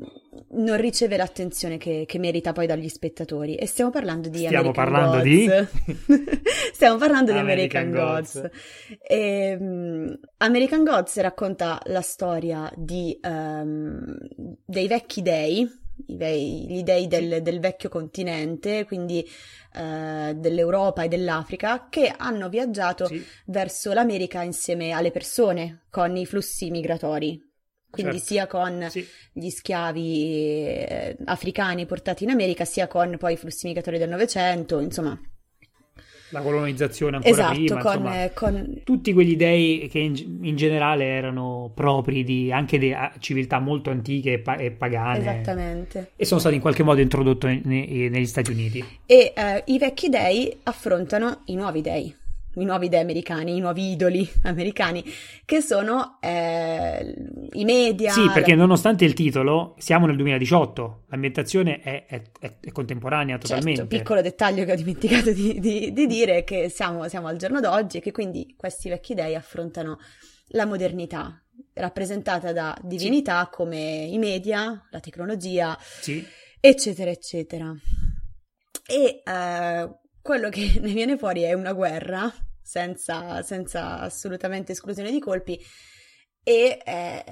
non 0.51 0.77
riceve 0.77 1.17
l'attenzione 1.17 1.79
che, 1.79 2.05
che, 2.07 2.19
merita 2.19 2.53
poi 2.53 2.67
dagli 2.67 2.89
spettatori. 2.89 3.55
E 3.55 3.67
stiamo 3.67 3.91
parlando 3.91 4.29
di 4.29 4.39
stiamo 4.39 4.71
American 4.71 4.85
parlando 4.85 5.17
Gods. 5.19 5.71
Di... 6.07 6.41
stiamo 6.73 6.97
parlando 6.97 7.33
di 7.33 7.39
American, 7.39 7.89
American 7.89 8.15
Gods. 8.15 8.41
Gods. 8.41 8.51
E, 9.03 9.57
um, 9.59 10.19
American 10.39 10.85
Gods 10.85 11.19
racconta 11.21 11.81
la 11.85 12.03
storia 12.03 12.71
di, 12.75 13.19
um, 13.23 14.17
dei 14.65 14.89
vecchi 14.89 15.23
dei, 15.23 15.87
gli 16.07 16.83
dei 16.83 17.07
del, 17.07 17.43
del 17.43 17.61
vecchio 17.61 17.89
continente, 17.89 18.85
quindi 18.85 19.27
uh, 19.75 20.33
dell'Europa 20.35 21.03
e 21.03 21.09
dell'Africa, 21.09 21.89
che 21.89 22.13
hanno 22.17 22.49
viaggiato 22.49 23.07
sì. 23.07 23.25
verso 23.47 23.93
l'America 23.93 24.43
insieme 24.43 24.93
alle 24.93 25.11
persone 25.11 25.87
con 25.91 26.17
i 26.17 26.27
flussi 26.27 26.71
migratori 26.71 27.47
quindi 27.91 28.19
certo. 28.19 28.33
sia 28.33 28.47
con 28.47 28.87
sì. 28.91 29.07
gli 29.33 29.49
schiavi 29.49 30.77
eh, 30.87 31.17
africani 31.25 31.87
portati 31.87 32.25
in 32.25 32.31
America, 32.31 32.65
sia 32.65 32.87
con 32.87 33.17
poi 33.17 33.33
i 33.33 33.37
flussi 33.37 33.67
migratori 33.67 33.99
del 33.99 34.11
Novecento, 34.11 34.79
insomma. 34.79 35.19
La 36.31 36.41
colonizzazione 36.41 37.17
ancora 37.17 37.33
esatto, 37.33 37.55
prima, 37.55 37.81
con, 37.81 37.93
insomma, 37.93 38.25
eh, 38.25 38.33
con... 38.33 38.81
tutti 38.85 39.13
quegli 39.13 39.37
dei 39.37 39.89
che 39.91 39.99
in, 39.99 40.39
in, 40.43 40.57
generale 40.57 41.05
erano 41.05 41.71
propri 41.75 42.23
di 42.25 42.53
anche 42.53 42.79
di 42.79 42.95
civiltà 43.19 43.59
molto 43.59 43.91
antiche 43.91 44.35
e, 44.35 44.39
pa- 44.39 44.57
e, 44.57 44.71
pagane. 44.71 45.19
Esattamente. 45.21 46.11
E 46.17 46.25
sono 46.25 46.41
stati 46.41 46.57
in 46.57 46.61
qualche 46.61 46.83
modo 46.83 47.01
introdotti 47.01 47.63
ne, 47.65 48.09
negli 48.09 48.27
Stati 48.27 48.51
Uniti. 48.51 48.85
E 49.07 49.33
eh, 49.35 49.63
i 49.67 49.79
vecchi 49.79 50.09
dei 50.09 50.55
affrontano 50.65 51.43
i 51.47 51.55
nuovi 51.55 51.81
dei 51.81 52.15
i 52.61 52.65
nuovi 52.65 52.89
dei 52.89 53.01
americani, 53.01 53.57
i 53.57 53.61
nuovi 53.61 53.93
idoli 53.93 54.29
americani, 54.45 55.05
che 55.45 55.61
sono 55.61 56.19
eh, 56.21 57.15
i 57.53 57.65
media. 57.65 58.13
Sì, 58.13 58.29
perché 58.33 58.53
la... 58.53 58.63
nonostante 58.63 59.05
il 59.05 59.15
titolo, 59.15 59.75
siamo 59.79 60.07
nel 60.07 60.17
2018, 60.17 61.05
l'ambientazione 61.09 61.81
è, 61.81 62.07
è, 62.07 62.23
è, 62.39 62.57
è 62.61 62.73
contemporanea 62.73 63.37
certo, 63.37 63.49
totalmente. 63.49 63.81
Certo, 63.81 63.97
piccolo 63.97 64.21
dettaglio 64.21 64.65
che 64.65 64.73
ho 64.73 64.77
dimenticato 64.77 65.33
di, 65.33 65.59
di, 65.61 65.93
di 65.93 66.07
dire, 66.07 66.45
che 66.45 66.69
siamo, 66.69 67.09
siamo, 67.09 67.29
al 67.29 67.37
giorno 67.37 67.61
d'oggi 67.61 67.99
e 67.99 68.01
che 68.01 68.13
quindi 68.13 68.55
questi 68.57 68.89
vecchi 68.89 69.15
dei 69.15 69.35
affrontano 69.35 69.99
la 70.53 70.65
modernità, 70.65 71.43
rappresentata 71.75 72.53
da 72.53 72.77
divinità 72.83 73.45
sì. 73.45 73.57
come 73.57 74.07
i 74.11 74.19
media, 74.19 74.87
la 74.91 75.01
tecnologia, 75.01 75.77
sì. 75.81 76.25
eccetera, 76.61 77.11
eccetera. 77.11 77.75
E 78.87 79.23
eh, 79.23 79.91
quello 80.23 80.49
che 80.49 80.79
ne 80.81 80.93
viene 80.93 81.17
fuori 81.19 81.43
è 81.43 81.53
una 81.53 81.73
guerra 81.73 82.33
senza, 82.69 83.41
senza 83.41 84.01
assolutamente 84.01 84.73
esclusione 84.73 85.11
di 85.11 85.19
colpi 85.19 85.59
e 86.43 86.79
eh, 86.85 87.25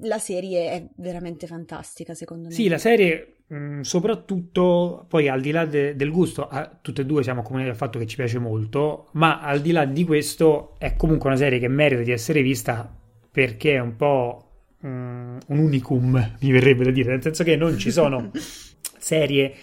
la 0.00 0.18
serie 0.18 0.70
è 0.70 0.88
veramente 0.96 1.46
fantastica 1.46 2.14
secondo 2.14 2.48
me. 2.48 2.54
Sì, 2.54 2.68
la 2.68 2.78
serie 2.78 3.42
mm, 3.52 3.80
soprattutto 3.82 5.04
poi 5.10 5.28
al 5.28 5.42
di 5.42 5.50
là 5.50 5.66
de- 5.66 5.94
del 5.94 6.10
gusto, 6.10 6.48
a, 6.48 6.78
tutte 6.80 7.02
e 7.02 7.04
due 7.04 7.22
siamo 7.22 7.42
comuni 7.42 7.64
del 7.64 7.76
fatto 7.76 7.98
che 7.98 8.06
ci 8.06 8.16
piace 8.16 8.38
molto, 8.38 9.10
ma 9.12 9.42
al 9.42 9.60
di 9.60 9.72
là 9.72 9.84
di 9.84 10.04
questo 10.04 10.76
è 10.78 10.96
comunque 10.96 11.28
una 11.28 11.38
serie 11.38 11.58
che 11.58 11.68
merita 11.68 12.00
di 12.00 12.10
essere 12.10 12.40
vista 12.40 12.98
perché 13.30 13.74
è 13.74 13.78
un 13.78 13.96
po' 13.96 14.68
mm, 14.86 15.38
un 15.48 15.58
unicum, 15.58 16.36
mi 16.40 16.50
verrebbe 16.50 16.84
da 16.84 16.90
dire, 16.90 17.10
nel 17.10 17.20
senso 17.20 17.44
che 17.44 17.56
non 17.56 17.76
ci 17.76 17.90
sono 17.90 18.30
serie 18.96 19.54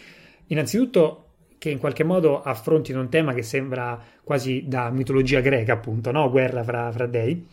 innanzitutto 0.46 1.29
che 1.60 1.70
in 1.70 1.78
qualche 1.78 2.04
modo 2.04 2.42
affrontino 2.42 3.00
un 3.00 3.10
tema 3.10 3.34
che 3.34 3.44
sembra 3.44 4.02
quasi 4.24 4.64
da 4.66 4.90
mitologia 4.90 5.42
greca, 5.42 5.74
appunto, 5.74 6.12
no? 6.12 6.30
Guerra 6.32 6.64
fra, 6.64 6.92
fra 6.92 7.06
dei 7.06 7.46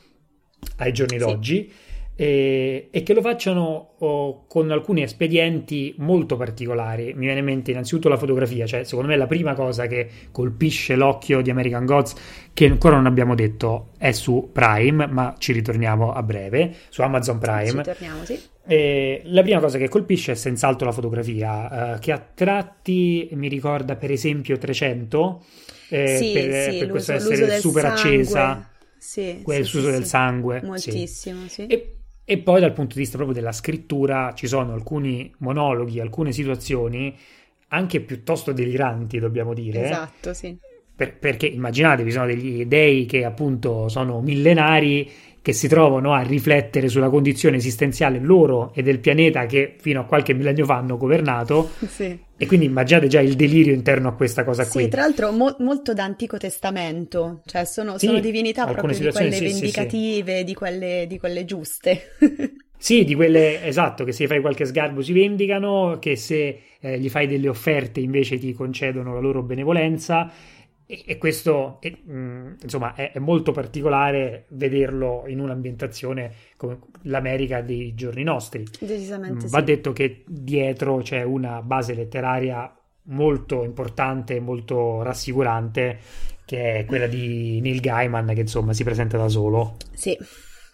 ai 0.77 0.93
giorni 0.93 1.19
sì. 1.19 1.25
d'oggi. 1.25 1.73
E, 2.19 2.89
e, 2.91 3.03
che 3.03 3.13
lo 3.13 3.21
facciano 3.21 3.95
oh, 3.99 4.47
con 4.47 4.71
alcuni 4.71 5.03
espedienti 5.03 5.95
molto 5.99 6.37
particolari. 6.37 7.13
Mi 7.15 7.27
viene 7.27 7.41
in 7.41 7.45
mente 7.45 7.73
innanzitutto 7.73 8.09
la 8.09 8.17
fotografia, 8.17 8.65
cioè 8.65 8.85
secondo 8.85 9.11
me 9.11 9.17
la 9.17 9.27
prima 9.27 9.53
cosa 9.53 9.87
che 9.87 10.09
colpisce 10.33 10.97
l'occhio 10.97 11.43
di 11.43 11.51
American 11.51 11.85
Gods, 11.85 12.15
che 12.55 12.67
ancora 12.67 12.97
non 12.97 13.05
abbiamo 13.05 13.35
detto, 13.35 13.91
è 13.99 14.13
su 14.13 14.49
Prime, 14.51 15.07
ma 15.07 15.35
ci 15.37 15.53
ritorniamo 15.53 16.13
a 16.13 16.23
breve, 16.23 16.75
su 16.89 17.03
Amazon 17.03 17.39
Prime. 17.39 17.83
Sì. 18.25 18.41
E 18.69 19.21
la 19.27 19.43
prima 19.43 19.61
cosa 19.61 19.79
che 19.79 19.89
colpisce 19.89 20.33
è 20.33 20.35
senz'altro 20.35 20.87
la 20.87 20.93
fotografia, 20.93 21.95
eh, 21.95 21.99
che 22.01 22.13
a 22.13 22.19
tratti 22.19 23.29
mi 23.33 23.49
ricorda 23.49 23.95
per 23.95 24.11
esempio 24.11 24.59
300, 24.59 25.45
eh, 25.91 26.17
sì, 26.17 26.33
per, 26.33 26.73
sì, 26.73 26.79
per 26.79 26.89
questo 26.89 27.13
l'uso, 27.13 27.33
essere 27.33 27.59
super 27.61 27.83
sangue. 27.83 28.01
accesa, 28.01 28.71
sì, 28.99 29.41
quel 29.43 29.65
sì, 29.65 29.77
uso 29.77 29.87
sì, 29.87 29.93
del 29.93 30.05
sangue. 30.05 30.63
Moltissimo, 30.65 31.47
sì. 31.47 31.67
E, 31.67 31.96
e 32.29 32.39
poi 32.39 32.61
dal 32.61 32.73
punto 32.73 32.95
di 32.95 33.01
vista 33.01 33.17
proprio 33.17 33.39
della 33.39 33.53
scrittura 33.53 34.33
ci 34.35 34.49
sono 34.49 34.73
alcuni 34.73 35.33
monologhi, 35.39 36.01
alcune 36.01 36.33
situazioni 36.33 37.17
anche 37.69 38.01
piuttosto 38.01 38.51
deliranti, 38.51 39.21
dobbiamo 39.21 39.55
dire. 39.55 39.85
Esatto, 39.85 40.35
sì. 40.35 40.57
Per, 40.97 41.17
perché 41.19 41.47
immaginatevi, 41.47 42.11
sono 42.11 42.27
degli 42.27 42.65
dei 42.65 43.07
che 43.07 43.25
appunto 43.25 43.89
sono 43.89 44.21
millenari 44.21 45.09
che 45.47 45.53
si 45.53 45.69
trovano 45.69 46.13
a 46.13 46.23
riflettere 46.23 46.89
sulla 46.89 47.09
condizione 47.09 47.59
esistenziale 47.59 48.19
loro 48.19 48.73
e 48.75 48.83
del 48.83 48.99
pianeta 48.99 49.47
che 49.47 49.77
fino 49.79 50.01
a 50.01 50.05
qualche 50.05 50.35
millennio 50.35 50.65
fa 50.65 50.75
hanno 50.79 50.97
governato. 50.97 51.71
Sì. 51.87 52.19
E 52.37 52.47
quindi 52.47 52.67
immaginate 52.67 53.07
già 53.07 53.21
il 53.21 53.37
delirio 53.37 53.73
interno 53.73 54.09
a 54.09 54.13
questa 54.13 54.45
cosa 54.45 54.65
sì, 54.65 54.71
qui. 54.73 54.83
Sì, 54.83 54.89
tra 54.89 55.03
l'altro 55.03 55.31
mo- 55.31 55.55
molto 55.61 55.95
d'Antico 55.95 56.37
Testamento, 56.37 57.43
cioè 57.47 57.65
sono, 57.65 57.97
sì, 57.97 58.07
sono 58.07 58.19
divinità 58.19 58.67
proprio 58.67 58.99
di 58.99 59.09
quelle 59.11 59.39
vendicative, 59.39 60.43
Di, 60.43 60.53
quelle, 60.53 61.07
di 61.09 61.19
quelle 61.19 61.45
giuste. 61.45 62.17
Sì, 62.79 63.05
di 63.05 63.15
quelle, 63.15 63.65
esatto, 63.65 64.05
che 64.05 64.13
se 64.13 64.27
fai 64.27 64.43
qualche 64.43 64.67
sgarbo 64.67 65.01
si 65.01 65.15
vendicano, 65.15 65.97
che 65.99 66.15
se 66.15 66.61
eh, 66.79 66.99
gli 66.99 67.09
fai 67.09 67.27
delle 67.27 67.49
offerte 67.49 68.01
invece 68.01 68.39
ti 68.39 68.53
concedono 68.53 69.15
la 69.15 69.21
loro 69.21 69.43
benevolenza 69.43 70.31
e, 70.87 71.03
e 71.05 71.19
questo 71.19 71.79
è, 71.81 71.91
mh, 71.91 72.13
mm, 72.13 72.53
insomma 72.63 72.95
è, 72.95 73.13
è, 73.13 73.19
molto 73.19 73.53
particolare 73.53 74.47
vederlo 74.51 75.25
in 75.27 75.41
un'ambientazione 75.41 76.33
come 76.57 76.79
l'America 77.03 77.61
dei 77.61 77.95
giorni 77.95 78.23
nostri. 78.23 78.65
Decisamente. 78.79 79.47
Mm, 79.47 79.49
va 79.49 79.59
sì. 79.59 79.65
detto 79.65 79.93
che 79.93 80.23
dietro 80.27 80.99
c'è 80.99 81.23
una 81.23 81.61
base 81.63 81.95
letteraria 81.95 82.73
molto 83.09 83.65
importante 83.65 84.37
e 84.37 84.41
molto 84.41 85.03
rassicurante 85.03 85.99
che 86.45 86.79
è 86.79 86.85
quella 86.85 87.09
di 87.09 87.61
Neil 87.61 87.81
Gaiman 87.81 88.33
che 88.33 88.41
insomma 88.41 88.73
si 88.73 88.85
presenta 88.85 89.17
da 89.17 89.29
solo. 89.29 89.77
Sì, 89.93 90.17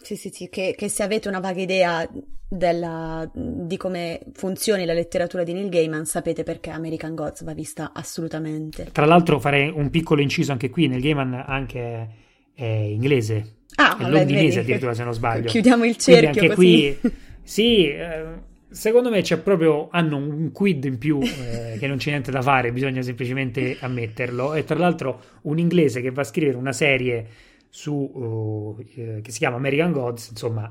sì, 0.03 0.17
sì, 0.17 0.31
sì, 0.33 0.49
che, 0.49 0.75
che 0.77 0.89
se 0.89 1.03
avete 1.03 1.29
una 1.29 1.41
vaga 1.41 1.61
idea 1.61 2.09
della, 2.49 3.31
di 3.33 3.77
come 3.79 4.21
funzioni 4.35 4.85
la 4.85 4.93
letteratura 4.93 5.43
di 5.43 5.53
Neil 5.55 5.71
Gaiman, 5.71 6.05
sapete 6.05 6.43
perché 6.43 6.71
American 6.71 7.15
Gods 7.15 7.45
va 7.45 7.55
vista 7.55 7.93
assolutamente. 7.95 8.89
Tra 8.93 9.07
l'altro 9.07 9.41
farei 9.41 9.73
un 9.75 9.89
piccolo 9.89 10.21
inciso 10.21 10.53
anche 10.53 10.69
qui, 10.69 10.87
Neil 10.87 11.01
Gaiman 11.01 11.45
anche 11.47 12.09
è 12.55 12.65
inglese, 12.65 13.61
ah, 13.77 13.97
è 13.97 14.09
londinese 14.09 14.61
addirittura 14.61 14.93
se 14.93 15.05
non 15.05 15.15
sbaglio. 15.15 15.49
Chiudiamo 15.49 15.85
il 15.85 15.97
cerchio 15.97 16.29
anche 16.29 16.55
così. 16.55 16.99
qui, 17.01 17.13
sì, 17.43 17.89
eh, 17.89 18.25
secondo 18.69 19.09
me 19.09 19.23
c'è 19.23 19.39
proprio, 19.39 19.89
hanno 19.91 20.19
un 20.19 20.53
quid 20.53 20.85
in 20.85 20.99
più 20.99 21.21
eh, 21.23 21.79
che 21.79 21.87
non 21.87 21.97
c'è 21.97 22.11
niente 22.11 22.31
da 22.31 22.43
fare, 22.43 22.73
bisogna 22.73 23.01
semplicemente 23.01 23.79
ammetterlo. 23.81 24.53
E 24.55 24.65
tra 24.65 24.77
l'altro 24.77 25.21
un 25.43 25.59
inglese 25.59 26.03
che 26.03 26.11
va 26.11 26.21
a 26.21 26.25
scrivere 26.25 26.59
una 26.59 26.73
serie 26.73 27.27
su, 27.75 27.93
uh, 27.95 28.77
eh, 28.81 29.20
che 29.23 29.33
si 29.33 29.39
chiama 29.39 29.57
American 29.57 29.93
Gods, 29.93 30.29
insomma, 30.29 30.70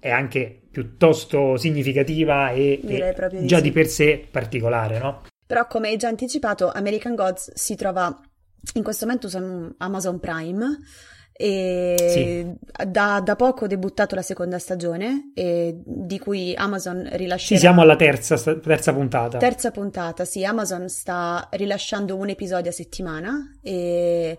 è 0.00 0.10
anche 0.10 0.62
piuttosto 0.68 1.56
significativa 1.56 2.50
e, 2.50 2.80
e 2.84 3.14
di 3.30 3.46
già 3.46 3.58
sì. 3.58 3.62
di 3.62 3.70
per 3.70 3.86
sé 3.86 4.26
particolare, 4.28 4.98
no? 4.98 5.22
Però, 5.46 5.68
come 5.68 5.90
hai 5.90 5.96
già 5.96 6.08
anticipato, 6.08 6.72
American 6.72 7.14
Gods 7.14 7.52
si 7.54 7.76
trova 7.76 8.20
in 8.74 8.82
questo 8.82 9.06
momento 9.06 9.28
su 9.28 9.74
Amazon 9.78 10.18
Prime 10.18 10.78
e 11.32 11.94
sì. 11.96 12.84
da, 12.88 13.20
da, 13.20 13.36
poco 13.36 13.66
ha 13.66 13.68
debuttato 13.68 14.16
la 14.16 14.22
seconda 14.22 14.58
stagione 14.58 15.30
di 15.32 16.18
cui 16.18 16.52
Amazon 16.56 17.08
rilascerà... 17.12 17.54
Sì, 17.54 17.58
siamo 17.58 17.82
alla 17.82 17.94
terza, 17.94 18.36
terza 18.56 18.92
puntata. 18.92 19.38
Terza 19.38 19.70
puntata, 19.70 20.24
sì, 20.24 20.44
Amazon 20.44 20.88
sta 20.88 21.48
rilasciando 21.52 22.16
un 22.16 22.28
episodio 22.28 22.70
a 22.70 22.74
settimana 22.74 23.56
e 23.62 24.36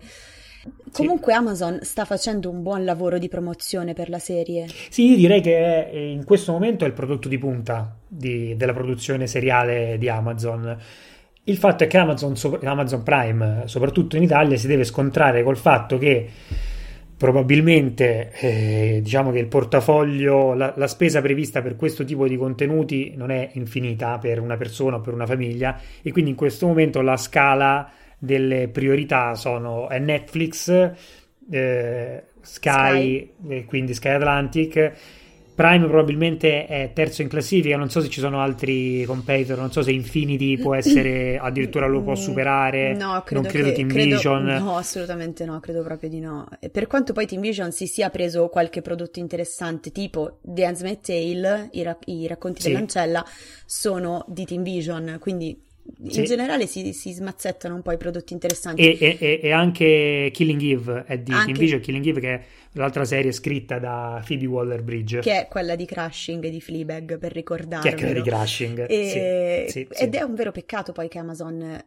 Comunque 0.92 1.32
sì. 1.32 1.38
Amazon 1.38 1.78
sta 1.82 2.04
facendo 2.04 2.50
un 2.50 2.62
buon 2.62 2.84
lavoro 2.84 3.18
di 3.18 3.28
promozione 3.28 3.94
per 3.94 4.08
la 4.08 4.18
serie. 4.18 4.66
Sì, 4.88 5.16
direi 5.16 5.40
che 5.40 5.90
in 5.92 6.24
questo 6.24 6.52
momento 6.52 6.84
è 6.84 6.88
il 6.88 6.92
prodotto 6.92 7.28
di 7.28 7.38
punta 7.38 7.96
di, 8.06 8.56
della 8.56 8.72
produzione 8.72 9.26
seriale 9.26 9.96
di 9.98 10.08
Amazon. 10.08 10.76
Il 11.44 11.56
fatto 11.56 11.84
è 11.84 11.86
che 11.86 11.96
Amazon, 11.96 12.34
Amazon 12.62 13.02
Prime, 13.02 13.62
soprattutto 13.64 14.16
in 14.16 14.22
Italia, 14.22 14.56
si 14.56 14.66
deve 14.66 14.84
scontrare 14.84 15.42
col 15.42 15.56
fatto 15.56 15.96
che 15.96 16.28
probabilmente 17.16 18.32
eh, 18.40 19.00
diciamo 19.02 19.30
che 19.30 19.38
il 19.38 19.46
portafoglio, 19.46 20.54
la, 20.54 20.72
la, 20.76 20.86
spesa 20.86 21.20
prevista 21.20 21.60
per 21.60 21.76
questo 21.76 22.02
tipo 22.02 22.26
di 22.26 22.36
contenuti 22.36 23.12
non 23.14 23.30
è 23.30 23.50
infinita 23.54 24.16
per 24.16 24.40
una 24.40 24.56
persona 24.56 24.96
o 24.96 25.00
per 25.00 25.12
una 25.12 25.26
famiglia 25.26 25.78
e 26.00 26.12
quindi 26.12 26.30
in 26.30 26.36
questo 26.36 26.66
momento 26.66 27.02
la 27.02 27.18
scala 27.18 27.90
delle 28.20 28.68
priorità 28.68 29.34
sono 29.34 29.88
Netflix, 29.88 30.68
eh, 31.50 32.24
Sky, 32.42 33.32
Sky. 33.42 33.64
quindi 33.64 33.94
Sky 33.94 34.10
Atlantic, 34.10 34.92
Prime 35.54 35.86
probabilmente 35.88 36.64
è 36.66 36.90
terzo 36.94 37.20
in 37.20 37.28
classifica, 37.28 37.76
non 37.76 37.90
so 37.90 38.00
se 38.00 38.08
ci 38.08 38.20
sono 38.20 38.40
altri 38.40 39.04
competitor, 39.04 39.58
non 39.58 39.70
so 39.70 39.82
se 39.82 39.90
Infinity 39.92 40.56
può 40.56 40.74
essere 40.74 41.36
addirittura 41.42 41.86
lo 41.86 42.00
può 42.02 42.14
superare. 42.14 42.94
No, 42.94 43.20
credo 43.26 43.42
non 43.42 43.50
credo 43.50 43.68
che, 43.68 43.74
Team 43.74 43.88
credo- 43.88 44.14
Vision. 44.16 44.44
No, 44.44 44.76
assolutamente 44.76 45.44
no, 45.44 45.60
credo 45.60 45.82
proprio 45.82 46.08
di 46.08 46.18
no. 46.20 46.48
E 46.60 46.70
per 46.70 46.86
quanto 46.86 47.12
poi 47.12 47.26
Team 47.26 47.42
Vision 47.42 47.72
si 47.72 47.86
sia 47.86 48.08
preso 48.08 48.48
qualche 48.48 48.80
prodotto 48.80 49.18
interessante, 49.18 49.92
tipo 49.92 50.38
The 50.42 50.64
Handmaid's 50.64 51.06
Tale, 51.06 51.68
i, 51.72 51.82
ra- 51.82 51.98
i 52.06 52.26
racconti 52.26 52.62
Sì. 52.62 52.68
dell'ancella, 52.68 53.22
sono 53.66 54.24
di 54.28 54.46
Team 54.46 54.62
Vision, 54.62 55.18
quindi 55.20 55.62
in 56.02 56.10
Sì. 56.10 56.24
generale 56.24 56.66
si, 56.66 56.92
si 56.92 57.12
smazzettano 57.12 57.74
un 57.74 57.82
po' 57.82 57.92
i 57.92 57.96
prodotti 57.96 58.32
interessanti. 58.32 58.82
E, 58.96 59.16
e- 59.20 59.40
e- 59.42 59.50
anche 59.52 60.30
Killing 60.32 60.60
Eve 60.62 61.04
è 61.06 61.18
di 61.18 61.32
Anche- 61.32 61.46
Team 61.46 61.58
Vision, 61.58 61.80
Killing 61.80 62.06
Eve 62.06 62.20
che 62.20 62.34
è 62.34 62.44
l'altra 62.72 63.04
serie 63.04 63.32
scritta 63.32 63.78
da 63.78 64.22
Phoebe 64.26 64.46
Waller-Bridge, 64.46 65.20
Che 65.20 65.40
è 65.42 65.48
quella 65.48 65.74
di 65.76 65.84
Crashing 65.86 66.46
di 66.48 66.60
Fleabag, 66.60 67.18
per 67.18 67.32
ricordarvelo. 67.32 67.82
che 67.82 68.02
è 68.02 68.06
quella 68.06 68.20
di 68.22 68.28
Crashing. 68.28 68.86
E- 68.88 69.66
sì, 69.68 69.86
sì. 69.90 70.02
Ed 70.04 70.14
è 70.14 70.22
un 70.22 70.34
vero 70.34 70.52
peccato 70.52 70.92
poi 70.92 71.08
che 71.08 71.18
Amazon 71.18 71.84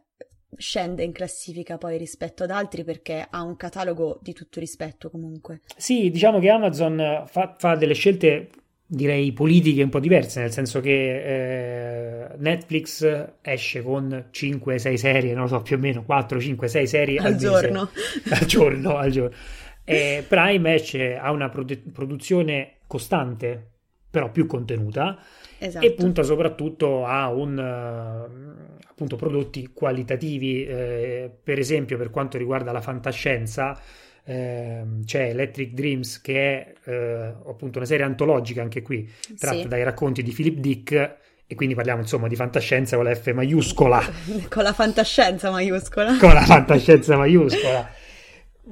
scende 0.56 1.02
in 1.02 1.10
classifica 1.10 1.78
poi 1.78 1.98
rispetto 1.98 2.44
ad 2.44 2.50
altri 2.50 2.84
perché 2.84 3.26
ha 3.28 3.42
un 3.42 3.56
catalogo 3.56 4.20
di 4.22 4.32
tutto 4.32 4.60
rispetto 4.60 5.10
comunque. 5.10 5.62
Sì, 5.76 6.10
diciamo 6.10 6.38
che 6.38 6.48
Amazon 6.48 7.24
fa, 7.26 7.56
fa 7.58 7.74
delle 7.74 7.94
scelte, 7.94 8.50
direi, 8.86 9.32
politiche 9.32 9.82
un 9.82 9.88
po' 9.88 10.00
diverse, 10.00 10.40
nel 10.40 10.52
senso 10.52 10.80
che 10.80 12.24
eh, 12.24 12.28
Netflix 12.38 13.28
esce 13.40 13.82
con 13.82 14.26
5-6 14.30 14.94
serie, 14.94 15.32
non 15.32 15.42
lo 15.42 15.48
so, 15.48 15.62
più 15.62 15.76
o 15.76 15.78
meno 15.78 16.04
4, 16.04 16.40
5, 16.40 16.68
6 16.68 16.86
serie 16.86 17.18
al, 17.18 17.26
Al 17.26 17.36
giorno. 17.36 17.90
al 18.30 18.46
giorno, 18.46 18.96
al 18.96 19.10
giorno. 19.10 19.36
E 19.84 20.24
Prime 20.26 20.74
esce, 20.74 21.16
ha 21.16 21.30
una 21.30 21.48
produ- 21.48 21.90
produzione 21.92 22.76
costante, 22.86 23.70
però 24.10 24.30
più 24.30 24.46
contenuta, 24.46 25.18
Esatto. 25.58 25.84
e 25.84 25.92
punta 25.92 26.22
soprattutto 26.22 27.04
a 27.04 27.28
un, 27.30 27.58
eh, 27.58 28.84
appunto, 28.88 29.16
prodotti 29.16 29.70
qualitativi, 29.72 30.64
eh, 30.64 31.30
per 31.42 31.58
esempio 31.58 31.96
per 31.98 32.10
quanto 32.10 32.38
riguarda 32.38 32.72
la 32.72 32.80
fantascienza. 32.80 33.78
Ehm, 34.24 35.04
c'è 35.04 35.28
Electric 35.28 35.72
Dreams 35.72 36.20
che 36.20 36.34
è 36.82 36.90
eh, 36.90 37.34
appunto 37.46 37.78
una 37.78 37.86
serie 37.86 38.04
antologica 38.04 38.62
anche 38.62 38.82
qui 38.82 39.10
tratta 39.38 39.62
Sì. 39.62 39.68
dai 39.68 39.82
racconti 39.82 40.22
di 40.22 40.32
Philip 40.32 40.58
Dick 40.58 41.16
e 41.46 41.54
quindi 41.54 41.74
parliamo 41.74 42.00
insomma 42.00 42.26
di 42.28 42.36
fantascienza 42.36 42.96
con 42.96 43.04
la 43.04 43.14
F 43.14 43.30
maiuscola 43.32 44.02
Con 44.48 44.62
la 44.62 44.72
fantascienza 44.72 45.50
maiuscola. 45.50 46.16
con 46.18 46.32
la 46.32 46.40
fantascienza 46.42 47.16
maiuscola. 47.16 47.90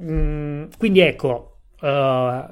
Mm, 0.01 0.65
quindi 0.77 1.01
ecco, 1.01 1.59
eh, 1.79 2.45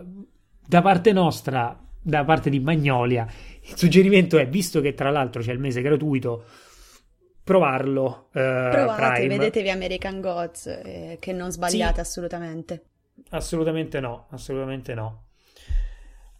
da 0.68 0.82
parte 0.84 1.12
nostra, 1.12 1.76
da 2.00 2.24
parte 2.24 2.50
di 2.52 2.60
Magnolia, 2.60 3.26
il 3.64 3.76
suggerimento 3.76 4.38
è, 4.38 4.48
visto 4.48 4.80
che 4.80 4.94
tra 4.94 5.10
l'altro 5.10 5.42
c'è 5.42 5.52
il 5.52 5.58
mese 5.60 5.82
gratuito, 5.82 6.46
provarlo. 7.44 8.28
eh, 8.34 8.68
Provate, 8.72 9.14
Prime. 9.22 9.28
vedetevi 9.38 9.70
American 9.72 10.22
Gods, 10.22 10.68
eh, 10.68 11.18
che 11.20 11.34
non 11.34 11.52
sbagliate 11.52 12.00
assolutamente. 12.00 12.84
Assolutamente 13.32 14.00
no, 14.00 14.28
assolutamente 14.30 14.94
no. 14.94 15.26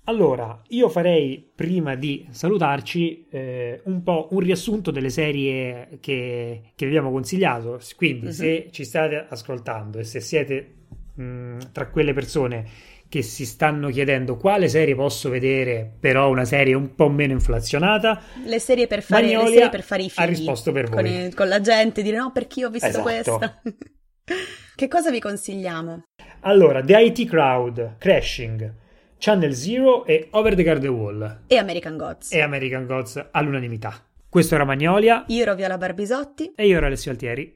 Allora, 0.06 0.60
io 0.70 0.90
farei 0.90 1.52
prima 1.56 1.96
di 1.96 2.28
salutarci 2.32 3.28
eh, 3.30 3.82
un 3.86 4.02
po' 4.04 4.30
un 4.32 4.40
riassunto 4.40 4.90
delle 4.92 5.10
serie 5.12 6.00
che, 6.02 6.62
che 6.76 6.86
vi 6.86 6.92
abbiamo 6.98 7.12
consigliato. 7.12 7.80
Quindi, 7.96 8.26
Mhm. 8.28 8.32
se 8.32 8.68
ci 8.72 8.84
state 8.84 9.26
ascoltando 9.30 10.00
e 10.00 10.04
se 10.04 10.20
siete 10.20 10.76
mh, 11.14 11.72
tra 11.72 11.88
quelle 11.90 12.14
persone 12.14 12.66
che 13.08 13.22
si 13.22 13.46
stanno 13.46 13.90
chiedendo 13.90 14.38
quale 14.38 14.68
serie 14.70 14.96
posso 14.96 15.30
vedere, 15.30 15.90
però 16.00 16.30
una 16.30 16.46
serie 16.46 16.74
un 16.74 16.96
po' 16.96 17.10
meno 17.10 17.34
inflazionata, 17.34 18.22
Le 18.46 18.58
serie 18.60 18.88
per 18.88 19.04
fare, 19.04 19.28
serie 19.28 19.70
per 19.70 19.84
fare 19.84 20.04
i 20.04 20.10
figli. 20.10 20.24
ha 20.24 20.28
risposto 20.28 20.72
per 20.72 20.90
con, 20.90 21.04
voi. 21.04 21.26
i- 21.28 21.34
con 21.34 21.48
la 21.50 21.60
gente, 21.62 22.02
dire 22.02 22.18
no, 22.18 22.32
perché 22.32 22.62
io 22.62 22.68
ho 22.68 22.72
visto 22.72 22.88
Esatto. 22.88 23.04
questa. 23.04 23.62
che 24.76 24.88
cosa 24.88 25.12
vi 25.12 25.20
consigliamo? 25.20 26.04
Allora, 26.42 26.82
The 26.82 26.98
IT 27.00 27.28
Crowd, 27.28 27.98
Crashing, 27.98 28.74
Channel 29.18 29.54
Zero 29.54 30.06
e 30.06 30.28
Over 30.32 30.56
the 30.56 30.64
Garden 30.64 30.90
Wall. 30.92 31.42
E 31.48 31.58
American 31.58 31.98
Gods. 31.98 32.32
e 32.32 32.42
American 32.42 32.86
Gods 32.86 33.24
all'unanimità. 33.32 33.94
Questo 34.28 34.56
era 34.56 34.64
Magnolia 34.64 35.26
Io 35.28 35.42
ero 35.42 35.56
Viola 35.56 35.78
Barbisotti. 35.78 36.54
e 36.56 36.66
io 36.68 36.78
ero 36.78 36.86
Alessio 36.86 37.12
Altieri. 37.12 37.54